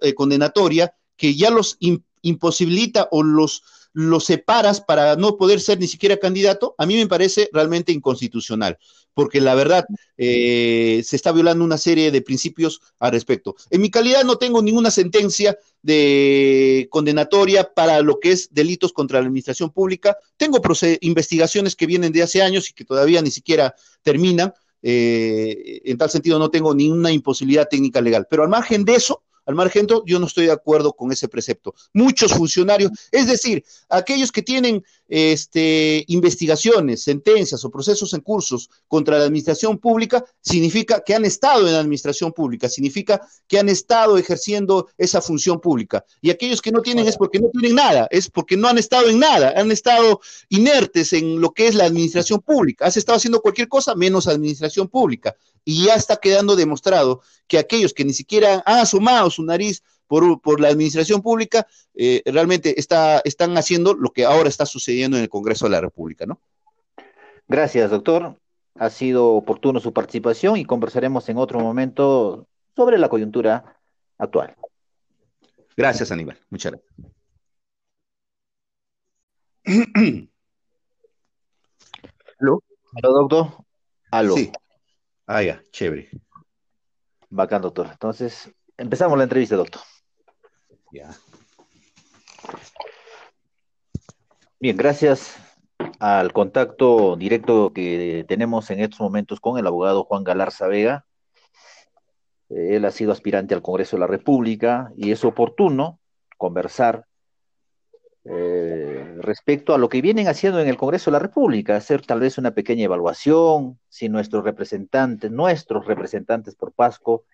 eh, 0.00 0.14
condenatoria 0.14 0.94
que 1.16 1.34
ya 1.34 1.50
los 1.50 1.76
imposibilita 2.22 3.08
o 3.10 3.22
los 3.22 3.62
los 3.94 4.24
separas 4.24 4.80
para 4.80 5.14
no 5.16 5.36
poder 5.36 5.60
ser 5.60 5.78
ni 5.78 5.86
siquiera 5.86 6.18
candidato, 6.18 6.74
a 6.78 6.84
mí 6.84 6.96
me 6.96 7.06
parece 7.06 7.48
realmente 7.52 7.92
inconstitucional, 7.92 8.76
porque 9.14 9.40
la 9.40 9.54
verdad 9.54 9.86
eh, 10.18 11.00
se 11.04 11.14
está 11.14 11.30
violando 11.30 11.64
una 11.64 11.78
serie 11.78 12.10
de 12.10 12.20
principios 12.20 12.80
al 12.98 13.12
respecto. 13.12 13.54
En 13.70 13.80
mi 13.80 13.90
calidad 13.90 14.24
no 14.24 14.36
tengo 14.36 14.60
ninguna 14.60 14.90
sentencia 14.90 15.56
de 15.80 16.88
condenatoria 16.90 17.72
para 17.72 18.02
lo 18.02 18.18
que 18.18 18.32
es 18.32 18.52
delitos 18.52 18.92
contra 18.92 19.20
la 19.20 19.26
administración 19.26 19.70
pública. 19.70 20.16
Tengo 20.36 20.60
investigaciones 21.00 21.76
que 21.76 21.86
vienen 21.86 22.12
de 22.12 22.24
hace 22.24 22.42
años 22.42 22.68
y 22.68 22.74
que 22.74 22.84
todavía 22.84 23.22
ni 23.22 23.30
siquiera 23.30 23.76
terminan. 24.02 24.52
Eh, 24.82 25.82
en 25.84 25.96
tal 25.96 26.10
sentido 26.10 26.38
no 26.38 26.50
tengo 26.50 26.74
ninguna 26.74 27.12
imposibilidad 27.12 27.68
técnica 27.68 28.00
legal. 28.00 28.26
Pero 28.28 28.42
al 28.42 28.48
margen 28.48 28.84
de 28.84 28.96
eso, 28.96 29.22
al 29.46 29.54
margen, 29.54 29.86
yo 30.06 30.18
no 30.18 30.26
estoy 30.26 30.46
de 30.46 30.52
acuerdo 30.52 30.92
con 30.92 31.12
ese 31.12 31.28
precepto. 31.28 31.74
Muchos 31.92 32.32
funcionarios, 32.32 32.90
es 33.10 33.26
decir, 33.26 33.64
aquellos 33.88 34.32
que 34.32 34.42
tienen 34.42 34.84
este, 35.08 36.04
investigaciones, 36.08 37.02
sentencias 37.02 37.64
o 37.64 37.70
procesos 37.70 38.14
en 38.14 38.20
cursos 38.20 38.70
contra 38.88 39.18
la 39.18 39.24
administración 39.24 39.78
pública, 39.78 40.24
significa 40.40 41.02
que 41.04 41.14
han 41.14 41.24
estado 41.24 41.66
en 41.66 41.74
la 41.74 41.80
administración 41.80 42.32
pública, 42.32 42.68
significa 42.68 43.20
que 43.46 43.58
han 43.58 43.68
estado 43.68 44.16
ejerciendo 44.18 44.88
esa 44.96 45.20
función 45.20 45.60
pública. 45.60 46.04
Y 46.20 46.30
aquellos 46.30 46.62
que 46.62 46.72
no 46.72 46.80
tienen 46.80 47.06
es 47.06 47.16
porque 47.16 47.40
no 47.40 47.48
tienen 47.50 47.74
nada, 47.74 48.08
es 48.10 48.30
porque 48.30 48.56
no 48.56 48.68
han 48.68 48.78
estado 48.78 49.08
en 49.08 49.18
nada, 49.18 49.52
han 49.56 49.70
estado 49.70 50.20
inertes 50.48 51.12
en 51.12 51.40
lo 51.40 51.52
que 51.52 51.68
es 51.68 51.74
la 51.74 51.84
administración 51.84 52.40
pública. 52.40 52.86
Has 52.86 52.96
estado 52.96 53.16
haciendo 53.16 53.40
cualquier 53.40 53.68
cosa 53.68 53.94
menos 53.94 54.26
administración 54.26 54.88
pública. 54.88 55.36
Y 55.64 55.86
ya 55.86 55.94
está 55.94 56.16
quedando 56.16 56.56
demostrado 56.56 57.22
que 57.46 57.58
aquellos 57.58 57.94
que 57.94 58.04
ni 58.04 58.12
siquiera 58.12 58.62
han 58.66 58.78
asomado 58.78 59.30
su 59.30 59.42
nariz 59.42 59.82
por, 60.06 60.40
por 60.40 60.60
la 60.60 60.68
administración 60.68 61.22
pública, 61.22 61.66
eh, 61.94 62.22
realmente 62.26 62.78
está, 62.78 63.20
están 63.24 63.56
haciendo 63.56 63.94
lo 63.94 64.10
que 64.10 64.24
ahora 64.24 64.48
está 64.48 64.66
sucediendo 64.66 65.16
en 65.16 65.22
el 65.24 65.28
Congreso 65.28 65.64
de 65.66 65.70
la 65.70 65.80
República, 65.80 66.26
¿no? 66.26 66.40
Gracias, 67.48 67.90
doctor. 67.90 68.38
Ha 68.76 68.90
sido 68.90 69.28
oportuno 69.28 69.80
su 69.80 69.92
participación 69.92 70.56
y 70.56 70.64
conversaremos 70.64 71.28
en 71.28 71.38
otro 71.38 71.60
momento 71.60 72.48
sobre 72.74 72.98
la 72.98 73.08
coyuntura 73.08 73.78
actual. 74.18 74.56
Gracias, 75.76 76.10
Aníbal. 76.10 76.38
Muchas 76.50 76.72
gracias. 76.72 76.92
¿Aló? 82.40 82.62
¿Aló, 82.96 83.12
doctor? 83.12 83.46
¿Aló? 84.10 84.34
Sí. 84.34 84.52
Ah, 85.26 85.42
ya, 85.42 85.62
chévere. 85.70 86.10
Bacán, 87.30 87.62
doctor. 87.62 87.88
Entonces, 87.90 88.52
empezamos 88.76 89.16
la 89.16 89.24
entrevista, 89.24 89.56
doctor. 89.56 89.80
Ya. 90.92 91.10
Bien, 94.60 94.76
gracias 94.76 95.36
al 95.98 96.32
contacto 96.32 97.16
directo 97.16 97.72
que 97.72 98.24
tenemos 98.28 98.70
en 98.70 98.80
estos 98.80 99.00
momentos 99.00 99.40
con 99.40 99.58
el 99.58 99.66
abogado 99.66 100.04
Juan 100.04 100.24
Galarza 100.24 100.66
Vega. 100.66 101.06
Eh, 102.50 102.76
él 102.76 102.84
ha 102.84 102.90
sido 102.90 103.12
aspirante 103.12 103.54
al 103.54 103.62
Congreso 103.62 103.96
de 103.96 104.00
la 104.00 104.06
República 104.06 104.92
y 104.96 105.10
es 105.10 105.24
oportuno 105.24 105.98
conversar 106.36 107.06
eh, 108.24 108.93
respecto 109.22 109.74
a 109.74 109.78
lo 109.78 109.88
que 109.88 110.02
vienen 110.02 110.28
haciendo 110.28 110.60
en 110.60 110.68
el 110.68 110.76
Congreso 110.76 111.10
de 111.10 111.12
la 111.12 111.18
República, 111.18 111.76
hacer 111.76 112.04
tal 112.04 112.20
vez 112.20 112.38
una 112.38 112.52
pequeña 112.52 112.84
evaluación, 112.84 113.78
si 113.88 114.08
nuestros 114.08 114.44
representantes, 114.44 115.30
nuestros 115.30 115.86
representantes 115.86 116.54
por 116.54 116.72
Pasco, 116.72 117.24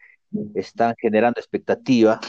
están 0.55 0.95
generando 1.01 1.41
expectativa 1.41 2.21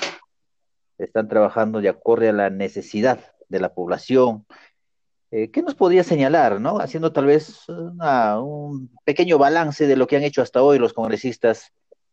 están 1.04 1.28
trabajando 1.28 1.82
de 1.82 1.90
acuerdo 1.90 2.30
a 2.30 2.34
la 2.34 2.50
necesidad 2.50 3.20
de 3.50 3.60
la 3.60 3.74
población. 3.74 4.46
Eh, 5.32 5.50
¿Qué 5.52 5.62
nos 5.62 5.76
podría 5.76 6.04
señalar, 6.04 6.60
no? 6.60 6.80
Haciendo 6.80 7.14
tal 7.14 7.26
vez 7.26 7.68
un 7.70 8.90
pequeño 9.06 9.38
balance 9.38 9.88
de 9.88 9.96
lo 9.96 10.08
que 10.08 10.18
han 10.18 10.24
hecho 10.24 10.42
hasta 10.42 10.62
hoy 10.62 10.78
los 10.78 10.94
congresistas 10.94 11.72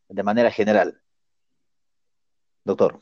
de 0.08 0.22
manera 0.22 0.50
general. 0.50 1.00
Doctor. 2.64 2.98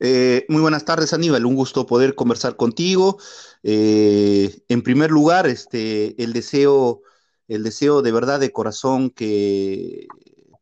Eh, 0.00 0.46
muy 0.48 0.60
buenas 0.62 0.84
tardes, 0.84 1.12
Aníbal. 1.12 1.46
Un 1.46 1.56
gusto 1.56 1.86
poder 1.86 2.14
conversar 2.14 2.56
contigo. 2.56 3.18
Eh, 3.62 4.62
en 4.68 4.82
primer 4.82 5.10
lugar, 5.10 5.46
este, 5.46 6.22
el 6.22 6.32
deseo, 6.32 7.02
el 7.48 7.62
deseo 7.62 8.02
de 8.02 8.12
verdad 8.12 8.40
de 8.40 8.52
corazón 8.52 9.10
que 9.10 10.06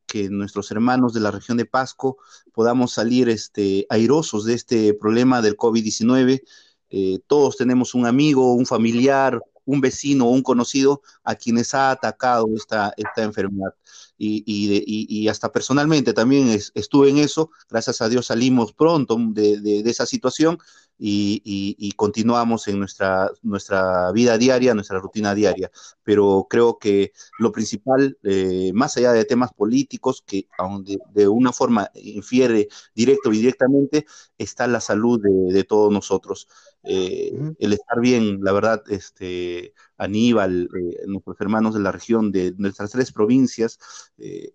que 0.06 0.30
nuestros 0.30 0.70
hermanos 0.70 1.12
de 1.12 1.20
la 1.20 1.30
región 1.30 1.56
de 1.56 1.66
Pasco 1.66 2.18
podamos 2.52 2.92
salir 2.92 3.28
este, 3.28 3.86
airosos 3.90 4.44
de 4.44 4.54
este 4.54 4.94
problema 4.94 5.42
del 5.42 5.56
COVID-19. 5.56 6.42
Eh, 6.90 7.18
todos 7.26 7.56
tenemos 7.56 7.94
un 7.94 8.06
amigo, 8.06 8.54
un 8.54 8.66
familiar, 8.66 9.40
un 9.66 9.80
vecino 9.82 10.26
o 10.26 10.30
un 10.30 10.42
conocido 10.42 11.02
a 11.22 11.34
quienes 11.34 11.74
ha 11.74 11.90
atacado 11.90 12.48
esta, 12.56 12.94
esta 12.96 13.22
enfermedad. 13.22 13.74
Y, 14.18 14.42
y, 14.46 15.28
hasta 15.28 15.52
personalmente 15.52 16.14
también 16.14 16.58
estuve 16.74 17.10
en 17.10 17.18
eso. 17.18 17.50
Gracias 17.68 18.00
a 18.00 18.08
Dios 18.08 18.26
salimos 18.26 18.72
pronto 18.72 19.18
de, 19.18 19.60
de 19.60 19.90
esa 19.90 20.06
situación 20.06 20.58
y, 20.98 21.92
continuamos 21.96 22.68
en 22.68 22.78
nuestra, 22.78 23.30
nuestra 23.42 24.10
vida 24.12 24.38
diaria, 24.38 24.74
nuestra 24.74 24.98
rutina 24.98 25.34
diaria. 25.34 25.70
Pero 26.02 26.46
creo 26.48 26.78
que 26.78 27.12
lo 27.38 27.52
principal, 27.52 28.18
eh, 28.22 28.70
más 28.74 28.96
allá 28.96 29.12
de 29.12 29.24
temas 29.24 29.52
políticos, 29.52 30.22
que 30.26 30.48
de, 30.84 30.98
de, 31.12 31.28
una 31.28 31.52
forma 31.52 31.90
infiere 31.94 32.68
directo 32.94 33.30
o 33.30 33.32
indirectamente, 33.32 34.06
está 34.38 34.66
la 34.66 34.80
salud 34.80 35.20
de, 35.22 35.64
todos 35.64 35.92
nosotros. 35.92 36.48
Eh, 36.82 37.32
el 37.58 37.72
estar 37.72 38.00
bien, 38.00 38.40
la 38.42 38.52
verdad, 38.52 38.82
este, 38.88 39.74
Aníbal, 39.98 40.68
eh, 40.74 41.04
nuestros 41.06 41.40
hermanos 41.40 41.74
de 41.74 41.80
la 41.80 41.92
región, 41.92 42.30
de 42.30 42.52
nuestras 42.56 42.90
tres 42.90 43.12
provincias, 43.12 43.78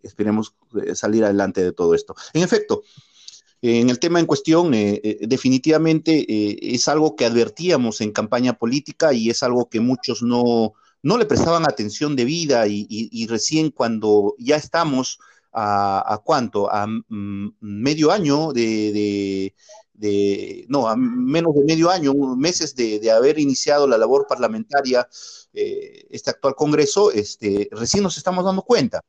esperemos 0.04 0.56
salir 0.94 1.24
adelante 1.24 1.64
de 1.64 1.74
todo 1.74 1.94
esto. 1.94 2.16
En 2.34 2.44
efecto, 2.44 2.84
en 3.62 3.90
el 3.90 4.00
tema 4.00 4.20
en 4.20 4.26
cuestión, 4.26 4.74
eh, 4.74 5.00
eh, 5.04 5.18
definitivamente 5.22 6.26
eh, 6.28 6.58
es 6.62 6.88
algo 6.88 7.16
que 7.16 7.26
advertíamos 7.26 8.02
en 8.02 8.12
campaña 8.12 8.58
política 8.58 9.14
y 9.14 9.30
es 9.30 9.44
algo 9.44 9.70
que 9.70 9.80
muchos 9.80 10.24
no, 10.24 10.74
no 11.04 11.18
le 11.18 11.26
prestaban 11.26 11.66
atención 11.66 12.16
debida 12.16 12.66
y, 12.68 12.88
y, 12.90 13.28
recién 13.28 13.70
cuando 13.70 14.36
ya 14.40 14.56
estamos 14.56 15.20
a, 15.54 16.22
cuánto, 16.24 16.72
a 16.72 16.88
mm, 16.88 17.56
medio 17.60 18.12
año 18.12 18.52
de, 18.52 19.54
de, 20.02 20.66
no, 20.68 20.88
a 20.88 20.96
menos 20.96 21.54
de 21.54 21.64
medio 21.64 21.90
año, 21.90 22.14
meses 22.36 22.76
de, 22.76 23.12
haber 23.12 23.38
iniciado 23.38 23.88
la 23.88 23.98
labor 23.98 24.26
parlamentaria, 24.28 25.08
eh, 25.54 26.08
este 26.10 26.32
actual 26.32 26.56
Congreso, 26.56 27.12
este, 27.12 27.70
recién 27.72 28.04
nos 28.04 28.18
estamos 28.18 28.44
dando 28.44 28.64
cuenta. 28.64 29.04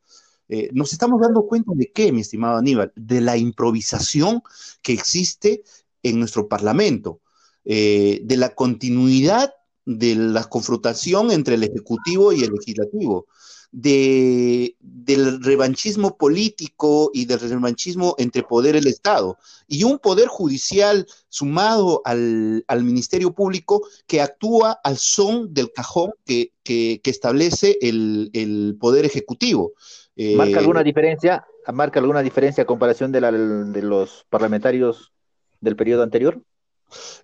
Eh, 0.48 0.70
nos 0.72 0.92
estamos 0.92 1.20
dando 1.20 1.46
cuenta 1.46 1.72
de 1.74 1.90
qué, 1.92 2.12
mi 2.12 2.20
estimado 2.20 2.58
Aníbal, 2.58 2.92
de 2.96 3.20
la 3.20 3.36
improvisación 3.36 4.42
que 4.82 4.92
existe 4.92 5.62
en 6.02 6.18
nuestro 6.18 6.48
Parlamento, 6.48 7.20
eh, 7.64 8.20
de 8.24 8.36
la 8.36 8.54
continuidad 8.54 9.52
de 9.84 10.14
la 10.14 10.44
confrontación 10.44 11.30
entre 11.30 11.54
el 11.54 11.64
Ejecutivo 11.64 12.32
y 12.32 12.42
el 12.44 12.52
Legislativo 12.52 13.26
de, 13.72 14.76
del 14.80 15.42
revanchismo 15.42 16.16
político 16.16 17.10
y 17.12 17.24
del 17.24 17.40
revanchismo 17.40 18.14
entre 18.18 18.42
poder 18.42 18.76
y 18.76 18.78
el 18.78 18.86
Estado, 18.86 19.38
y 19.66 19.84
un 19.84 19.98
poder 19.98 20.28
judicial 20.28 21.06
sumado 21.28 22.02
al, 22.04 22.62
Ministerio 22.82 23.32
Público 23.32 23.86
que 24.06 24.20
actúa 24.20 24.78
al 24.84 24.98
son 24.98 25.52
del 25.54 25.72
cajón 25.72 26.12
que, 26.24 26.52
establece 27.02 27.78
el, 27.80 28.76
Poder 28.78 29.06
Ejecutivo. 29.06 29.72
¿Marca 30.36 30.56
eh, 30.56 30.58
alguna 30.58 30.82
diferencia? 30.82 31.46
¿Marca 31.72 31.98
alguna 31.98 32.22
diferencia 32.22 32.62
a 32.62 32.66
comparación 32.66 33.10
de, 33.12 33.20
de 33.20 33.82
los 33.82 34.26
parlamentarios 34.28 35.12
del 35.60 35.76
periodo 35.76 36.02
anterior? 36.02 36.42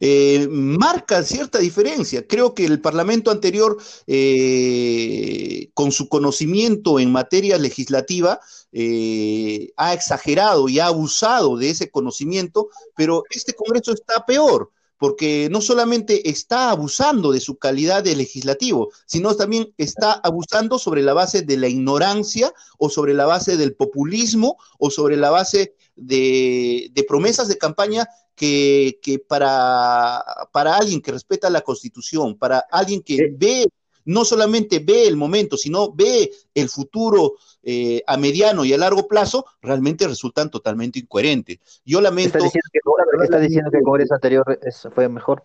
Eh, 0.00 0.46
marca 0.50 1.22
cierta 1.22 1.58
diferencia. 1.58 2.26
Creo 2.26 2.54
que 2.54 2.64
el 2.64 2.80
Parlamento 2.80 3.30
anterior, 3.30 3.76
eh, 4.06 5.70
con 5.74 5.92
su 5.92 6.08
conocimiento 6.08 6.98
en 6.98 7.12
materia 7.12 7.58
legislativa, 7.58 8.40
eh, 8.72 9.72
ha 9.76 9.94
exagerado 9.94 10.68
y 10.68 10.78
ha 10.78 10.86
abusado 10.86 11.56
de 11.56 11.70
ese 11.70 11.90
conocimiento, 11.90 12.68
pero 12.96 13.24
este 13.30 13.54
Congreso 13.54 13.92
está 13.92 14.26
peor 14.26 14.70
porque 14.98 15.48
no 15.50 15.60
solamente 15.60 16.28
está 16.28 16.70
abusando 16.70 17.30
de 17.30 17.40
su 17.40 17.56
calidad 17.56 18.02
de 18.02 18.16
legislativo, 18.16 18.90
sino 19.06 19.34
también 19.36 19.72
está 19.78 20.12
abusando 20.12 20.78
sobre 20.78 21.02
la 21.02 21.14
base 21.14 21.42
de 21.42 21.56
la 21.56 21.68
ignorancia 21.68 22.52
o 22.78 22.90
sobre 22.90 23.14
la 23.14 23.24
base 23.24 23.56
del 23.56 23.74
populismo 23.74 24.58
o 24.78 24.90
sobre 24.90 25.16
la 25.16 25.30
base 25.30 25.74
de, 25.94 26.90
de 26.92 27.04
promesas 27.04 27.48
de 27.48 27.58
campaña 27.58 28.08
que, 28.38 29.22
para, 29.26 30.24
para 30.52 30.76
alguien 30.76 31.02
que 31.02 31.12
respeta 31.12 31.50
la 31.50 31.60
Constitución, 31.60 32.38
para 32.38 32.60
alguien 32.70 33.02
que 33.02 33.34
ve, 33.36 33.66
no 34.04 34.24
solamente 34.24 34.78
ve 34.78 35.06
el 35.06 35.16
momento, 35.16 35.56
sino 35.56 35.92
ve 35.92 36.30
el 36.54 36.68
futuro 36.68 37.34
eh, 37.62 38.02
a 38.06 38.16
mediano 38.16 38.64
y 38.64 38.72
a 38.72 38.78
largo 38.78 39.08
plazo, 39.08 39.44
realmente 39.60 40.06
resultan 40.06 40.50
totalmente 40.50 41.00
incoherentes. 41.00 41.58
Yo 41.84 42.00
lamento... 42.00 42.38
¿Está 42.38 43.40
diciendo 43.40 43.70
que, 43.70 43.78
el 43.78 43.84
Congreso 43.84 44.14
anterior 44.14 44.58
fue 44.94 45.08
mejor? 45.08 45.44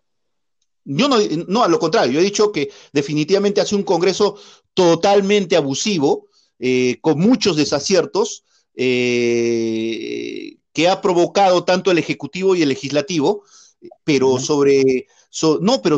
Yo 0.86 1.08
no, 1.08 1.18
no, 1.48 1.64
a 1.64 1.68
lo 1.68 1.80
contrario, 1.80 2.14
yo 2.14 2.20
he 2.20 2.24
dicho 2.24 2.52
que 2.52 2.70
definitivamente 2.92 3.62
hace 3.62 3.76
un 3.76 3.84
Congreso 3.84 4.36
totalmente 4.74 5.56
abusivo, 5.56 6.28
eh, 6.60 7.00
con 7.02 7.20
muchos 7.20 7.56
desaciertos, 7.56 8.44
eh, 8.76 10.58
que 10.74 10.90
ha 10.90 11.02
provocado 11.02 11.64
tanto 11.64 11.92
el 11.92 12.00
Ejecutivo 12.00 12.56
y 12.56 12.64
el 12.64 12.70
Legislativo, 12.70 13.44
pero 14.04 14.40
sobre, 14.40 15.08
no, 15.62 15.82
pero, 15.82 15.98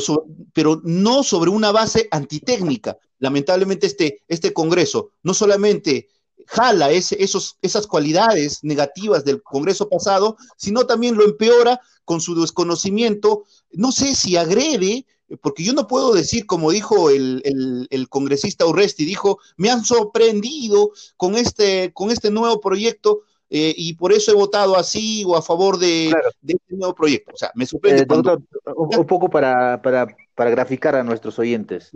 pero 0.54 0.82
no 0.84 1.24
sobre 1.24 1.50
una 1.50 1.72
base 1.72 2.08
antitécnica. 2.12 2.98
Lamentablemente 3.20 3.88
este, 3.88 4.24
este 4.28 4.54
Congreso 4.54 5.12
no 5.24 5.34
solamente 5.34 6.10
jala 6.48 6.92
esos, 6.92 7.58
esas 7.62 7.88
cualidades 7.88 8.64
negativas 8.64 9.26
del 9.26 9.42
Congreso 9.42 9.90
pasado, 9.90 10.38
sino 10.58 10.86
también 10.86 11.16
lo 11.16 11.26
empeora 11.26 11.80
con 12.04 12.22
su 12.22 12.40
desconocimiento, 12.40 13.44
no 13.72 13.92
sé 13.92 14.16
si 14.16 14.38
agrede, 14.38 15.06
porque 15.42 15.64
yo 15.64 15.74
no 15.74 15.88
puedo 15.88 16.14
decir, 16.14 16.46
como 16.46 16.70
dijo 16.70 17.10
el, 17.10 17.42
el, 17.90 18.10
congresista 18.10 18.68
Urresti, 18.68 19.06
dijo, 19.06 19.40
me 19.58 19.72
han 19.72 19.84
sorprendido 19.84 20.92
con 21.18 21.36
este, 21.36 21.92
con 21.94 22.12
este 22.12 22.30
nuevo 22.30 22.62
proyecto, 22.62 23.22
eh, 23.50 23.74
y 23.78 23.94
por 23.94 24.12
eso 24.12 24.32
he 24.32 24.36
votado 24.36 24.76
así 24.76 25.24
o 25.26 25.36
a 25.38 25.42
favor 25.42 25.78
de, 25.78 26.08
este 26.08 26.76
nuevo 26.76 26.96
proyecto. 26.96 27.32
O 27.34 27.38
sea, 27.38 27.52
me 27.54 27.66
sorprende. 27.66 28.02
Eh, 28.02 28.06
doctor, 28.06 28.42
un 28.76 29.06
poco 29.06 29.30
para, 29.30 29.82
para, 29.82 30.08
para, 30.34 30.50
graficar 30.50 30.96
a 30.96 31.04
nuestros 31.04 31.38
oyentes. 31.38 31.92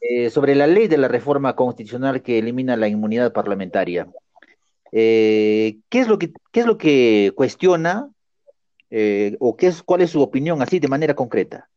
Eh, 0.00 0.30
sobre 0.30 0.54
la 0.54 0.68
ley 0.68 0.86
de 0.86 0.98
la 0.98 1.08
reforma 1.08 1.56
constitucional 1.56 2.22
que 2.22 2.38
elimina 2.38 2.76
la 2.76 2.88
inmunidad 2.88 3.32
parlamentaria. 3.32 4.08
¿qué, 4.92 5.82
es 5.90 6.08
lo 6.08 6.18
que, 6.18 6.32
¿Qué 6.52 6.60
es 6.60 6.66
lo 6.66 6.78
que 6.78 7.32
cuestiona 7.34 8.08
o 9.40 9.56
qué 9.56 9.66
es, 9.66 9.82
cuál 9.82 10.00
es 10.00 10.10
su 10.10 10.22
opinión 10.22 10.62
así 10.62 10.78
de 10.78 10.88
manera 10.88 11.14
concreta? 11.14 11.68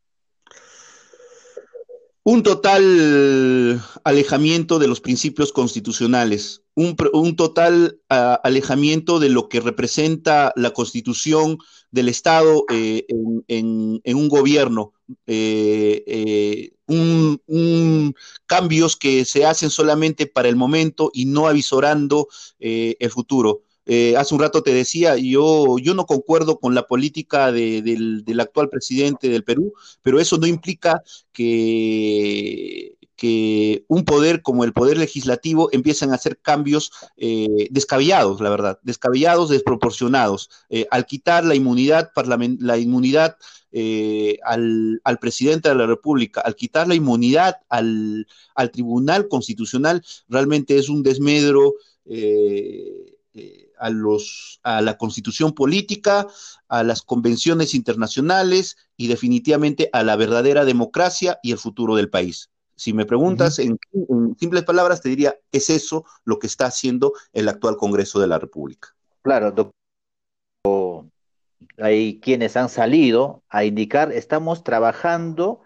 Un 2.24 2.44
total 2.44 3.82
alejamiento 4.04 4.78
de 4.78 4.88
los 4.88 5.02
principios 5.02 5.52
constitucionales, 5.52 6.62
un, 6.80 7.36
total 7.36 8.00
alejamiento 8.08 9.20
de 9.20 9.30
lo 9.30 9.50
que 9.50 9.60
representa 9.60 10.54
la 10.56 10.72
constitución 10.72 11.58
del 11.92 12.08
Estado 12.08 12.64
eh, 12.72 13.06
en, 13.48 14.02
un 14.06 14.30
gobierno, 14.30 14.94
eh, 15.28 16.04
eh, 16.08 16.72
un, 16.88 18.16
cambios 18.46 18.96
que 18.96 19.26
se 19.26 19.46
hacen 19.46 19.70
solamente 19.70 20.26
para 20.26 20.48
el 20.48 20.56
momento 20.56 21.12
y 21.14 21.26
no 21.26 21.48
avisorando 21.48 22.28
el 22.60 23.10
futuro. 23.10 23.64
Hace 24.16 24.36
un 24.36 24.40
rato 24.40 24.62
te 24.62 24.72
decía, 24.72 25.18
yo, 25.18 25.78
yo 25.80 25.96
no 25.96 26.06
concuerdo 26.06 26.60
con 26.60 26.76
la 26.76 26.88
política 26.88 27.52
del, 27.52 28.40
actual 28.40 28.70
presidente 28.70 29.30
del 29.30 29.44
Perú, 29.44 29.74
pero 30.02 30.20
eso 30.20 30.38
no 30.38 30.46
implica 30.46 31.02
que, 31.34 32.96
que 33.20 33.84
un 33.90 34.06
poder 34.06 34.42
como 34.42 34.64
el 34.64 34.72
poder 34.72 34.98
legislativo 34.98 35.68
empiecen 35.74 36.12
a 36.12 36.16
hacer 36.16 36.40
cambios 36.40 36.90
eh, 37.18 37.68
descabellados, 37.70 38.40
la 38.40 38.50
verdad, 38.50 38.80
descabellados, 38.82 39.50
desproporcionados. 39.50 40.50
Eh, 40.70 40.88
al 40.90 41.06
quitar 41.06 41.44
la 41.44 41.56
inmunidad, 41.56 42.12
la 42.60 42.78
inmunidad 42.78 43.36
al, 44.46 45.02
al, 45.04 45.20
presidente 45.20 45.68
de 45.68 45.76
la 45.76 45.86
República, 45.86 46.40
al 46.42 46.56
quitar 46.56 46.88
la 46.88 46.96
inmunidad 46.96 47.58
al, 47.68 48.26
al 48.56 48.72
Tribunal 48.72 49.28
Constitucional, 49.28 50.02
realmente 50.30 50.78
es 50.78 50.88
un 50.88 51.04
desmedro 51.04 51.76
a, 53.80 53.90
los, 53.90 54.60
a 54.64 54.82
la 54.82 54.98
constitución 54.98 55.54
política, 55.54 56.28
a 56.70 56.84
las 56.84 57.02
convenciones 57.02 57.76
internacionales 57.76 58.78
y 58.98 59.08
definitivamente 59.08 59.90
a 59.92 60.04
la 60.04 60.16
verdadera 60.16 60.66
democracia 60.66 61.40
y 61.44 61.52
el 61.52 61.58
futuro 61.58 61.96
del 61.96 62.10
país. 62.10 62.50
Si 62.80 62.94
me 62.94 63.06
preguntas 63.06 63.60
en, 63.60 63.78
simples 64.40 64.64
palabras, 64.64 65.02
te 65.02 65.10
diría, 65.10 65.36
es 65.52 65.70
eso 65.70 66.06
lo 66.24 66.40
que 66.40 66.48
está 66.48 66.68
haciendo 66.68 67.12
el 67.34 67.50
actual 67.50 67.76
Congreso 67.76 68.22
de 68.22 68.28
la 68.28 68.40
República. 68.40 68.96
Claro, 69.22 69.52
doctor. 69.52 71.06
Hay 71.78 72.22
quienes 72.22 72.56
han 72.56 72.70
salido 72.70 73.44
a 73.50 73.66
indicar, 73.66 74.14
estamos 74.14 74.64
trabajando 74.64 75.62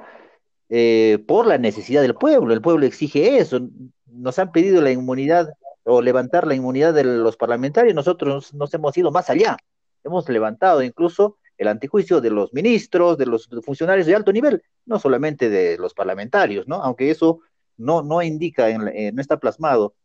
eh, 0.69 1.23
por 1.27 1.45
la 1.45 1.59
necesidad 1.59 2.01
del 2.01 2.15
pueblo, 2.15 2.51
el 2.51 2.61
pueblo 2.61 2.87
exige 2.87 3.37
eso, 3.37 3.59
nos 4.07 4.39
han 4.39 4.51
pedido 4.51 4.81
la 4.81 4.89
inmunidad 4.89 5.53
o 5.83 6.01
levantar 6.01 6.47
la 6.47 6.55
inmunidad 6.55 6.95
de 6.95 7.03
los 7.03 7.37
parlamentarios, 7.37 7.93
nosotros 7.93 8.55
nos 8.55 8.73
hemos 8.73 8.97
ido 8.97 9.11
más 9.11 9.29
allá. 9.29 9.57
Hemos 10.03 10.27
levantado 10.29 10.81
incluso 10.81 11.37
el 11.57 11.67
antijuicio 11.67 12.21
de 12.21 12.29
los 12.29 12.53
ministros, 12.53 13.17
de 13.17 13.25
los 13.25 13.49
funcionarios 13.63 14.07
de 14.07 14.15
alto 14.15 14.31
nivel, 14.31 14.63
no 14.85 14.99
solamente 14.99 15.49
de 15.49 15.77
los 15.77 15.93
parlamentarios, 15.93 16.67
¿no? 16.67 16.83
Aunque 16.83 17.11
eso 17.11 17.39
no, 17.77 18.01
no 18.01 18.21
indica, 18.21 18.69
en, 18.69 18.87
eh, 18.87 19.11
no 19.13 19.21
está 19.21 19.39
plasmado 19.39 19.95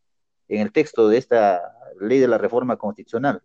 en 0.49 0.61
el 0.61 0.73
texto 0.73 1.09
de 1.09 1.19
esta 1.19 1.61
ley 2.01 2.19
de 2.19 2.29
la 2.29 2.39
reforma 2.39 2.77
constitucional. 2.77 3.43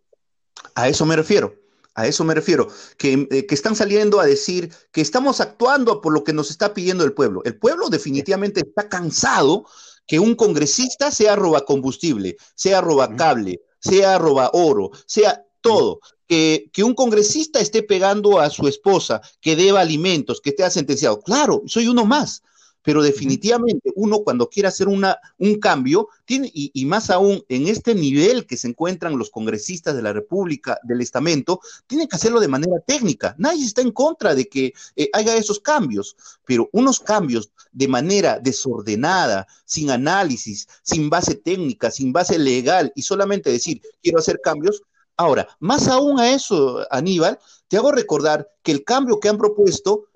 A 0.74 0.88
eso 0.88 1.04
me 1.06 1.16
refiero. 1.16 1.54
A 1.96 2.08
eso 2.08 2.24
me 2.24 2.34
refiero, 2.34 2.66
que, 2.98 3.28
eh, 3.30 3.46
que, 3.46 3.54
están 3.54 3.76
saliendo 3.76 4.18
a 4.18 4.26
decir 4.26 4.72
que 4.90 5.00
estamos 5.00 5.40
actuando 5.40 6.00
por 6.00 6.12
lo 6.12 6.24
que 6.24 6.32
nos 6.32 6.50
está 6.50 6.74
pidiendo 6.74 7.04
el 7.04 7.12
pueblo. 7.12 7.42
El 7.44 7.56
pueblo 7.56 7.88
definitivamente 7.88 8.62
está 8.62 8.88
cansado 8.88 9.64
que 10.04 10.18
un 10.18 10.34
congresista 10.34 11.12
sea 11.12 11.36
roba 11.36 11.64
combustible, 11.64 12.36
sea 12.56 12.80
roba 12.80 13.14
cable, 13.14 13.60
sea 13.78 14.18
roba 14.18 14.50
oro, 14.52 14.90
sea 15.06 15.44
todo. 15.60 16.00
Que, 16.26 16.70
que, 16.72 16.82
un 16.82 16.94
congresista 16.94 17.60
esté 17.60 17.82
pegando 17.82 18.40
a 18.40 18.48
su 18.48 18.66
esposa, 18.66 19.20
que 19.40 19.56
deba 19.56 19.80
alimentos, 19.80 20.40
que 20.40 20.50
esté 20.50 20.68
sentenciado. 20.70 21.20
Claro, 21.20 21.62
soy 21.66 21.86
uno 21.86 22.06
más 22.06 22.42
pero 22.84 23.02
definitivamente 23.02 23.90
uno 23.96 24.20
cuando 24.20 24.48
quiere 24.48 24.68
hacer 24.68 24.88
una, 24.88 25.18
un 25.38 25.58
cambio, 25.58 26.08
tiene, 26.26 26.50
y, 26.52 26.84
más 26.84 27.08
aún 27.08 27.42
en 27.48 27.66
este 27.66 27.94
nivel 27.94 28.46
que 28.46 28.58
se 28.58 28.68
encuentran 28.68 29.16
los 29.16 29.30
congresistas 29.30 29.96
de 29.96 30.02
la 30.02 30.12
República, 30.12 30.78
del 30.82 31.00
estamento, 31.00 31.60
tienen 31.86 32.06
que 32.06 32.16
hacerlo 32.16 32.40
de 32.40 32.48
manera 32.48 32.78
técnica. 32.86 33.34
Nadie 33.38 33.64
está 33.64 33.80
en 33.80 33.90
contra 33.90 34.34
de 34.34 34.48
que 34.48 34.74
eh, 34.96 35.08
haya 35.14 35.34
esos 35.34 35.60
cambios, 35.60 36.14
pero 36.44 36.68
unos 36.72 37.00
cambios 37.00 37.50
de 37.72 37.88
manera 37.88 38.38
desordenada, 38.38 39.46
sin 39.64 39.90
análisis, 39.90 40.68
sin 40.82 41.08
base 41.08 41.36
técnica, 41.36 41.90
sin 41.90 42.12
base 42.12 42.38
legal 42.38 42.92
y 42.94 43.02
solamente 43.02 43.50
decir, 43.50 43.80
quiero 44.02 44.18
hacer 44.18 44.40
cambios. 44.44 44.82
Ahora, 45.16 45.48
más 45.60 45.88
aún 45.88 46.18
a 46.18 46.32
eso, 46.32 46.84
Aníbal, 46.90 47.38
te 47.68 47.76
hago 47.76 47.92
recordar 47.92 48.48
que 48.62 48.72
el 48.72 48.84
cambio 48.84 49.20
que 49.20 49.28
han 49.28 49.38
propuesto 49.38 50.06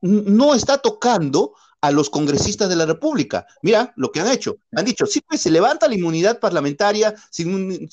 no 0.00 0.54
está 0.54 0.78
tocando 0.78 1.54
a 1.84 1.90
los 1.90 2.08
congresistas 2.08 2.70
de 2.70 2.76
la 2.76 2.86
República. 2.86 3.46
Mira 3.60 3.92
lo 3.96 4.10
que 4.10 4.20
han 4.20 4.28
hecho. 4.28 4.56
Han 4.72 4.86
dicho, 4.86 5.04
sí, 5.04 5.20
pues 5.20 5.42
se 5.42 5.50
levanta 5.50 5.86
la 5.86 5.94
inmunidad 5.94 6.40
parlamentaria, 6.40 7.14
se, 7.30 7.44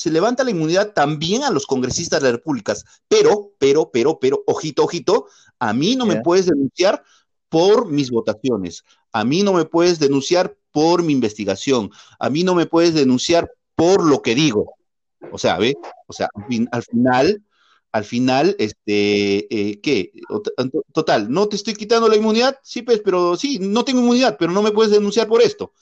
levanta 0.10 0.46
la 0.46 0.52
inmunidad 0.52 0.94
también 0.94 1.44
a 1.44 1.50
los 1.50 1.66
congresistas 1.66 2.22
de 2.22 2.28
la 2.28 2.32
República. 2.32 2.74
Pero, 3.10 3.52
pero, 3.58 3.92
pero, 3.92 4.18
pero, 4.18 4.44
ojito, 4.48 4.86
ojito, 4.86 5.26
a 5.60 5.74
mí 5.74 5.98
no 5.98 6.06
me 6.06 6.22
puedes 6.22 6.46
denunciar 6.46 7.04
por 7.50 7.92
mis 7.92 8.12
votaciones. 8.12 8.86
A 9.12 9.26
mí 9.26 9.44
no 9.44 9.52
me 9.52 9.66
puedes 9.66 10.00
denunciar 10.00 10.56
por 10.72 11.04
mi 11.04 11.12
investigación. 11.12 11.92
A 12.18 12.30
mí 12.30 12.46
no 12.46 12.56
me 12.56 12.68
puedes 12.68 12.94
denunciar 12.94 13.52
por 13.76 14.06
lo 14.06 14.22
que 14.22 14.36
digo. 14.36 14.76
O 15.32 15.38
sea, 15.38 15.58
¿ve? 15.58 15.76
O 16.08 16.14
sea, 16.14 16.30
al 16.72 16.84
final, 16.84 17.44
al 17.92 18.06
final, 18.06 18.56
este, 18.58 19.54
eh, 19.54 19.82
¿qué? 19.82 20.12
Total, 20.94 21.30
no 21.30 21.48
te 21.48 21.56
estoy 21.56 21.74
quitando 21.74 22.08
la 22.08 22.16
inmunidad, 22.16 22.58
sí, 22.64 22.82
pues, 22.82 23.02
pero 23.04 23.36
sí, 23.36 23.60
no 23.60 23.84
tengo 23.84 24.00
inmunidad, 24.00 24.38
pero 24.40 24.52
no 24.52 24.62
me 24.62 24.72
puedes 24.72 24.92
denunciar 24.92 25.28
por 25.28 25.42
esto. 25.42 25.74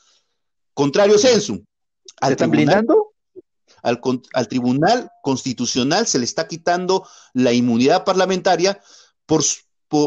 Contrario 0.73 1.17
censum. 1.17 1.63
¿Al 2.21 2.31
están 2.31 2.51
blindando? 2.51 3.13
Al, 3.81 4.01
al, 4.33 4.47
Tribunal 4.47 5.09
Constitucional 5.21 6.05
se 6.05 6.19
le 6.19 6.25
está 6.25 6.47
quitando 6.47 7.07
la 7.33 7.53
inmunidad 7.53 8.03
parlamentaria 8.03 8.81
por, 9.25 9.43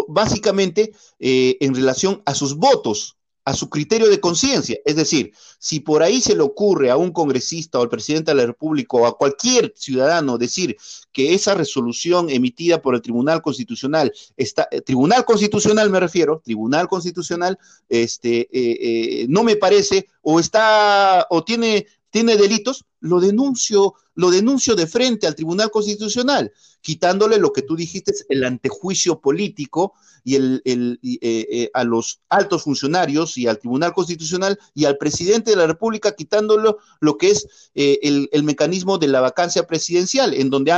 básicamente 0.08 0.92
eh, 1.18 1.56
en 1.60 1.74
relación 1.74 2.22
a 2.26 2.34
sus 2.34 2.56
votos 2.56 3.16
a 3.44 3.54
su 3.54 3.68
criterio 3.68 4.08
de 4.08 4.20
conciencia. 4.20 4.78
Es 4.84 4.96
decir, 4.96 5.32
si 5.58 5.80
por 5.80 6.02
ahí 6.02 6.20
se 6.20 6.36
le 6.36 6.42
ocurre 6.42 6.90
a 6.90 6.96
un 6.96 7.10
congresista 7.12 7.78
o 7.78 7.82
al 7.82 7.88
presidente 7.88 8.30
de 8.30 8.36
la 8.36 8.46
República 8.46 8.96
o 8.96 9.06
a 9.06 9.16
cualquier 9.16 9.72
ciudadano 9.76 10.38
decir 10.38 10.76
que 11.12 11.34
esa 11.34 11.54
resolución 11.54 12.30
emitida 12.30 12.80
por 12.80 12.94
el 12.94 13.02
Tribunal 13.02 13.42
Constitucional 13.42 14.12
está, 14.36 14.68
eh, 14.70 14.80
Tribunal 14.80 15.24
Constitucional 15.24 15.90
me 15.90 16.00
refiero, 16.00 16.40
Tribunal 16.44 16.88
Constitucional, 16.88 17.58
este, 17.88 18.40
eh, 18.40 18.48
eh, 18.52 19.26
no 19.28 19.42
me 19.42 19.56
parece 19.56 20.06
o 20.22 20.38
está 20.38 21.26
o 21.30 21.42
tiene 21.44 21.86
tiene 22.12 22.36
delitos, 22.36 22.84
lo 23.00 23.20
denuncio, 23.20 23.94
lo 24.14 24.30
denuncio 24.30 24.76
de 24.76 24.86
frente 24.86 25.26
al 25.26 25.34
Tribunal 25.34 25.70
Constitucional, 25.70 26.52
quitándole 26.82 27.38
lo 27.38 27.54
que 27.54 27.62
tú 27.62 27.74
dijiste, 27.74 28.12
el 28.28 28.44
antejuicio 28.44 29.18
político 29.18 29.94
y 30.22 30.36
el, 30.36 30.62
eh, 30.64 30.98
eh, 31.22 31.70
a 31.72 31.84
los 31.84 32.20
altos 32.28 32.64
funcionarios 32.64 33.38
y 33.38 33.46
al 33.48 33.58
Tribunal 33.58 33.94
Constitucional 33.94 34.58
y 34.74 34.84
al 34.84 34.98
presidente 34.98 35.52
de 35.52 35.56
la 35.56 35.66
República, 35.66 36.14
quitándolo 36.14 36.78
lo 37.00 37.16
que 37.16 37.30
es 37.30 37.70
eh, 37.74 37.98
el, 38.02 38.42
mecanismo 38.44 38.98
de 38.98 39.08
la 39.08 39.22
vacancia 39.22 39.66
presidencial, 39.66 40.34
en 40.34 40.50
donde 40.50 40.72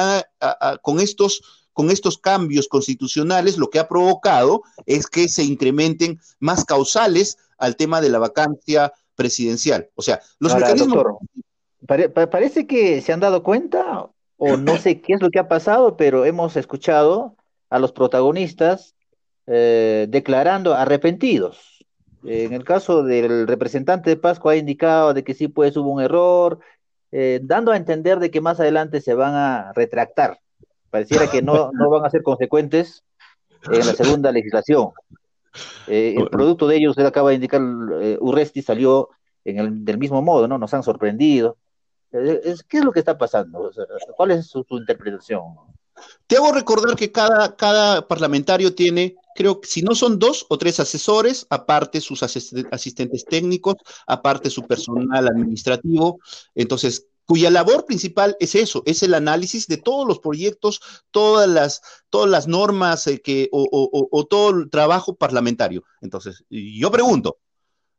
con 0.83 1.01
estos 1.01 1.43
con 1.73 1.91
estos 1.91 2.19
cambios 2.19 2.69
constitucionales 2.69 3.59
lo 3.59 3.69
que 3.69 3.81
ha 3.81 3.89
provocado 3.89 4.63
es 4.87 5.09
que 5.09 5.29
se 5.29 5.43
incrementen 5.43 6.21
más 6.39 6.65
causales 6.65 7.37
al 7.59 7.75
tema 7.75 8.01
de 8.01 8.11
la 8.11 8.21
vacancia 8.21 8.93
presidencial. 9.15 9.89
O 9.95 10.03
sea, 10.03 10.21
los 10.39 10.55
mecanismos... 10.55 11.05
parece 12.31 12.67
que 12.67 13.01
se 13.01 13.13
han 13.13 13.21
dado 13.21 13.43
cuenta, 13.43 14.09
o 14.37 14.57
no 14.57 14.77
sé 14.79 15.01
qué 15.01 15.15
es 15.15 15.23
lo 15.23 15.31
que 15.31 15.39
ha 15.39 15.49
pasado, 15.49 15.97
pero 15.97 16.25
hemos 16.25 16.57
escuchado 16.57 17.37
a 17.71 17.79
los 17.79 17.93
protagonistas 17.93 18.95
eh, 19.47 20.07
declarando 20.09 20.75
arrepentidos. 20.75 21.71
En 22.27 22.55
el 22.55 22.65
caso 22.65 23.03
del 23.03 23.47
representante 23.47 24.09
de 24.09 24.17
Pascua 24.17 24.53
ha 24.53 24.57
indicado 24.57 25.13
de 25.13 25.23
que 25.25 25.35
sí, 25.35 25.49
pues 25.49 25.77
hubo 25.77 25.91
un 25.91 26.01
error, 26.01 26.59
eh, 27.13 27.39
dando 27.43 27.71
a 27.71 27.77
entender 27.77 28.19
de 28.19 28.31
que 28.31 28.41
más 28.41 28.59
adelante 28.61 29.03
se 29.03 29.13
van 29.13 29.35
a 29.35 29.73
retractar. 29.75 30.41
Pareciera 30.89 31.31
que 31.31 31.43
no, 31.43 31.71
no 31.73 31.91
van 31.91 32.07
a 32.07 32.11
ser 32.11 32.23
consecuentes 32.23 33.05
en 33.71 33.87
la 33.87 33.93
segunda 33.93 34.33
legislación. 34.33 34.91
Eh, 35.87 36.15
el 36.17 36.29
producto 36.29 36.67
de 36.67 36.77
ellos, 36.77 36.91
usted 36.91 37.07
acaba 37.07 37.31
de 37.31 37.37
indicar, 37.37 37.61
eh, 38.01 38.19
Urresti 38.21 38.63
salió 38.63 39.11
en 39.45 39.59
el, 39.59 39.85
del 39.85 39.99
mismo 39.99 40.23
modo, 40.23 40.49
¿no? 40.49 40.59
Nos 40.59 40.73
han 40.75 40.83
sorprendido. 40.83 41.59
Eh, 42.13 42.55
¿Qué 42.69 42.79
es 42.79 42.85
lo 42.85 42.93
que 42.93 43.01
está 43.01 43.19
pasando? 43.19 43.71
¿Cuál 44.17 44.33
es 44.33 44.47
su, 44.47 44.65
interpretación? 44.71 45.43
Te 46.27 46.37
hago 46.37 46.53
recordar 46.53 46.97
que 46.97 47.13
cada, 47.13 47.55
cada 47.57 48.07
parlamentario 48.07 48.75
tiene, 48.75 49.17
creo 49.35 49.61
que 49.61 49.69
si 49.69 49.83
no 49.83 49.95
son 49.95 50.19
dos 50.19 50.47
o 50.49 50.59
tres 50.59 50.81
asesores, 50.81 51.47
aparte 51.51 52.01
sus 52.01 52.23
asistentes 52.23 53.25
técnicos, 53.25 53.77
aparte 54.07 54.51
su 54.51 54.63
personal 54.67 55.29
administrativo. 55.29 56.19
Entonces, 56.55 57.07
cuya 57.27 57.51
labor 57.51 57.85
principal 57.87 58.37
es 58.41 58.55
eso, 58.55 58.83
es 58.87 59.03
el 59.03 59.15
análisis 59.15 59.67
de 59.67 59.77
todos 59.77 60.07
los 60.07 60.19
proyectos, 60.19 60.81
todas 61.11 61.49
las, 61.49 61.83
todas 62.11 62.31
las 62.31 62.47
normas 62.47 63.07
eh, 63.07 63.21
que, 63.21 63.49
o, 63.53 64.27
todo 64.29 64.51
el 64.51 64.71
trabajo 64.71 65.15
parlamentario. 65.15 65.85
Entonces, 66.01 66.45
yo 66.51 66.91
pregunto, 66.91 67.39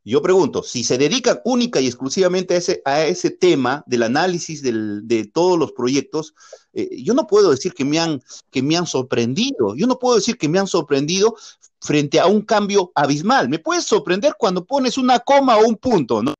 yo 0.04 0.22
pregunto, 0.22 0.62
si 0.62 0.84
se 0.84 0.98
dedican 0.98 1.40
única 1.44 1.80
y 1.80 1.88
exclusivamente 1.88 2.54
a 2.54 2.58
ese, 2.58 2.80
a 2.84 3.04
ese 3.06 3.30
tema 3.30 3.82
del 3.88 4.04
análisis 4.04 4.62
de 4.62 5.30
todos 5.34 5.58
los 5.58 5.72
proyectos, 5.72 6.32
eh, 6.72 7.02
yo 7.02 7.12
no 7.12 7.26
puedo 7.26 7.50
decir 7.50 7.74
que 7.74 7.84
me, 7.84 7.98
han, 7.98 8.22
que 8.52 8.62
me 8.62 8.76
han 8.76 8.86
sorprendido, 8.86 9.74
yo 9.74 9.88
no 9.88 9.98
puedo 9.98 10.14
decir 10.14 10.38
que 10.38 10.48
me 10.48 10.60
han 10.60 10.68
sorprendido 10.68 11.34
frente 11.80 12.20
a 12.20 12.26
un 12.26 12.42
cambio 12.42 12.92
abismal. 12.94 13.48
Me 13.48 13.58
puedes 13.58 13.84
sorprender 13.84 14.34
cuando 14.38 14.64
pones 14.64 14.96
una 14.96 15.18
coma 15.18 15.56
o 15.56 15.66
un 15.66 15.76
punto, 15.76 16.22
¿no? 16.22 16.35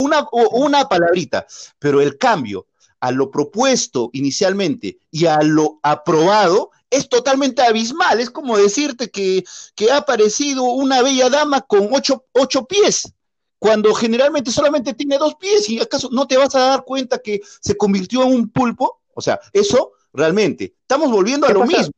Una, 0.00 0.26
una 0.30 0.88
palabrita, 0.88 1.46
pero 1.78 2.00
el 2.00 2.18
cambio 2.18 2.66
a 3.00 3.10
lo 3.10 3.30
propuesto 3.30 4.10
inicialmente 4.12 4.98
y 5.10 5.26
a 5.26 5.40
lo 5.42 5.80
aprobado 5.82 6.70
es 6.90 7.08
totalmente 7.08 7.62
abismal. 7.62 8.20
Es 8.20 8.30
como 8.30 8.56
decirte 8.58 9.10
que, 9.10 9.44
ha 9.90 9.96
aparecido 9.96 10.64
una 10.64 11.02
bella 11.02 11.30
dama 11.30 11.62
con 11.62 11.88
ocho, 11.92 12.26
ocho, 12.32 12.66
pies, 12.66 13.12
cuando 13.58 13.94
generalmente 13.94 14.50
solamente 14.50 14.94
tiene 14.94 15.18
dos 15.18 15.34
pies 15.36 15.68
y 15.68 15.80
acaso 15.80 16.08
no 16.12 16.26
te 16.26 16.36
vas 16.36 16.54
a 16.54 16.60
dar 16.60 16.84
cuenta 16.84 17.18
que 17.18 17.40
se 17.60 17.76
convirtió 17.76 18.22
en 18.24 18.32
un 18.32 18.50
pulpo. 18.50 19.00
O 19.14 19.20
sea, 19.20 19.40
eso 19.52 19.92
realmente, 20.12 20.74
estamos 20.82 21.10
volviendo 21.10 21.46
a 21.46 21.52
lo 21.52 21.64
mismo. 21.64 21.92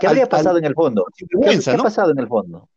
¿Qué 0.00 0.06
habría 0.06 0.28
pasado 0.28 0.58
en 0.58 0.64
el 0.64 0.74
fondo? 0.74 1.06
¿Qué, 1.16 1.70
ha 1.70 1.76
pasado 1.78 2.10
en 2.10 2.18
el 2.18 2.28
fondo? 2.28 2.68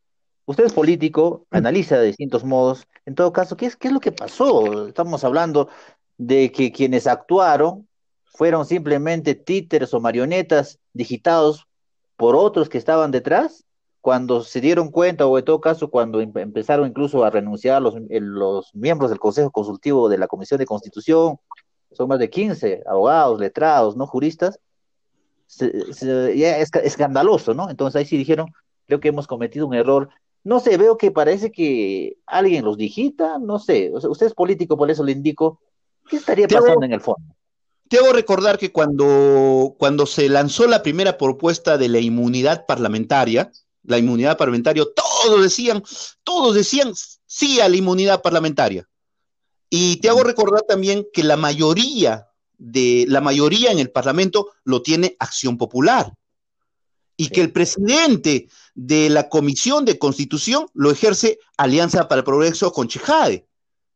Usted 0.46 0.66
es 0.66 0.74
político, 0.74 1.46
mm. 1.52 1.56
analiza 1.58 1.98
de 1.98 2.08
distintos 2.08 2.44
modos. 2.44 2.88
En 3.06 3.16
todo 3.16 3.32
caso, 3.32 3.56
¿qué 3.56 3.66
es, 3.66 3.76
¿qué 3.76 3.88
es 3.88 3.94
lo 3.94 4.00
que 4.00 4.12
pasó? 4.12 4.88
Estamos 4.88 5.24
hablando 5.24 5.70
de 6.18 6.52
que 6.52 6.72
quienes 6.72 7.08
actuaron 7.08 7.88
fueron 8.26 8.66
simplemente 8.66 9.36
títeres 9.36 9.94
o 9.94 10.00
marionetas 10.00 10.80
digitados 10.94 11.68
por 12.16 12.36
otros 12.36 12.70
que 12.70 12.78
estaban 12.78 13.12
detrás, 13.12 13.66
cuando 14.02 14.44
se 14.44 14.60
dieron 14.60 14.92
cuenta, 14.92 15.26
o 15.26 15.38
en 15.38 15.46
todo 15.46 15.62
caso, 15.62 15.90
cuando 15.90 16.20
em, 16.20 16.32
empezaron 16.36 16.88
incluso 16.88 17.24
a 17.24 17.30
renunciar 17.30 17.82
los, 17.82 17.96
los 18.10 18.76
miembros 18.76 19.10
del 19.10 19.20
Consejo 19.20 19.52
Consultivo 19.52 20.10
de 20.10 20.18
la 20.18 20.28
Comisión 20.28 20.58
de 20.58 20.66
Constitución, 20.66 21.38
son 21.92 22.10
más 22.10 22.20
de 22.20 22.30
15 22.30 22.84
abogados, 22.86 23.40
letrados, 23.40 23.96
¿no? 23.96 24.08
Juristas, 24.08 24.60
ya 25.60 26.58
es 26.58 26.70
escandaloso, 26.84 27.54
¿no? 27.54 27.70
Entonces 27.70 28.00
ahí 28.00 28.06
sí 28.06 28.18
dijeron, 28.18 28.48
creo 28.88 29.00
que 29.00 29.10
hemos 29.10 29.28
cometido 29.28 29.68
un 29.68 29.74
error 29.74 30.10
no 30.44 30.60
sé, 30.60 30.78
veo 30.78 30.98
que 30.98 31.12
parece 31.12 31.52
que 31.52 32.18
alguien 32.26 32.66
los 32.66 32.78
digita, 32.78 33.40
no 33.40 33.60
sé, 33.60 33.92
usted 33.94 34.28
es 34.28 34.34
político, 34.34 34.78
por 34.78 34.92
eso 34.92 35.04
le 35.04 35.14
indico, 35.14 35.62
¿qué 36.10 36.18
estaría 36.18 36.48
pasando 36.48 36.86
en 36.86 36.94
el 36.94 37.02
fondo? 37.02 37.36
Te 37.88 37.98
hago 37.98 38.12
recordar 38.12 38.58
que 38.58 38.72
cuando, 38.72 39.76
cuando 39.78 40.06
se 40.06 40.28
lanzó 40.28 40.68
la 40.68 40.84
primera 40.84 41.18
propuesta 41.18 41.78
de 41.78 41.90
la 41.90 42.00
inmunidad 42.00 42.66
parlamentaria, 42.66 43.52
la 43.84 43.98
inmunidad 43.98 44.38
parlamentaria, 44.38 44.84
todos 44.96 45.42
decían, 45.42 45.84
todos 46.24 46.56
decían 46.56 46.94
sí 47.26 47.60
a 47.60 47.70
la 47.70 47.76
inmunidad 47.76 48.22
parlamentaria. 48.22 48.88
Y 49.70 49.98
te 49.98 50.10
hago 50.10 50.24
recordar 50.24 50.64
también 50.64 51.08
que 51.14 51.24
la 51.24 51.38
mayoría 51.38 52.30
de 52.58 53.06
la 53.08 53.22
mayoría 53.22 53.72
en 53.72 53.80
el 53.80 53.92
Parlamento 53.92 54.52
lo 54.64 54.82
tiene 54.82 55.16
Acción 55.20 55.58
Popular 55.58 56.14
y 57.18 57.30
que 57.30 57.42
el 57.42 57.52
presidente 57.52 58.48
de 58.76 59.10
la 59.10 59.30
Comisión 59.30 59.86
de 59.86 60.00
Constitución 60.00 60.68
lo 60.74 60.92
ejerce 60.92 61.40
Alianza 61.58 62.08
para 62.08 62.20
el 62.20 62.26
Progreso 62.26 62.72
con 62.72 62.88
Chejade. 62.88 63.48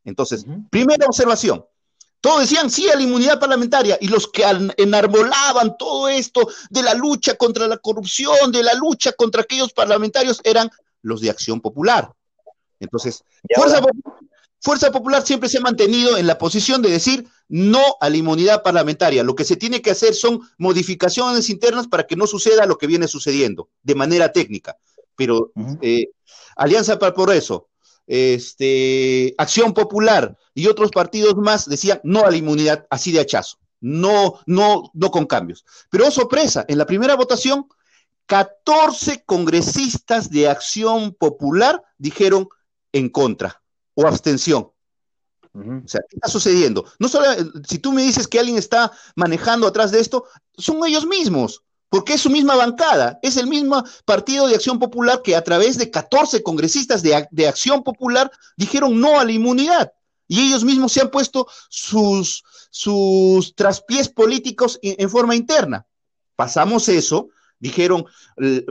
Entonces, 0.04 0.46
primera 0.70 1.06
observación. 1.06 1.64
Todos 2.20 2.40
decían 2.40 2.70
sí 2.70 2.88
a 2.88 2.96
la 2.96 3.02
inmunidad 3.02 3.38
parlamentaria 3.38 3.96
y 4.00 4.08
los 4.08 4.26
que 4.26 4.44
enarbolaban 4.76 5.76
todo 5.78 6.08
esto 6.08 6.48
de 6.70 6.82
la 6.82 6.94
lucha 6.94 7.34
contra 7.34 7.68
la 7.68 7.76
corrupción, 7.78 8.50
de 8.50 8.62
la 8.62 8.74
lucha 8.74 9.12
contra 9.12 9.42
aquellos 9.42 9.72
parlamentarios, 9.72 10.40
eran 10.42 10.68
los 11.02 11.20
de 11.20 11.30
Acción 11.30 11.60
Popular. 11.60 12.12
Entonces, 12.80 13.22
Fuerza 13.54 13.80
Popular 13.80 14.27
Fuerza 14.60 14.90
Popular 14.90 15.24
siempre 15.24 15.48
se 15.48 15.58
ha 15.58 15.60
mantenido 15.60 16.16
en 16.16 16.26
la 16.26 16.36
posición 16.36 16.82
de 16.82 16.90
decir 16.90 17.28
no 17.48 17.80
a 18.00 18.10
la 18.10 18.16
inmunidad 18.16 18.62
parlamentaria. 18.62 19.22
Lo 19.22 19.34
que 19.34 19.44
se 19.44 19.56
tiene 19.56 19.80
que 19.80 19.92
hacer 19.92 20.14
son 20.14 20.40
modificaciones 20.58 21.48
internas 21.48 21.86
para 21.86 22.06
que 22.06 22.16
no 22.16 22.26
suceda 22.26 22.66
lo 22.66 22.76
que 22.76 22.88
viene 22.88 23.06
sucediendo 23.06 23.70
de 23.82 23.94
manera 23.94 24.32
técnica. 24.32 24.76
Pero 25.14 25.52
eh, 25.80 26.08
Alianza 26.56 26.98
para 26.98 27.08
el 27.08 27.14
Progreso, 27.14 27.68
este, 28.06 29.34
Acción 29.38 29.74
Popular 29.74 30.36
y 30.54 30.66
otros 30.66 30.90
partidos 30.90 31.36
más 31.36 31.68
decían 31.68 32.00
no 32.02 32.24
a 32.24 32.30
la 32.30 32.36
inmunidad 32.36 32.86
así 32.90 33.12
de 33.12 33.20
hachazo, 33.20 33.58
no, 33.80 34.40
no, 34.46 34.90
no 34.92 35.10
con 35.10 35.26
cambios. 35.26 35.64
Pero 35.88 36.08
oh, 36.08 36.10
sorpresa, 36.10 36.64
en 36.68 36.78
la 36.78 36.86
primera 36.86 37.14
votación, 37.14 37.68
14 38.26 39.22
congresistas 39.24 40.30
de 40.30 40.48
Acción 40.48 41.14
Popular 41.14 41.82
dijeron 41.96 42.48
en 42.92 43.08
contra 43.08 43.62
o 43.98 44.06
abstención. 44.06 44.70
O 45.54 45.88
sea, 45.88 46.00
¿qué 46.08 46.16
está 46.16 46.28
sucediendo? 46.28 46.84
No 47.00 47.08
solo, 47.08 47.26
si 47.66 47.80
tú 47.80 47.90
me 47.90 48.02
dices 48.02 48.28
que 48.28 48.38
alguien 48.38 48.56
está 48.56 48.92
manejando 49.16 49.66
atrás 49.66 49.90
de 49.90 49.98
esto, 49.98 50.24
son 50.56 50.86
ellos 50.86 51.04
mismos 51.04 51.64
porque 51.88 52.12
es 52.12 52.20
su 52.20 52.30
misma 52.30 52.54
bancada, 52.54 53.18
es 53.22 53.36
el 53.38 53.46
mismo 53.46 53.82
partido 54.04 54.46
de 54.46 54.54
Acción 54.54 54.78
Popular 54.78 55.22
que 55.24 55.34
a 55.34 55.42
través 55.42 55.78
de 55.78 55.90
14 55.90 56.42
congresistas 56.42 57.02
de, 57.02 57.46
Acción 57.48 57.82
Popular 57.82 58.30
dijeron 58.56 59.00
no 59.00 59.18
a 59.18 59.24
la 59.24 59.32
inmunidad. 59.32 59.92
Y 60.28 60.46
ellos 60.46 60.64
mismos 60.64 60.92
se 60.92 61.00
han 61.00 61.10
puesto 61.10 61.48
sus, 61.70 62.44
sus 62.70 63.54
traspiés 63.54 64.10
políticos 64.10 64.78
en, 64.82 65.08
forma 65.08 65.34
interna. 65.34 65.86
Pasamos 66.36 66.90
eso, 66.90 67.30
dijeron, 67.58 68.04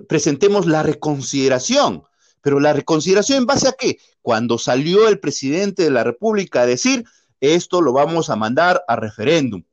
presentemos 0.08 0.68
la 0.68 0.84
reconsideración. 0.84 2.04
Pero 2.42 2.60
la 2.60 2.72
reconsideración 2.72 3.40
en 3.40 3.46
base 3.48 3.68
a 3.68 3.74
qué? 3.74 3.98
Cuando 4.28 4.58
salió 4.58 5.08
el 5.08 5.22
presidente 5.22 5.84
de 5.84 5.90
la 5.90 6.04
República 6.04 6.64
a 6.64 6.66
decir, 6.66 7.06
esto 7.40 7.82
lo 7.82 7.94
vamos 7.94 8.30
a 8.30 8.36
mandar 8.36 8.84
a 8.86 8.98
referéndum 8.98 9.64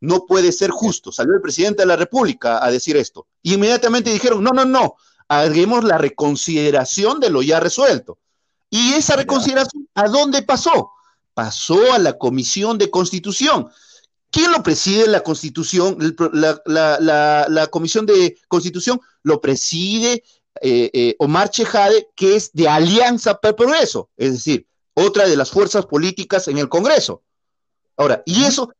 no 0.00 0.26
puede 0.26 0.52
ser 0.52 0.70
justo. 0.70 1.12
Salió 1.12 1.34
el 1.34 1.40
presidente 1.40 1.82
de 1.82 1.86
la 1.86 1.96
República 1.96 2.64
a 2.64 2.70
decir 2.70 2.96
esto. 2.96 3.26
Y 3.42 3.54
inmediatamente 3.54 4.12
dijeron, 4.12 4.42
no, 4.42 4.50
no, 4.50 4.64
no, 4.64 4.96
hagamos 5.28 5.84
la 5.84 5.98
reconsideración 5.98 7.20
de 7.20 7.30
lo 7.30 7.42
ya 7.42 7.60
resuelto. 7.60 8.18
Y 8.70 8.94
esa 8.94 9.16
reconsideración, 9.16 9.88
¿a 9.94 10.08
dónde 10.08 10.42
pasó? 10.42 10.90
Pasó 11.34 11.92
a 11.92 11.98
la 11.98 12.14
Comisión 12.14 12.78
de 12.78 12.90
Constitución. 12.90 13.68
¿Quién 14.30 14.52
lo 14.52 14.62
preside 14.62 15.06
la 15.08 15.20
Constitución? 15.20 15.98
La, 16.32 17.66
Comisión 17.70 18.06
de 18.06 18.38
Constitución 18.48 19.00
lo 19.22 19.40
preside 19.40 20.22
eh, 20.60 20.90
eh, 20.92 21.16
Omar 21.18 21.50
Chejade, 21.50 22.08
que 22.14 22.36
es 22.36 22.52
de 22.52 22.68
Alianza 22.68 23.40
para 23.40 23.50
el 23.50 23.56
Progreso, 23.56 24.10
es 24.16 24.32
decir, 24.32 24.66
otra 24.94 25.26
de 25.26 25.36
las 25.36 25.50
fuerzas 25.50 25.86
políticas 25.86 26.48
en 26.48 26.58
el 26.58 26.68
Congreso. 26.68 27.22
Ahora, 27.96 28.22
y 28.24 28.44
eso 28.44 28.70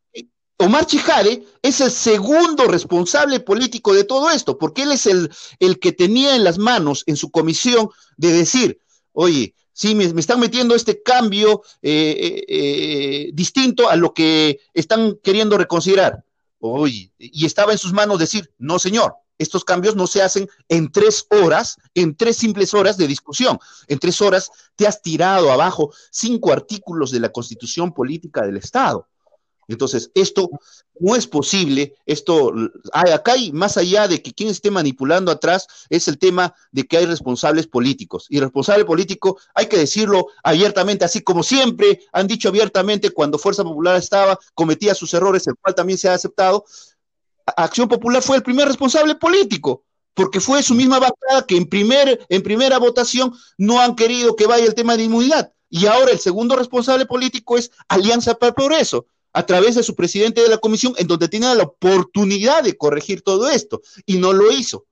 Omar 0.60 0.84
Chijade 0.84 1.42
es 1.62 1.80
el 1.80 1.90
segundo 1.90 2.66
responsable 2.66 3.40
político 3.40 3.94
de 3.94 4.04
todo 4.04 4.30
esto, 4.30 4.58
porque 4.58 4.82
él 4.82 4.92
es 4.92 5.06
el, 5.06 5.30
el 5.58 5.78
que 5.78 5.92
tenía 5.92 6.36
en 6.36 6.44
las 6.44 6.58
manos 6.58 7.02
en 7.06 7.16
su 7.16 7.30
comisión 7.30 7.88
de 8.18 8.30
decir, 8.30 8.78
oye, 9.12 9.54
sí, 9.72 9.94
me, 9.94 10.04
están 10.04 10.38
metiendo 10.38 10.74
este 10.74 11.02
cambio 11.02 11.62
eh, 11.80 12.14
eh, 12.20 12.44
eh, 12.46 13.30
distinto 13.32 13.88
a 13.88 13.96
lo 13.96 14.12
que 14.12 14.60
están 14.74 15.18
queriendo 15.22 15.56
reconsiderar. 15.56 16.22
Oye, 16.58 17.10
y 17.18 17.46
estaba 17.46 17.72
en 17.72 17.78
sus 17.78 17.94
manos 17.94 18.18
decir, 18.18 18.52
no, 18.58 18.78
señor, 18.78 19.14
estos 19.41 19.64
cambios 19.64 19.97
no 19.97 20.07
se 20.07 20.22
hacen 20.22 20.49
en 20.68 20.93
tres 20.93 21.26
horas, 21.30 21.78
en 21.95 22.14
tres 22.14 22.36
simples 22.36 22.74
horas 22.74 22.99
de 22.99 23.07
discusión. 23.07 23.59
En 23.88 23.99
tres 23.99 24.20
horas 24.20 24.51
te 24.76 24.86
has 24.86 25.01
tirado 25.01 25.51
abajo 25.51 25.93
cinco 26.11 26.53
artículos 26.53 27.11
de 27.11 27.20
la 27.20 27.32
constitución 27.32 27.93
política 27.95 28.43
del 28.43 28.59
Estado. 28.59 29.09
Entonces, 29.66 30.11
esto 30.14 30.51
no 30.99 31.16
es 31.16 31.26
posible, 31.26 31.95
esto, 32.05 32.53
acá 32.93 33.32
hay, 33.32 33.53
más 33.53 33.76
allá 33.76 34.09
de 34.09 34.20
que 34.20 34.32
quien 34.32 34.51
esté 34.51 34.70
manipulando 34.70 35.30
atrás, 35.30 35.66
es 35.88 36.09
el 36.09 36.18
tema 36.18 36.55
de 36.72 36.84
que 36.84 36.99
hay 36.99 37.07
responsables 37.07 37.66
políticos. 37.66 38.26
Y 38.28 38.41
responsable 38.41 38.84
político, 38.84 39.38
hay 39.55 39.66
que 39.66 39.78
decirlo 39.78 40.26
abiertamente, 40.43 41.05
así 41.05 41.22
como 41.22 41.43
siempre 41.43 42.01
han 42.12 42.26
dicho 42.26 42.49
abiertamente 42.49 43.11
cuando 43.11 43.38
Fuerza 43.38 43.62
Popular 43.62 43.97
estaba, 43.97 44.38
cometía 44.55 44.95
sus 44.95 45.14
errores, 45.14 45.47
el 45.47 45.55
cual 45.55 45.74
también 45.74 45.99
se 45.99 46.09
ha 46.09 46.14
aceptado. 46.14 46.64
Acción 47.57 47.88
Popular 47.88 48.22
fue 48.22 48.36
el 48.36 48.42
primer 48.42 48.66
responsable 48.66 49.14
político, 49.14 49.84
porque 50.14 50.40
fue 50.40 50.62
su 50.62 50.74
misma 50.74 50.98
bancada 50.98 51.46
que 51.46 51.57
en, 51.57 51.66
primer, 51.66 52.26
en 52.28 52.42
primera 52.42 52.78
votación 52.78 53.32
no 53.59 53.80
han 53.80 53.94
querido 53.94 54.36
que 54.36 54.46
vaya 54.46 54.64
el 54.64 54.74
tema 54.74 54.96
de 54.96 55.05
inmunidad. 55.05 55.53
Y 55.68 55.86
ahora 55.86 56.11
el 56.11 56.18
segundo 56.18 56.57
responsable 56.57 57.07
político 57.07 57.57
es 57.57 57.70
Alianza 57.88 58.34
para 58.34 58.48
el 58.48 58.55
Progreso 58.55 59.07
a 59.32 59.46
través 59.46 59.76
de 59.76 59.82
su 59.82 59.94
presidente 59.94 60.42
de 60.42 60.48
la 60.48 60.59
comisión, 60.59 60.94
en 60.96 61.07
donde 61.07 61.28
tenía 61.28 61.55
la 61.55 61.62
oportunidad 61.62 62.64
de 62.64 62.76
corregir 62.76 63.22
todo 63.22 63.48
esto 63.48 63.80
y 64.05 64.18
no 64.18 64.32
lo 64.32 64.51
hizo. 64.51 64.86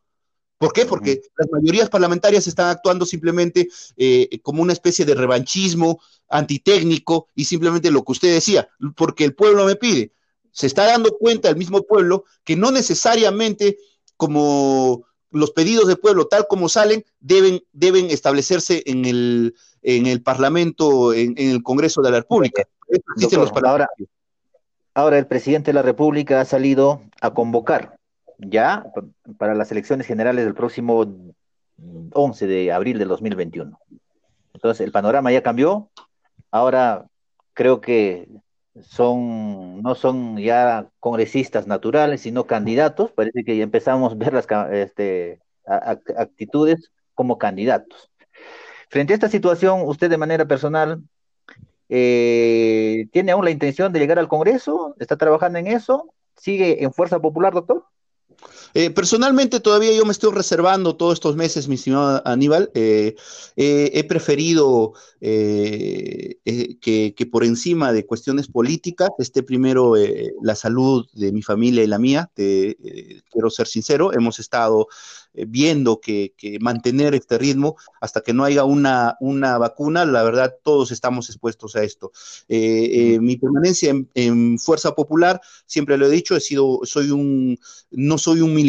¿Por 0.59 0.73
qué? 0.73 0.87
Porque 0.87 1.21
las 1.37 1.49
mayorías 1.51 1.89
parlamentarias 1.89 2.47
están 2.47 2.69
actuando 2.69 3.07
simplemente 3.07 3.69
eh, 3.97 4.41
como 4.43 4.63
una 4.63 4.73
especie 4.73 5.05
de 5.05 5.15
revanchismo 5.15 6.01
antitécnico 6.29 7.29
y 7.35 7.45
simplemente 7.45 7.91
lo 7.91 8.05
que 8.05 8.13
usted 8.13 8.33
decía, 8.35 8.69
porque 8.97 9.25
el 9.25 9.35
pueblo 9.35 9.65
me 9.67 9.77
pide. 9.77 10.13
Se 10.59 10.67
está 10.67 10.87
dando 10.87 11.17
cuenta 11.17 11.49
el 11.49 11.57
mismo 11.57 11.83
pueblo 11.83 12.25
que 12.43 12.57
no 12.57 12.73
necesariamente 12.73 13.79
como 14.17 15.07
los 15.31 15.53
pedidos 15.53 15.87
del 15.87 15.99
pueblo, 15.99 16.27
tal 16.27 16.49
como 16.49 16.69
salen, 16.69 17.05
deben, 17.21 17.63
deben 17.71 18.07
establecerse 18.07 18.83
en 18.87 19.05
el, 19.05 19.55
en 19.83 20.07
el 20.07 20.21
Parlamento, 20.21 21.15
en, 21.15 21.35
el 21.37 21.63
Congreso 21.63 22.03
de 22.03 22.11
la 22.11 22.19
República. 22.19 22.65
los 22.89 23.53
Ahora 24.95 25.17
el 25.17 25.29
presidente 25.29 25.69
de 25.69 25.75
la 25.75 25.83
República 25.83 26.41
ha 26.41 26.45
salido 26.45 27.03
a 27.21 27.33
convocar 27.33 27.97
ya 28.39 28.85
para 29.39 29.55
las 29.55 29.71
elecciones 29.71 30.09
generales 30.09 30.45
del 30.45 30.55
próximo 30.55 31.07
11 32.15 32.47
de 32.49 32.73
abril 32.73 32.99
del 32.99 33.07
2021. 33.07 33.79
Entonces 34.55 34.85
el 34.85 34.91
panorama 34.91 35.31
ya 35.31 35.45
cambió. 35.45 35.89
Ahora 36.51 37.07
creo 37.55 37.81
que 37.81 38.27
son 38.83 39.83
no 39.83 39.95
son 39.95 40.37
ya 40.39 40.89
congresistas 41.01 41.67
naturales, 41.67 42.23
sino 42.23 42.47
candidatos. 42.47 43.13
Parece 43.13 43.45
que 43.45 43.57
ya 43.57 43.65
empezamos 43.65 44.13
a 44.13 44.17
ver 44.17 44.33
las 44.33 44.47
este, 44.73 45.41
actitudes 46.17 46.91
como 47.15 47.39
candidatos. 47.39 48.11
Frente 48.89 49.13
a 49.13 49.17
esta 49.17 49.29
situación, 49.29 49.83
usted 49.85 50.09
de 50.09 50.17
manera 50.17 50.47
personal, 50.47 51.03
eh, 51.89 53.07
¿Tiene 53.13 53.33
aún 53.33 53.45
la 53.45 53.51
intención 53.51 53.93
de 53.93 53.99
llegar 53.99 54.19
al 54.19 54.29
Congreso? 54.29 54.95
¿Está 54.99 55.17
trabajando 55.17 55.59
en 55.59 55.69
eso? 55.69 56.13
¿Sigue 56.37 56.83
en 56.85 56.93
Fuerza 56.93 57.19
Popular, 57.19 57.55
doctor? 57.55 57.85
Eh, 58.79 58.91
personalmente 58.91 59.59
todavía 59.59 59.91
yo 59.91 60.05
me 60.05 60.13
estoy 60.13 60.33
reservando 60.33 60.95
todos 60.95 61.15
estos 61.15 61.35
meses, 61.35 61.67
mi 61.67 61.75
estimado 61.75 62.23
Aníbal. 62.25 62.71
Eh, 62.75 63.17
he 63.57 64.05
preferido 64.05 64.93
que, 65.21 66.79
que, 66.81 67.27
por 67.27 67.43
encima 67.43 67.93
de 67.93 68.07
cuestiones 68.07 68.47
políticas 68.47 69.11
esté 69.19 69.43
primero 69.43 69.95
la 70.41 70.55
salud 70.55 71.09
de 71.13 71.33
mi 71.33 71.43
familia 71.43 71.83
y 71.83 71.89
la 71.89 71.99
mía. 71.99 72.31
Te, 72.33 72.77
quiero 73.33 73.51
ser 73.51 73.67
sincero, 73.67 74.13
hemos 74.13 74.39
estado 74.39 74.87
eh, 75.39 75.45
viendo 75.47 76.01
que, 76.01 76.33
mantener 76.61 77.15
este 77.15 77.39
ritmo 77.39 77.77
hasta 78.01 78.23
que 78.23 78.33
no 78.33 78.45
haya 78.45 78.65
una, 78.65 79.17
una 79.21 79.59
vacuna, 79.59 80.05
la 80.05 80.23
verdad 80.23 80.55
todos 80.63 80.91
estamos 80.91 81.29
expuestos 81.29 81.77
a 81.77 81.83
esto. 81.83 82.11
Eh, 82.49 83.15
eh, 83.15 83.21
mi 83.21 83.37
permanencia 83.37 83.95
en, 84.15 84.59
Fuerza 84.59 84.95
Popular, 84.95 85.41
siempre 85.67 85.97
lo 85.97 86.07
he 86.07 86.11
dicho, 86.11 86.35
he 86.37 86.41
sido, 86.41 86.81
soy 86.85 87.11
un, 87.11 87.59
no 87.91 88.19
soy 88.19 88.41
un 88.41 88.55
militante, 88.55 88.68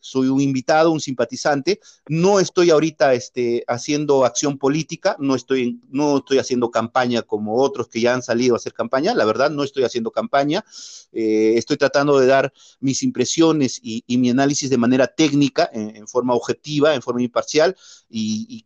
soy 0.00 0.28
un 0.28 0.40
invitado, 0.40 0.90
un 0.90 1.00
simpatizante, 1.00 1.80
no 2.08 2.40
estoy 2.40 2.70
ahorita 2.70 3.14
este, 3.14 3.64
haciendo 3.66 4.24
acción 4.24 4.58
política, 4.58 5.16
no 5.18 5.34
estoy, 5.34 5.80
no 5.90 6.18
estoy 6.18 6.38
haciendo 6.38 6.70
campaña 6.70 7.22
como 7.22 7.56
otros 7.56 7.88
que 7.88 8.00
ya 8.00 8.14
han 8.14 8.22
salido 8.22 8.54
a 8.54 8.58
hacer 8.58 8.72
campaña, 8.72 9.14
la 9.14 9.24
verdad 9.24 9.50
no 9.50 9.62
estoy 9.62 9.84
haciendo 9.84 10.10
campaña, 10.10 10.64
estoy 11.12 11.76
tratando 11.76 12.18
de 12.18 12.26
dar 12.26 12.52
mis 12.80 13.02
impresiones 13.02 13.80
y, 13.82 14.04
mi 14.16 14.30
análisis 14.30 14.70
de 14.70 14.78
manera 14.78 15.06
técnica 15.08 15.68
en, 15.72 15.96
en 15.96 16.08
forma 16.08 16.34
objetiva, 16.34 16.94
en 16.94 17.02
forma 17.02 17.22
imparcial, 17.22 17.76
y, 18.08 18.64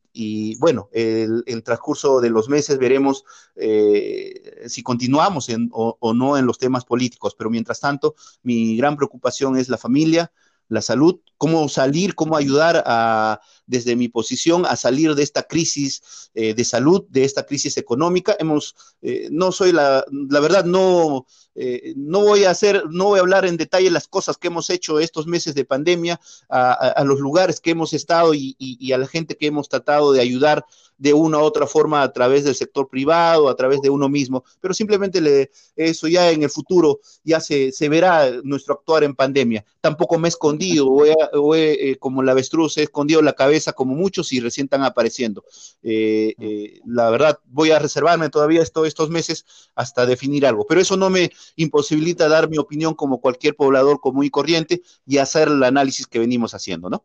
bueno, 0.58 0.88
el, 0.92 1.44
el, 1.46 1.62
transcurso 1.62 2.20
de 2.20 2.30
los 2.30 2.48
meses 2.48 2.78
veremos 2.78 3.24
eh, 3.54 4.64
si 4.66 4.82
continuamos 4.82 5.48
o, 5.70 5.96
o 6.00 6.14
no 6.14 6.36
en 6.36 6.46
los 6.46 6.58
temas 6.58 6.84
políticos, 6.84 7.34
pero 7.36 7.50
mientras 7.50 7.80
tanto, 7.80 8.16
mi 8.42 8.76
gran 8.76 8.96
preocupación 8.96 9.56
es 9.56 9.68
la 9.68 9.78
familia, 9.78 10.32
la 10.68 10.82
salud, 10.82 11.20
cómo 11.36 11.68
salir, 11.68 12.14
cómo 12.14 12.36
ayudar 12.36 12.82
a, 12.86 13.40
desde 13.68 13.94
mi 13.94 14.08
posición 14.08 14.66
a 14.66 14.74
salir 14.74 15.14
de 15.14 15.22
esta 15.22 15.44
crisis 15.44 16.30
eh, 16.34 16.54
de 16.54 16.64
salud, 16.64 17.04
de 17.10 17.24
esta 17.24 17.44
crisis 17.46 17.76
económica. 17.76 18.34
Hemos, 18.40 18.74
eh, 19.02 19.28
no 19.30 19.52
soy 19.52 19.72
la, 19.72 20.04
la 20.10 20.40
verdad, 20.40 20.64
no, 20.64 21.26
eh, 21.54 21.92
no 21.96 22.20
voy 22.20 22.44
a 22.44 22.50
hacer, 22.50 22.84
no 22.90 23.04
voy 23.04 23.18
a 23.18 23.22
hablar 23.22 23.44
en 23.44 23.56
detalle 23.58 23.90
las 23.90 24.08
cosas 24.08 24.38
que 24.38 24.48
hemos 24.48 24.70
hecho 24.70 24.98
estos 24.98 25.26
meses 25.26 25.54
de 25.54 25.64
pandemia, 25.64 26.20
a, 26.48 27.04
los 27.04 27.20
lugares 27.20 27.60
que 27.60 27.70
hemos 27.70 27.92
estado 27.92 28.34
y, 28.34 28.56
y, 28.58 28.92
a 28.92 28.98
la 28.98 29.06
gente 29.06 29.36
que 29.36 29.46
hemos 29.46 29.68
tratado 29.68 30.12
de 30.12 30.20
ayudar 30.20 30.64
de 30.98 31.12
una 31.14 31.38
u 31.38 31.42
otra 31.42 31.66
forma 31.66 32.02
a 32.02 32.12
través 32.12 32.44
del 32.44 32.54
sector 32.54 32.88
privado, 32.88 33.48
a 33.48 33.56
través 33.56 33.80
de 33.80 33.88
uno 33.88 34.08
mismo, 34.08 34.44
pero 34.60 34.74
simplemente 34.74 35.20
le, 35.20 35.50
eso 35.76 36.08
ya 36.08 36.30
en 36.30 36.42
el 36.42 36.50
futuro 36.50 37.00
ya 37.24 37.40
se, 37.40 37.72
se 37.72 37.88
verá 37.88 38.30
nuestro 38.42 38.74
actuar 38.74 39.04
en 39.04 39.14
pandemia. 39.14 39.64
Tampoco 39.80 40.18
me 40.18 40.28
he 40.28 40.30
escondido, 40.30 40.88
o, 40.88 41.54
he, 41.54 41.96
como 41.98 42.22
la 42.22 42.32
avestruz 42.32 42.76
he 42.78 42.82
escondido 42.82 43.22
la 43.22 43.32
cabeza 43.32 43.72
como 43.72 43.94
muchos 43.94 44.32
y 44.32 44.40
recién 44.40 44.66
están 44.66 44.82
apareciendo. 44.82 45.44
Eh, 45.82 46.34
eh, 46.40 46.80
la 46.84 47.10
verdad, 47.10 47.38
voy 47.46 47.70
a 47.70 47.78
reservarme 47.78 48.28
todavía 48.28 48.62
estos 48.62 49.10
meses 49.10 49.44
hasta 49.74 50.04
definir 50.04 50.46
algo, 50.46 50.66
pero 50.66 50.80
eso 50.80 50.96
no 50.96 51.10
me 51.10 51.30
imposibilita 51.56 52.28
dar 52.28 52.50
mi 52.50 52.58
opinión 52.58 52.94
como 52.94 53.20
cualquier 53.20 53.54
poblador 53.54 54.00
común 54.00 54.24
y 54.24 54.30
corriente 54.30 54.82
y 55.06 55.18
hacer 55.18 55.48
el 55.48 55.62
análisis 55.62 56.06
que 56.06 56.18
venimos 56.18 56.54
haciendo, 56.54 56.90
¿no? 56.90 57.04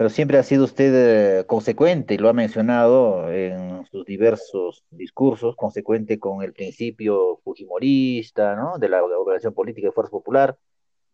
Pero 0.00 0.08
siempre 0.08 0.38
ha 0.38 0.42
sido 0.42 0.64
usted 0.64 1.44
consecuente, 1.44 2.14
y 2.14 2.16
lo 2.16 2.30
ha 2.30 2.32
mencionado 2.32 3.30
en 3.30 3.84
sus 3.84 4.06
diversos 4.06 4.82
discursos, 4.90 5.54
consecuente 5.56 6.18
con 6.18 6.42
el 6.42 6.54
principio 6.54 7.38
fujimorista, 7.44 8.56
¿no? 8.56 8.78
De 8.78 8.88
la 8.88 9.04
organización 9.04 9.52
política 9.52 9.88
de 9.88 9.92
Fuerza 9.92 10.10
Popular, 10.10 10.56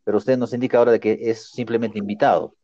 pero 0.05 0.19
usted 0.19 0.39
nos 0.39 0.55
indica 0.55 0.79
ahora 0.79 0.93
de 0.93 1.01
que 1.01 1.19
es 1.21 1.51
simplemente 1.51 1.99
invitado. 1.99 2.55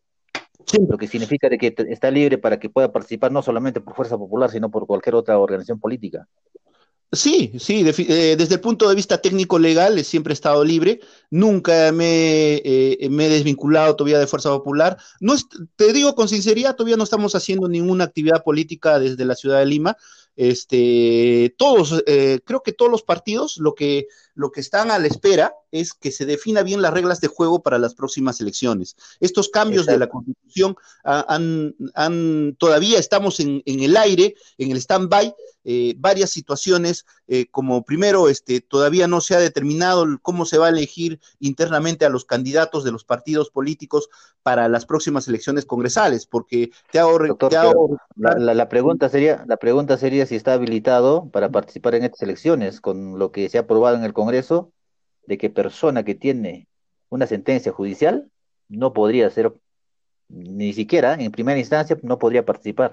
Lo 0.88 0.96
que 0.96 1.08
significa 1.08 1.48
de 1.48 1.58
que 1.58 1.74
está 1.88 2.08
libre 2.08 2.38
para 2.38 2.60
que 2.60 2.70
pueda 2.70 2.92
participar 2.92 3.32
no 3.32 3.42
solamente 3.42 3.80
por 3.80 3.96
Fuerza 3.96 4.16
Popular, 4.16 4.48
sino 4.48 4.70
por 4.70 4.86
cualquier 4.86 5.16
otra 5.16 5.36
organización 5.40 5.80
política. 5.80 6.28
Sí, 7.14 7.52
sí, 7.58 7.84
eh, 7.86 8.36
desde 8.38 8.54
el 8.54 8.60
punto 8.62 8.88
de 8.88 8.94
vista 8.94 9.20
técnico 9.20 9.58
legal 9.58 10.02
siempre 10.02 10.32
he 10.32 10.34
estado 10.34 10.64
libre, 10.64 11.00
nunca 11.28 11.92
me, 11.92 12.54
eh, 12.64 13.06
me 13.10 13.26
he 13.26 13.28
desvinculado 13.28 13.94
todavía 13.96 14.18
de 14.18 14.26
Fuerza 14.26 14.48
Popular. 14.48 14.96
No 15.20 15.34
te 15.76 15.92
digo 15.92 16.14
con 16.14 16.30
sinceridad, 16.30 16.74
todavía 16.74 16.96
no 16.96 17.04
estamos 17.04 17.34
haciendo 17.34 17.68
ninguna 17.68 18.04
actividad 18.04 18.42
política 18.42 18.98
desde 18.98 19.26
la 19.26 19.34
ciudad 19.34 19.58
de 19.58 19.66
Lima. 19.66 19.94
Este, 20.36 21.54
todos, 21.58 22.02
eh, 22.06 22.40
creo 22.46 22.62
que 22.62 22.72
todos 22.72 22.90
los 22.90 23.02
partidos 23.02 23.58
lo 23.58 23.74
que, 23.74 24.06
lo 24.34 24.50
que 24.50 24.60
están 24.60 24.90
a 24.90 24.98
la 24.98 25.06
espera 25.06 25.54
es 25.70 25.92
que 25.94 26.12
se 26.12 26.26
defina 26.26 26.62
bien 26.62 26.82
las 26.82 26.92
reglas 26.92 27.20
de 27.20 27.28
juego 27.28 27.62
para 27.62 27.78
las 27.78 27.94
próximas 27.94 28.40
elecciones. 28.40 28.96
Estos 29.20 29.48
cambios 29.48 29.86
de 29.86 29.98
la 29.98 30.08
constitución 30.08 30.76
ah, 31.04 31.24
han, 31.28 31.74
han, 31.94 32.56
todavía 32.58 32.98
estamos 32.98 33.40
en, 33.40 33.62
en 33.66 33.80
el 33.80 33.96
aire, 33.96 34.34
en 34.58 34.70
el 34.70 34.78
stand-by, 34.78 35.34
eh, 35.64 35.94
varias 35.96 36.30
situaciones, 36.30 37.06
eh, 37.28 37.46
como 37.50 37.84
primero, 37.84 38.28
este, 38.28 38.60
todavía 38.60 39.06
no 39.06 39.20
se 39.20 39.36
ha 39.36 39.38
determinado 39.38 40.06
cómo 40.20 40.44
se 40.44 40.58
va 40.58 40.66
a 40.66 40.70
elegir 40.70 41.20
internamente 41.38 42.04
a 42.04 42.08
los 42.08 42.24
candidatos 42.24 42.82
de 42.82 42.90
los 42.90 43.04
partidos 43.04 43.50
políticos 43.50 44.08
para 44.42 44.68
las 44.68 44.86
próximas 44.86 45.28
elecciones 45.28 45.64
congresales, 45.64 46.26
porque 46.26 46.72
te 46.90 46.98
hago, 46.98 47.18
la, 48.16 48.68
pregunta 48.68 49.08
sería, 49.08 49.44
la 49.46 49.56
pregunta 49.56 49.96
sería 49.98 50.26
si 50.26 50.34
está 50.34 50.54
habilitado 50.54 51.28
para 51.30 51.50
participar 51.50 51.94
en 51.94 52.04
estas 52.04 52.22
elecciones, 52.22 52.80
con 52.80 53.18
lo 53.20 53.30
que 53.30 53.48
se 53.48 53.58
ha 53.58 53.62
aprobado 53.62 53.96
en 53.96 54.04
el 54.04 54.12
Congreso, 54.12 54.21
de 54.30 55.38
que 55.38 55.50
persona 55.50 56.04
que 56.04 56.14
tiene 56.14 56.66
una 57.08 57.26
sentencia 57.26 57.72
judicial 57.72 58.30
no 58.68 58.92
podría 58.92 59.30
ser, 59.30 59.52
ni 60.28 60.72
siquiera 60.72 61.14
en 61.14 61.30
primera 61.30 61.58
instancia, 61.58 61.98
no 62.02 62.18
podría 62.18 62.44
participar. 62.44 62.92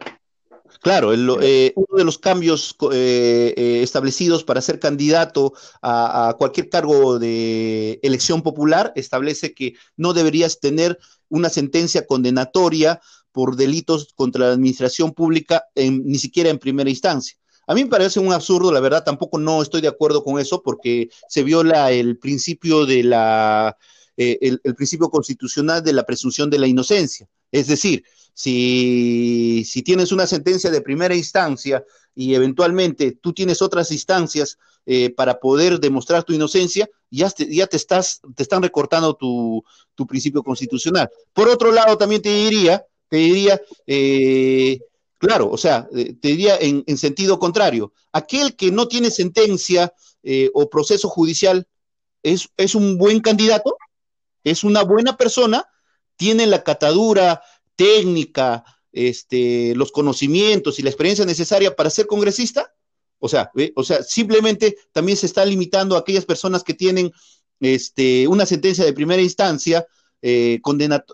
Claro, 0.81 1.13
eh, 1.41 1.73
uno 1.75 1.97
de 1.97 2.03
los 2.03 2.19
cambios 2.19 2.75
eh, 2.91 3.53
eh, 3.57 3.81
establecidos 3.81 4.43
para 4.43 4.61
ser 4.61 4.79
candidato 4.79 5.53
a, 5.81 6.35
cualquier 6.37 6.69
cargo 6.69 7.17
de 7.17 7.99
elección 8.03 8.43
popular 8.43 8.93
establece 8.95 9.53
que 9.53 9.73
no 9.97 10.13
deberías 10.13 10.59
tener 10.59 10.99
una 11.27 11.49
sentencia 11.49 12.05
condenatoria 12.05 13.01
por 13.31 13.55
delitos 13.55 14.13
contra 14.15 14.47
la 14.47 14.53
administración 14.53 15.13
pública, 15.13 15.65
ni 15.75 16.17
siquiera 16.17 16.49
en 16.49 16.59
primera 16.59 16.89
instancia. 16.89 17.38
A 17.69 17.75
mí 17.75 17.83
me 17.83 17.89
parece 17.91 18.19
un 18.19 18.33
absurdo, 18.33 18.71
la 18.71 18.79
verdad, 18.79 19.03
tampoco 19.03 19.37
no 19.37 19.61
estoy 19.61 19.81
de 19.81 19.87
acuerdo 19.87 20.23
con 20.23 20.39
eso 20.39 20.63
porque 20.63 21.09
se 21.27 21.43
viola 21.43 21.91
el 21.91 22.17
principio 22.17 22.87
de 22.87 23.03
la, 23.03 23.77
el 24.17 24.59
principio 24.75 25.11
constitucional 25.11 25.83
de 25.83 25.93
la 25.93 26.03
presunción 26.03 26.49
de 26.49 26.57
la 26.57 26.65
inocencia. 26.65 27.29
Es 27.51 27.67
decir, 27.67 28.03
si, 28.33 29.63
si 29.65 29.83
tienes 29.83 30.11
una 30.11 30.25
sentencia 30.25 30.71
de 30.71 30.81
primera 30.81 31.15
instancia 31.15 31.85
y 32.15 32.33
eventualmente 32.33 33.11
tú 33.11 33.33
tienes 33.33 33.61
otras 33.61 33.91
instancias 33.91 34.57
eh, 34.87 35.11
para 35.11 35.39
poder 35.39 35.79
demostrar 35.79 36.23
tu 36.23 36.33
inocencia, 36.33 36.89
ya 37.11 37.29
te, 37.29 37.53
ya 37.53 37.67
te, 37.67 37.77
estás, 37.77 38.19
te 38.35 38.41
están 38.41 38.63
recortando 38.63 39.13
tu, 39.13 39.63
tu 39.93 40.07
principio 40.07 40.41
constitucional. 40.41 41.07
Por 41.33 41.47
otro 41.47 41.71
lado, 41.71 41.99
también 41.99 42.23
te 42.23 42.29
diría, 42.29 42.83
te 43.09 43.17
diría, 43.17 43.61
eh, 43.85 44.79
claro, 45.19 45.49
o 45.51 45.57
sea, 45.57 45.87
eh, 45.95 46.15
te 46.19 46.29
diría 46.29 46.57
en, 46.57 46.83
en, 46.87 46.97
sentido 46.97 47.37
contrario, 47.37 47.93
aquel 48.11 48.55
que 48.55 48.71
no 48.71 48.87
tiene 48.87 49.11
sentencia 49.11 49.93
o 50.53 50.69
proceso 50.69 51.07
judicial 51.07 51.65
es, 52.23 52.49
es 52.57 52.75
un 52.75 52.97
buen 52.97 53.21
candidato, 53.21 53.77
es 54.43 54.65
una 54.65 54.83
buena 54.83 55.15
persona, 55.15 55.65
tiene 56.17 56.45
la 56.45 56.63
catadura, 56.63 57.41
técnica, 57.79 58.65
este, 58.91 59.73
los 59.75 59.91
conocimientos 59.93 60.79
y 60.79 60.81
la 60.81 60.89
experiencia 60.89 61.25
necesaria 61.25 61.75
para 61.75 61.89
ser 61.89 62.07
congresista? 62.07 62.73
O 63.19 63.29
sea, 63.29 63.51
o 63.75 63.83
sea, 63.83 64.03
simplemente 64.03 64.77
también 64.91 65.17
se 65.17 65.25
está 65.25 65.45
limitando 65.45 65.95
a 65.95 65.99
aquellas 65.99 66.25
personas 66.25 66.63
que 66.63 66.73
tienen 66.73 67.11
este, 67.59 68.27
una 68.27 68.45
sentencia 68.45 68.83
de 68.83 68.93
primera 68.93 69.21
instancia 69.21 69.85
eh, 70.21 70.59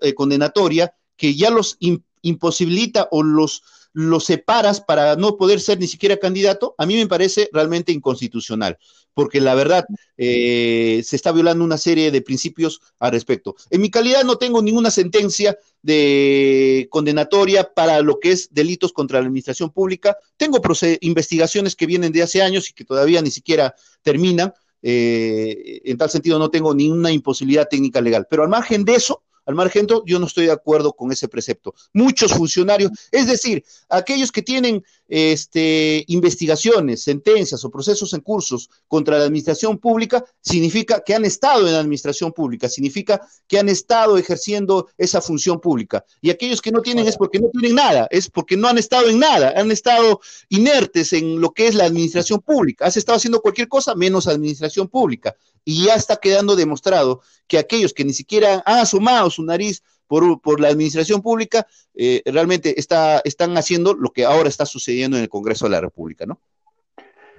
eh, 0.01 0.14
condenatoria 0.16 0.95
que 1.16 1.36
ya 1.36 1.49
los 1.49 1.78
imposibilita 2.22 3.08
o 3.12 3.24
los 3.24 3.64
lo 3.96 4.20
separas 4.20 4.82
para 4.82 5.16
no 5.16 5.38
poder 5.38 5.62
ser 5.62 5.80
ni 5.80 5.88
siquiera 5.88 6.18
candidato, 6.18 6.76
a 6.78 6.86
mí 6.86 6.96
me 6.96 7.08
parece 7.08 7.50
realmente 7.54 7.93
inconstitucional, 7.93 8.78
porque 9.14 9.39
la 9.39 9.56
verdad 9.56 9.86
eh, 10.18 11.02
se 11.06 11.16
está 11.16 11.32
violando 11.32 11.64
una 11.64 11.78
serie 11.78 12.12
de 12.12 12.22
principios 12.22 12.82
al 13.00 13.14
respecto. 13.14 13.56
En 13.70 13.80
mi 13.80 13.89
calidad 13.89 14.26
no 14.26 14.38
tengo 14.38 14.62
ninguna 14.62 14.91
sentencia 14.91 15.58
de 15.82 16.89
condenatoria 16.91 17.72
para 17.74 18.02
lo 18.02 18.20
que 18.20 18.34
es 18.34 18.54
delitos 18.54 18.91
contra 18.91 19.22
la 19.22 19.28
administración 19.28 19.72
pública. 19.72 20.18
Tengo 20.36 20.60
investigaciones 21.00 21.74
que 21.74 21.86
vienen 21.86 22.12
de 22.12 22.24
hace 22.24 22.41
años 22.41 22.70
y 22.70 22.74
que 22.74 22.84
todavía 22.84 23.22
ni 23.22 23.32
siquiera 23.32 23.76
terminan. 24.02 24.54
Eh, 24.82 25.82
en 25.86 25.98
tal 25.98 26.10
sentido 26.10 26.38
no 26.38 26.50
tengo 26.50 26.76
ninguna 26.76 27.14
imposibilidad 27.14 27.70
técnica 27.70 28.02
legal. 28.02 28.28
Pero 28.30 28.43
al 28.43 28.50
margen 28.50 28.84
de 28.84 28.96
eso, 28.96 29.24
al 29.46 29.56
margen, 29.56 29.88
yo 30.06 30.20
no 30.20 30.26
estoy 30.26 30.46
de 30.46 30.52
acuerdo 30.52 30.93
con 30.93 31.12
ese 31.12 31.28
precepto. 31.28 31.74
Muchos 31.93 32.34
funcionarios, 32.34 32.91
es 33.12 33.28
decir, 33.28 33.64
aquellos 33.89 34.32
que 34.32 34.41
tienen 34.41 34.84
este, 35.08 36.03
investigaciones, 36.08 37.03
sentencias 37.03 37.64
o 37.64 37.70
procesos 37.70 38.14
en 38.14 38.22
cursos 38.22 38.70
contra 38.88 39.18
la 39.18 39.26
administración 39.26 39.78
pública, 39.78 40.24
significa 40.41 41.03
que 41.06 41.14
han 41.14 41.26
estado 41.26 41.68
en 41.68 41.74
la 41.74 41.80
administración 41.80 42.32
pública, 42.32 42.70
significa 42.70 43.22
que 43.47 43.60
han 43.60 43.70
estado 43.70 44.18
ejerciendo 44.18 44.88
esa 44.97 45.22
función 45.22 45.60
pública. 45.60 46.03
Y 46.22 46.30
aquellos 46.30 46.62
que 46.62 46.72
no 46.72 46.82
tienen 46.82 47.08
es 47.08 47.18
porque 47.18 47.39
no 47.39 47.49
tienen 47.49 47.76
nada, 47.76 48.08
es 48.10 48.30
porque 48.30 48.58
no 48.58 48.68
han 48.68 48.78
estado 48.78 49.10
en 49.10 49.20
nada, 49.20 49.53
han 49.56 49.72
estado 49.72 50.22
inertes 50.49 51.14
en 51.14 51.39
lo 51.39 51.51
que 51.51 51.68
es 51.68 51.76
la 51.76 51.86
administración 51.86 52.41
pública. 52.41 52.86
Has 52.86 52.97
estado 52.97 53.18
haciendo 53.18 53.41
cualquier 53.41 53.68
cosa 53.68 53.95
menos 53.95 54.28
administración 54.28 54.88
pública. 54.88 55.36
Y 55.64 55.86
ya 55.86 55.95
está 55.95 56.18
quedando 56.18 56.56
demostrado 56.56 57.22
que 57.47 57.58
aquellos 57.58 57.93
que 57.93 58.06
ni 58.06 58.14
siquiera 58.14 58.62
han 58.66 58.80
asomado 58.80 59.30
su 59.30 59.43
nariz 59.43 59.82
por, 60.08 60.60
la 60.60 60.70
administración 60.70 61.22
pública, 61.22 61.68
eh, 61.93 62.22
realmente 62.26 62.80
está, 62.80 63.22
están 63.24 63.58
haciendo 63.58 63.93
lo 63.93 64.12
que 64.12 64.26
ahora 64.26 64.49
está 64.49 64.66
sucediendo 64.66 65.18
en 65.18 65.24
el 65.24 65.30
Congreso 65.30 65.66
de 65.66 65.72
la 65.72 65.82
República, 65.82 66.26
¿no? 66.26 66.39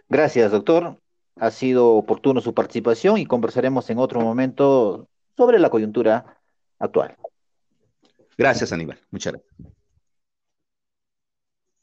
Gracias, 0.08 0.52
doctor. 0.52 1.00
Ha 1.38 1.50
sido 1.50 1.90
oportuno 1.94 2.40
su 2.40 2.54
participación 2.54 3.18
y 3.18 3.26
conversaremos 3.26 3.90
en 3.90 3.98
otro 3.98 4.20
momento 4.20 5.08
sobre 5.36 5.58
la 5.58 5.70
coyuntura 5.70 6.40
actual. 6.78 7.16
Gracias, 8.38 8.72
Aníbal. 8.72 8.98
Muchas 9.10 9.34
gracias. 9.34 9.75